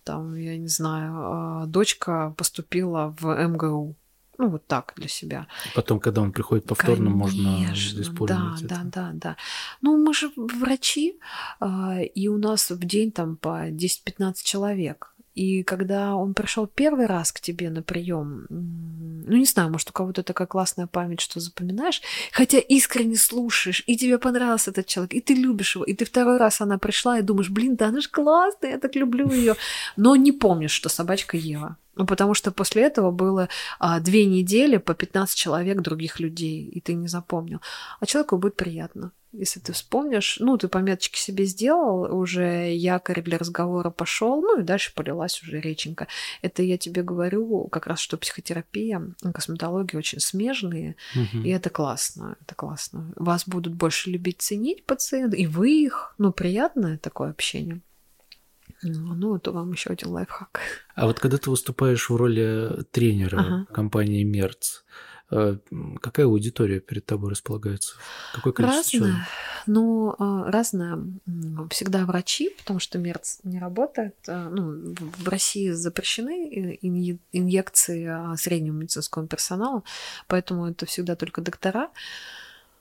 Там, 0.04 0.34
я 0.34 0.58
не 0.58 0.68
знаю, 0.68 1.14
а, 1.16 1.66
дочка 1.66 2.34
поступила 2.36 3.14
в 3.18 3.24
МГУ. 3.24 3.96
Ну, 4.36 4.48
вот 4.48 4.66
так 4.66 4.92
для 4.96 5.08
себя. 5.08 5.46
Потом, 5.74 6.00
когда 6.00 6.20
он 6.20 6.32
приходит 6.32 6.66
повторно, 6.66 7.08
можно 7.08 7.42
Конечно, 7.42 8.02
использовать 8.02 8.60
да, 8.62 8.66
это. 8.66 8.84
да, 8.84 8.84
да, 8.84 9.10
да. 9.14 9.36
Ну, 9.80 9.96
мы 9.96 10.12
же 10.12 10.30
врачи, 10.36 11.18
а, 11.60 12.00
и 12.02 12.28
у 12.28 12.36
нас 12.36 12.70
в 12.70 12.84
день 12.84 13.12
там 13.12 13.36
по 13.36 13.70
10-15 13.70 14.42
человек. 14.42 15.13
И 15.34 15.64
когда 15.64 16.14
он 16.14 16.32
пришел 16.32 16.66
первый 16.66 17.06
раз 17.06 17.32
к 17.32 17.40
тебе 17.40 17.68
на 17.68 17.82
прием, 17.82 18.46
ну 18.48 19.36
не 19.36 19.44
знаю, 19.44 19.70
может 19.70 19.90
у 19.90 19.92
кого-то 19.92 20.22
такая 20.22 20.46
классная 20.46 20.86
память, 20.86 21.20
что 21.20 21.40
запоминаешь, 21.40 22.02
хотя 22.30 22.58
искренне 22.58 23.16
слушаешь, 23.16 23.82
и 23.86 23.96
тебе 23.96 24.18
понравился 24.18 24.70
этот 24.70 24.86
человек, 24.86 25.14
и 25.14 25.20
ты 25.20 25.34
любишь 25.34 25.74
его, 25.74 25.84
и 25.84 25.94
ты 25.94 26.04
второй 26.04 26.36
раз 26.36 26.60
она 26.60 26.78
пришла 26.78 27.18
и 27.18 27.22
думаешь, 27.22 27.50
блин, 27.50 27.74
да 27.74 27.88
она 27.88 28.00
же 28.00 28.08
классная, 28.08 28.72
я 28.72 28.78
так 28.78 28.94
люблю 28.94 29.30
ее, 29.30 29.56
но 29.96 30.14
не 30.14 30.30
помнишь, 30.30 30.72
что 30.72 30.88
собачка 30.88 31.36
Ева. 31.36 31.76
Ну, 31.96 32.06
потому 32.06 32.34
что 32.34 32.50
после 32.50 32.82
этого 32.82 33.10
было 33.12 33.48
а, 33.78 34.00
две 34.00 34.26
недели 34.26 34.78
по 34.78 34.94
15 34.94 35.36
человек 35.36 35.80
других 35.80 36.18
людей, 36.18 36.64
и 36.64 36.80
ты 36.80 36.94
не 36.94 37.06
запомнил. 37.06 37.60
А 38.00 38.06
человеку 38.06 38.36
будет 38.36 38.56
приятно. 38.56 39.12
Если 39.36 39.60
ты 39.60 39.72
вспомнишь, 39.72 40.38
ну, 40.40 40.56
ты 40.56 40.68
пометочки 40.68 41.18
себе 41.18 41.44
сделал, 41.44 42.16
уже 42.16 42.72
якорь 42.74 43.22
для 43.22 43.38
разговора 43.38 43.90
пошел, 43.90 44.40
ну, 44.40 44.60
и 44.60 44.62
дальше 44.62 44.92
полилась 44.94 45.42
уже 45.42 45.60
реченька. 45.60 46.06
Это 46.42 46.62
я 46.62 46.78
тебе 46.78 47.02
говорю 47.02 47.68
как 47.68 47.86
раз, 47.86 48.00
что 48.00 48.16
психотерапия, 48.16 49.02
косметология 49.32 49.98
очень 49.98 50.20
смежные, 50.20 50.96
Мгм. 51.14 51.42
и 51.42 51.50
это 51.50 51.70
классно, 51.70 52.36
это 52.40 52.54
классно. 52.54 53.12
Вас 53.16 53.46
будут 53.46 53.74
больше 53.74 54.10
любить, 54.10 54.40
ценить 54.40 54.84
пациенты, 54.84 55.36
и 55.36 55.46
вы 55.46 55.70
их, 55.82 56.14
ну, 56.18 56.32
приятное 56.32 56.98
такое 56.98 57.30
общение. 57.30 57.80
Ну, 58.82 59.14
ну, 59.14 59.36
это 59.36 59.52
вам 59.52 59.72
еще 59.72 59.90
один 59.90 60.08
лайфхак. 60.10 60.60
А 60.94 61.06
вот 61.06 61.18
когда 61.20 61.38
ты 61.38 61.50
выступаешь 61.50 62.10
в 62.10 62.16
роли 62.16 62.84
тренера 62.90 63.38
Ага. 63.38 63.66
компании 63.72 64.24
Мерц, 64.24 64.82
какая 65.28 66.26
аудитория 66.26 66.80
перед 66.80 67.06
тобой 67.06 67.30
располагается? 67.30 67.94
Какое 68.34 68.52
количество 68.52 68.90
человек? 68.98 69.16
Разное. 69.16 69.28
Ну, 69.66 70.14
а, 70.18 70.50
разное. 70.50 70.98
Всегда 71.70 72.04
врачи, 72.04 72.50
потому 72.58 72.78
что 72.80 72.98
МЕРЦ 72.98 73.40
не 73.44 73.58
работает. 73.58 74.14
А, 74.28 74.48
Ну, 74.50 74.94
в 75.18 75.28
России 75.28 75.70
запрещены 75.70 76.48
э, 76.48 76.78
инъе- 76.86 77.18
инъекции 77.32 78.06
а, 78.06 78.36
среднего 78.36 78.74
медицинского 78.74 79.26
персонала, 79.26 79.82
поэтому 80.28 80.66
это 80.66 80.84
всегда 80.86 81.16
только 81.16 81.40
доктора. 81.40 81.88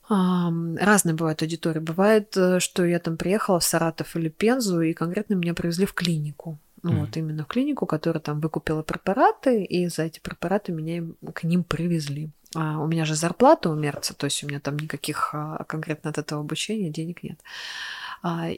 Ам, 0.10 0.76
Разные 0.78 1.16
бывают 1.16 1.41
аудитории. 1.41 1.80
Бывает, 1.80 2.36
э, 2.36 2.60
что 2.60 2.86
я 2.86 3.00
там 3.00 3.16
приехала 3.18 3.60
в 3.60 3.64
Саратов 3.64 4.16
или 4.18 4.28
Пензу, 4.30 4.82
и 4.82 4.94
конкретно 4.94 5.36
меня 5.36 5.54
привезли 5.54 5.86
в 5.86 5.94
клинику. 5.94 6.60
Ну, 6.84 6.91
Мгм. 6.91 6.99
вот 7.01 7.17
именно 7.17 7.43
в 7.43 7.47
клинику, 7.47 7.86
которая 7.86 8.21
там 8.21 8.39
выкупила 8.41 8.84
препараты, 8.84 9.63
и 9.63 9.88
за 9.88 10.03
эти 10.03 10.19
препараты 10.19 10.73
меня 10.73 11.03
к 11.34 11.43
ним 11.43 11.63
привезли. 11.63 12.29
А 12.55 12.77
у 12.79 12.88
меня 12.88 13.05
же 13.05 13.15
зарплата 13.15 13.69
у 13.69 13.75
Мерца, 13.75 14.13
то 14.13 14.25
есть 14.25 14.43
у 14.43 14.47
меня 14.47 14.59
там 14.59 14.77
никаких 14.77 15.29
а, 15.34 15.63
конкретно 15.63 16.09
от 16.11 16.17
этого 16.17 16.41
обучения 16.41 16.89
денег 16.89 17.23
нет. 17.23 17.39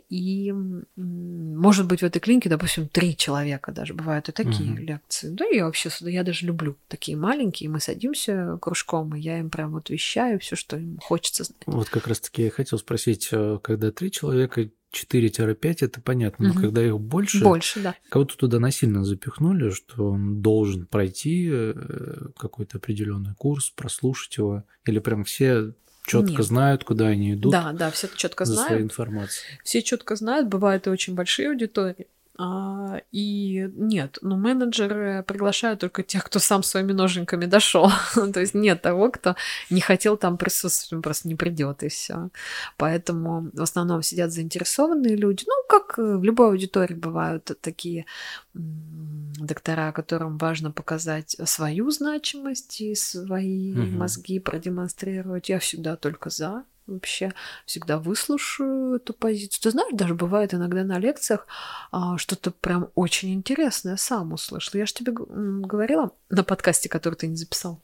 И, 0.09 0.49
м, 0.49 0.85
может 0.95 1.87
быть, 1.87 2.01
в 2.01 2.03
этой 2.05 2.19
клинике, 2.19 2.49
допустим, 2.49 2.87
три 2.87 3.17
человека 3.17 3.71
даже 3.71 3.93
бывают 3.95 4.29
и 4.29 4.31
такие 4.31 4.69
Мгм. 4.71 4.83
лекции. 4.85 5.29
Да, 5.29 5.45
я 5.45 5.65
вообще 5.65 5.89
сюда, 5.89 6.11
я 6.11 6.23
даже 6.23 6.45
люблю 6.45 6.77
такие 6.87 7.17
маленькие. 7.17 7.69
Мы 7.69 7.79
садимся 7.79 8.59
кружком, 8.61 9.15
и 9.15 9.19
я 9.19 9.39
им 9.39 9.49
прям 9.49 9.71
вот 9.71 9.89
вещаю 9.89 10.39
все, 10.39 10.55
что 10.55 10.77
им 10.77 10.99
хочется 11.01 11.43
знать. 11.45 11.63
Вот 11.65 11.89
как 11.89 12.07
раз-таки 12.07 12.43
я 12.43 12.51
хотел 12.51 12.77
спросить, 12.77 13.29
э, 13.31 13.57
когда 13.63 13.91
три 13.91 14.11
человека, 14.11 14.69
4-5, 14.91 15.81
это 15.81 15.99
понятно, 15.99 16.47
но 16.47 16.53
Мгм. 16.53 16.61
когда 16.61 16.85
их 16.85 16.99
больше, 16.99 17.43
Больше, 17.43 17.81
да. 17.81 17.95
кого-то 18.09 18.37
туда 18.37 18.59
насильно 18.59 19.03
запихнули, 19.03 19.71
что 19.71 20.11
он 20.11 20.41
должен 20.41 20.85
пройти 20.85 21.49
э, 21.51 22.29
какой-то 22.37 22.77
определенный 22.77 23.33
курс, 23.35 23.71
прослушать 23.71 24.37
его, 24.37 24.63
или 24.85 24.99
прям 24.99 25.23
все 25.25 25.73
четко 26.05 26.31
Нет. 26.31 26.43
знают, 26.45 26.83
куда 26.83 27.07
они 27.07 27.33
идут 27.33 27.51
Да, 27.51 27.71
да, 27.73 27.91
все 27.91 28.07
четко 28.15 28.45
за 28.45 28.53
своей 28.55 28.67
знают. 28.69 28.83
информацией. 28.85 29.59
Все 29.63 29.81
четко 29.81 30.15
знают, 30.15 30.47
бывают 30.47 30.87
и 30.87 30.89
очень 30.89 31.15
большие 31.15 31.49
аудитории. 31.49 32.07
А, 32.37 33.01
и 33.13 33.69
нет, 33.75 34.17
ну 34.21 34.35
менеджеры 34.35 35.23
приглашают 35.23 35.79
только 35.79 36.03
тех, 36.03 36.25
кто 36.25 36.39
сам 36.39 36.63
своими 36.63 36.91
ноженьками 36.91 37.45
дошел. 37.45 37.89
То 38.33 38.39
есть 38.41 38.53
нет 38.53 38.81
того, 38.81 39.09
кто 39.09 39.35
не 39.69 39.79
хотел 39.79 40.17
там 40.17 40.37
присутствовать, 40.37 40.93
он 40.93 41.01
просто 41.01 41.29
не 41.29 41.35
придет 41.35 41.83
и 41.83 41.87
все. 41.87 42.29
Поэтому 42.77 43.51
в 43.53 43.61
основном 43.61 44.01
сидят 44.01 44.31
заинтересованные 44.33 45.15
люди. 45.15 45.45
Ну, 45.47 45.53
как 45.69 45.97
в 45.97 46.23
любой 46.23 46.47
аудитории 46.47 46.93
бывают 46.93 47.51
такие 47.61 48.05
доктора, 48.53 49.93
которым 49.93 50.37
важно 50.37 50.71
показать 50.71 51.37
свою 51.45 51.89
значимость 51.89 52.81
и 52.81 52.95
свои 52.95 53.73
мозги 53.73 54.39
продемонстрировать. 54.39 55.47
Я 55.47 55.59
всегда 55.59 55.95
только 55.95 56.29
за 56.29 56.63
вообще 56.87 57.33
всегда 57.65 57.97
выслушаю 57.97 58.95
эту 58.95 59.13
позицию. 59.13 59.61
Ты 59.61 59.71
знаешь, 59.71 59.93
даже 59.93 60.13
бывает 60.13 60.53
иногда 60.53 60.83
на 60.83 60.99
лекциях 60.99 61.47
а, 61.91 62.17
что-то 62.17 62.51
прям 62.51 62.89
очень 62.95 63.33
интересное 63.33 63.97
сам 63.97 64.33
услышала. 64.33 64.79
Я 64.79 64.85
же 64.85 64.93
тебе 64.93 65.13
говорила 65.13 66.11
на 66.29 66.43
подкасте, 66.43 66.89
который 66.89 67.15
ты 67.15 67.27
не 67.27 67.35
записал, 67.35 67.81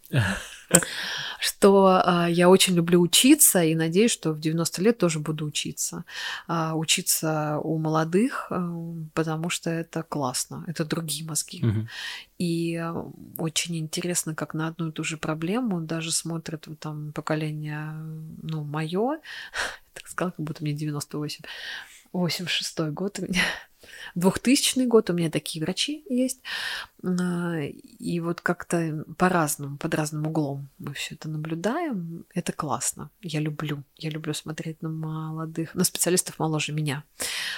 что 1.39 2.01
а, 2.03 2.27
я 2.27 2.49
очень 2.49 2.73
люблю 2.73 2.99
учиться 2.99 3.63
и 3.63 3.75
надеюсь, 3.75 4.11
что 4.11 4.31
в 4.31 4.39
90 4.39 4.81
лет 4.81 4.97
тоже 4.97 5.19
буду 5.19 5.45
учиться. 5.45 6.05
А, 6.47 6.75
учиться 6.75 7.59
у 7.63 7.77
молодых, 7.77 8.47
а, 8.49 8.95
потому 9.13 9.49
что 9.49 9.69
это 9.69 10.01
классно, 10.03 10.63
это 10.67 10.85
другие 10.85 11.25
мозги. 11.25 11.63
И 12.39 12.83
очень 13.37 13.77
интересно, 13.77 14.33
как 14.33 14.55
на 14.55 14.67
одну 14.67 14.89
и 14.89 14.91
ту 14.91 15.03
же 15.03 15.17
проблему 15.17 15.81
даже 15.81 16.11
смотрят 16.11 16.65
вот 16.65 16.79
там 16.79 17.11
поколение, 17.13 17.91
ну, 18.41 18.63
мое, 18.63 19.19
так 19.93 20.07
сказала, 20.07 20.31
как 20.31 20.45
будто 20.45 20.63
мне 20.63 20.73
98, 20.73 21.45
86 22.11 22.79
год 22.89 23.19
у 23.19 23.23
меня, 23.23 23.43
2000 24.15 24.85
год, 24.85 25.09
у 25.09 25.13
меня 25.13 25.29
такие 25.29 25.63
врачи 25.63 26.03
есть. 26.09 26.41
А, 27.03 27.59
И 27.99 28.19
вот 28.19 28.41
как-то 28.41 29.05
по-разному, 29.17 29.77
под 29.77 29.95
разным 29.95 30.27
углом 30.27 30.69
мы 30.79 30.93
все 30.93 31.15
это 31.15 31.29
наблюдаем. 31.29 32.25
Это 32.33 32.51
классно. 32.51 33.09
Я 33.21 33.39
люблю. 33.39 33.83
Я 33.97 34.09
люблю 34.09 34.33
смотреть 34.33 34.81
на 34.81 34.89
молодых, 34.89 35.75
на 35.75 35.83
специалистов 35.83 36.39
моложе 36.39 36.73
меня, 36.73 37.03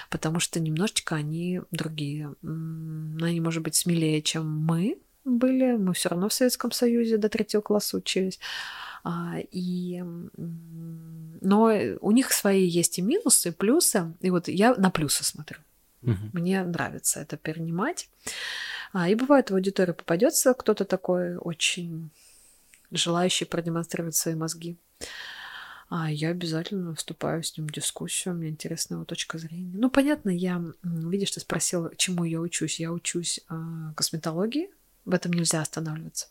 потому 0.09 0.39
что 0.39 0.59
немножечко 0.59 1.15
они 1.15 1.61
другие. 1.71 2.33
Они, 2.41 3.39
может 3.41 3.63
быть, 3.63 3.75
смелее, 3.75 4.21
чем 4.21 4.47
мы 4.47 4.97
были. 5.25 5.77
Мы 5.77 5.93
все 5.93 6.09
равно 6.09 6.29
в 6.29 6.33
Советском 6.33 6.71
Союзе 6.71 7.17
до 7.17 7.29
третьего 7.29 7.61
класса 7.61 7.97
учились. 7.97 8.39
А, 9.03 9.35
И, 9.51 10.01
но 11.41 11.71
у 11.99 12.11
них 12.11 12.31
свои 12.31 12.65
есть 12.65 12.99
и 12.99 13.01
минусы, 13.01 13.49
и 13.49 13.51
плюсы. 13.51 14.13
И 14.21 14.29
вот 14.29 14.47
я 14.47 14.75
на 14.75 14.89
плюсы 14.89 15.23
смотрю. 15.23 15.57
Мгм. 16.03 16.29
Мне 16.33 16.63
нравится 16.63 17.19
это 17.21 17.37
перенимать. 17.37 18.09
А, 18.91 19.09
и 19.09 19.15
бывает 19.15 19.49
в 19.49 19.55
аудитории 19.55 19.93
попадется 19.93 20.53
кто-то 20.53 20.85
такой 20.85 21.35
очень 21.37 22.11
желающий 22.91 23.45
продемонстрировать 23.45 24.15
свои 24.15 24.35
мозги. 24.35 24.77
А 25.89 26.11
я 26.11 26.29
обязательно 26.29 26.95
вступаю 26.95 27.43
с 27.43 27.55
ним 27.57 27.67
в 27.67 27.71
дискуссию, 27.71 28.33
мне 28.35 28.49
интересна 28.49 28.95
его 28.95 29.05
точка 29.05 29.37
зрения. 29.37 29.77
Ну, 29.77 29.89
понятно, 29.89 30.29
я, 30.29 30.63
видишь, 30.83 31.31
ты 31.31 31.39
спросил, 31.39 31.91
чему 31.97 32.23
я 32.23 32.39
учусь. 32.39 32.79
Я 32.79 32.91
учусь 32.91 33.41
а, 33.47 33.93
косметологии, 33.95 34.69
в 35.05 35.13
этом 35.13 35.33
нельзя 35.33 35.61
останавливаться. 35.61 36.29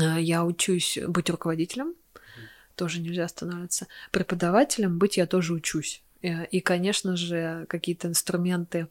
А, 0.00 0.18
Я 0.18 0.44
учусь 0.44 0.98
быть 1.08 1.28
руководителем, 1.30 1.94
тоже 2.76 3.00
нельзя 3.00 3.24
останавливаться. 3.24 3.88
Преподавателем 4.12 4.98
быть 4.98 5.16
я 5.16 5.26
тоже 5.26 5.52
учусь. 5.52 6.02
Э, 6.26 6.46
И, 6.46 6.60
конечно 6.60 7.16
же, 7.16 7.66
какие-то 7.68 8.08
инструменты 8.08 8.88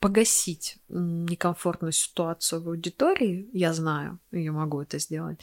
погасить 0.00 0.78
некомфортную 0.88 1.92
ситуацию 1.92 2.60
в 2.62 2.68
аудитории, 2.68 3.48
я 3.52 3.72
знаю, 3.72 4.18
я 4.32 4.50
могу 4.52 4.80
это 4.82 4.98
сделать. 4.98 5.38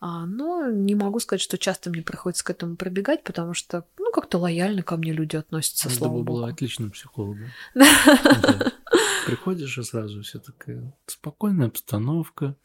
А, 0.00 0.24
Но 0.24 0.70
не 0.70 0.94
могу 0.94 1.20
сказать, 1.20 1.42
что 1.42 1.58
часто 1.58 1.90
мне 1.90 2.00
приходится 2.00 2.42
к 2.42 2.48
этому 2.48 2.76
пробегать, 2.76 3.22
потому 3.22 3.52
что, 3.52 3.84
ну, 3.98 4.10
как-то 4.12 4.38
лояльно 4.38 4.82
ко 4.82 4.96
мне 4.96 5.12
люди 5.12 5.36
относятся, 5.36 5.88
Надо 5.88 5.98
слава 5.98 6.12
богу. 6.14 6.24
была 6.24 6.48
отличным 6.48 6.90
психологом. 6.90 7.50
Приходишь 9.26 9.76
и 9.78 9.82
сразу 9.82 10.22
все 10.22 10.38
такая 10.38 10.92
спокойная 11.06 11.66
обстановка, 11.66 12.56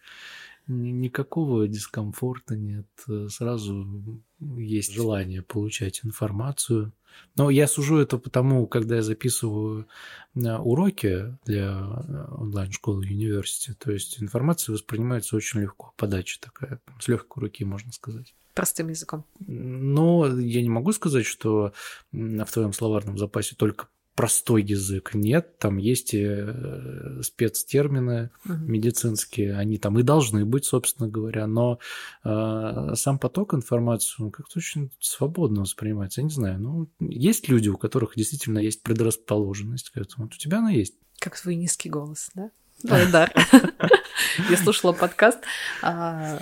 никакого 0.68 1.68
дискомфорта 1.68 2.56
нет, 2.56 2.88
э, 3.08 3.28
сразу 3.30 4.22
есть 4.40 4.94
желание 4.94 5.42
получать 5.42 6.02
информацию. 6.04 6.94
Но 7.36 7.50
я 7.50 7.68
сужу 7.68 7.98
это 7.98 8.18
потому, 8.18 8.68
когда 8.68 8.98
я 8.98 9.02
записываю 9.02 9.88
э, 10.36 10.58
уроки 10.58 11.38
для 11.46 11.80
э, 11.80 12.26
онлайн-школы 12.32 13.06
University, 13.06 13.74
то 13.78 13.92
есть 13.92 14.22
информация 14.22 14.74
воспринимается 14.74 15.36
очень 15.36 15.62
легко, 15.62 15.94
подача 15.98 16.40
такая, 16.42 16.82
с 17.00 17.08
легкой 17.08 17.42
руки, 17.42 17.64
можно 17.64 17.92
сказать. 17.92 18.34
Простым 18.54 18.90
языком. 18.90 19.26
Но 19.40 20.28
я 20.40 20.62
не 20.62 20.70
могу 20.70 20.94
сказать, 20.94 21.26
что 21.26 21.74
в 22.14 22.46
твоем 22.46 22.72
словарном 22.72 23.18
запасе 23.18 23.54
только 23.56 23.88
простой 24.16 24.64
язык. 24.64 25.12
Нет, 25.14 25.60
там 25.60 25.78
есть 25.78 26.14
э, 26.14 27.22
спецтермины 27.22 28.32
Мгм. 28.46 28.72
медицинские, 28.72 29.58
они 29.58 29.78
там 29.78 30.00
и 30.00 30.04
должны 30.04 30.46
быть, 30.46 30.66
собственно 30.66 31.10
говоря, 31.10 31.48
но 31.48 31.80
э, 32.24 32.94
сам 32.96 33.20
поток 33.20 33.54
информации 33.54 34.24
он 34.24 34.32
как-то 34.32 34.58
очень 34.60 34.92
свободно 35.00 35.62
воспринимается. 35.62 36.22
Я 36.22 36.26
не 36.26 36.34
знаю, 36.34 36.60
ну, 36.60 36.90
есть 37.00 37.50
люди, 37.50 37.70
у 37.70 37.78
которых 37.78 38.14
действительно 38.16 38.60
есть 38.60 38.84
предрасположенность 38.84 39.90
к 39.90 39.98
этому. 39.98 40.26
Вот 40.26 40.34
у 40.34 40.38
тебя 40.38 40.60
она 40.60 40.72
есть. 40.72 40.96
Как 41.20 41.40
твой 41.40 41.56
низкий 41.56 41.90
голос, 41.90 42.32
да? 42.36 42.52
Твой 42.82 43.12
дар. 43.12 43.32
Я 44.50 44.58
слушала 44.58 44.92
подкаст, 44.94 45.40
а, 45.82 46.40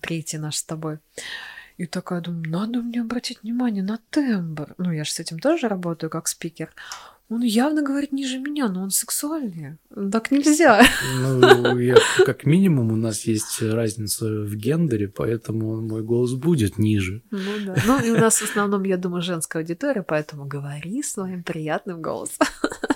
третий 0.00 0.38
наш 0.38 0.56
с 0.56 0.64
тобой. 0.64 0.98
И 1.76 1.86
такая 1.86 2.20
думаю, 2.20 2.48
надо 2.48 2.82
мне 2.82 3.00
обратить 3.00 3.42
внимание 3.42 3.82
на 3.82 3.98
тембр. 4.10 4.74
Ну, 4.78 4.92
я 4.92 5.04
же 5.04 5.10
с 5.10 5.18
этим 5.18 5.40
тоже 5.40 5.68
работаю 5.68 6.08
как 6.08 6.28
спикер. 6.28 6.72
Он 7.30 7.40
явно 7.40 7.82
говорит 7.82 8.12
ниже 8.12 8.38
меня, 8.38 8.68
но 8.68 8.82
он 8.82 8.90
сексуальнее. 8.90 9.78
Так 10.12 10.30
нельзя. 10.30 10.82
Ну, 11.16 11.78
я, 11.78 11.96
как 12.26 12.44
минимум 12.44 12.92
у 12.92 12.96
нас 12.96 13.22
есть 13.22 13.62
разница 13.62 14.26
в 14.26 14.54
гендере, 14.54 15.08
поэтому 15.08 15.80
мой 15.80 16.02
голос 16.02 16.34
будет 16.34 16.78
ниже. 16.78 17.22
Ну 17.30 17.40
да. 17.64 17.76
Ну 17.86 18.04
и 18.04 18.10
у 18.10 18.18
нас 18.18 18.36
в 18.38 18.44
основном, 18.44 18.84
я 18.84 18.98
думаю, 18.98 19.22
женская 19.22 19.60
аудитория, 19.60 20.02
поэтому 20.02 20.44
говори 20.44 21.02
своим 21.02 21.42
приятным 21.42 22.02
голосом. 22.02 22.46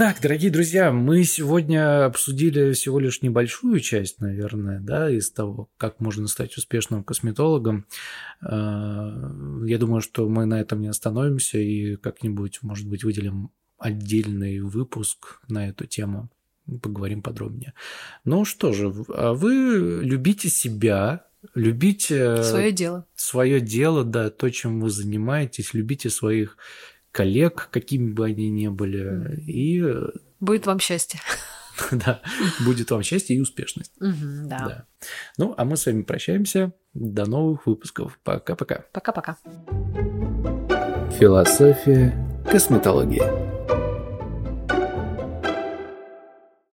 Так, 0.00 0.22
дорогие 0.22 0.50
друзья, 0.50 0.92
мы 0.92 1.24
сегодня 1.24 2.06
обсудили 2.06 2.72
всего 2.72 2.98
лишь 3.00 3.20
небольшую 3.20 3.80
часть, 3.80 4.18
наверное, 4.18 4.80
да, 4.80 5.10
из 5.10 5.30
того, 5.30 5.68
как 5.76 6.00
можно 6.00 6.26
стать 6.26 6.56
успешным 6.56 7.04
косметологом. 7.04 7.84
А, 8.40 9.30
я 9.66 9.76
думаю, 9.76 10.00
что 10.00 10.26
мы 10.26 10.46
на 10.46 10.58
этом 10.58 10.80
не 10.80 10.88
остановимся 10.88 11.58
и 11.58 11.96
как-нибудь, 11.96 12.60
может 12.62 12.88
быть, 12.88 13.04
выделим 13.04 13.50
отдельный 13.76 14.60
выпуск 14.60 15.42
на 15.48 15.68
эту 15.68 15.86
тему. 15.86 16.30
Поговорим 16.80 17.20
подробнее. 17.20 17.74
Ну 18.24 18.46
что 18.46 18.72
же, 18.72 18.94
а 19.08 19.34
вы 19.34 20.00
любите 20.02 20.48
себя, 20.48 21.26
любите 21.54 22.42
свое 22.42 22.72
дело. 22.72 23.06
Свое 23.16 23.60
дело, 23.60 24.04
да, 24.04 24.30
то, 24.30 24.48
чем 24.48 24.80
вы 24.80 24.88
занимаетесь, 24.88 25.74
любите 25.74 26.08
своих 26.08 26.56
коллег, 27.12 27.68
какими 27.70 28.12
бы 28.12 28.26
они 28.26 28.50
ни 28.50 28.68
были, 28.68 29.40
и... 29.46 29.84
Будет 30.40 30.66
вам 30.66 30.78
счастье. 30.78 31.20
Да, 31.92 32.20
будет 32.60 32.90
вам 32.90 33.02
счастье 33.02 33.34
и 33.34 33.40
успешность. 33.40 33.92
да. 33.98 34.58
да. 34.58 34.86
Ну, 35.38 35.54
а 35.56 35.64
мы 35.64 35.78
с 35.78 35.86
вами 35.86 36.02
прощаемся. 36.02 36.74
До 36.92 37.24
новых 37.24 37.66
выпусков. 37.66 38.18
Пока-пока. 38.22 38.84
Пока-пока. 38.92 39.38
Философия 41.18 42.14
косметологии. 42.50 43.59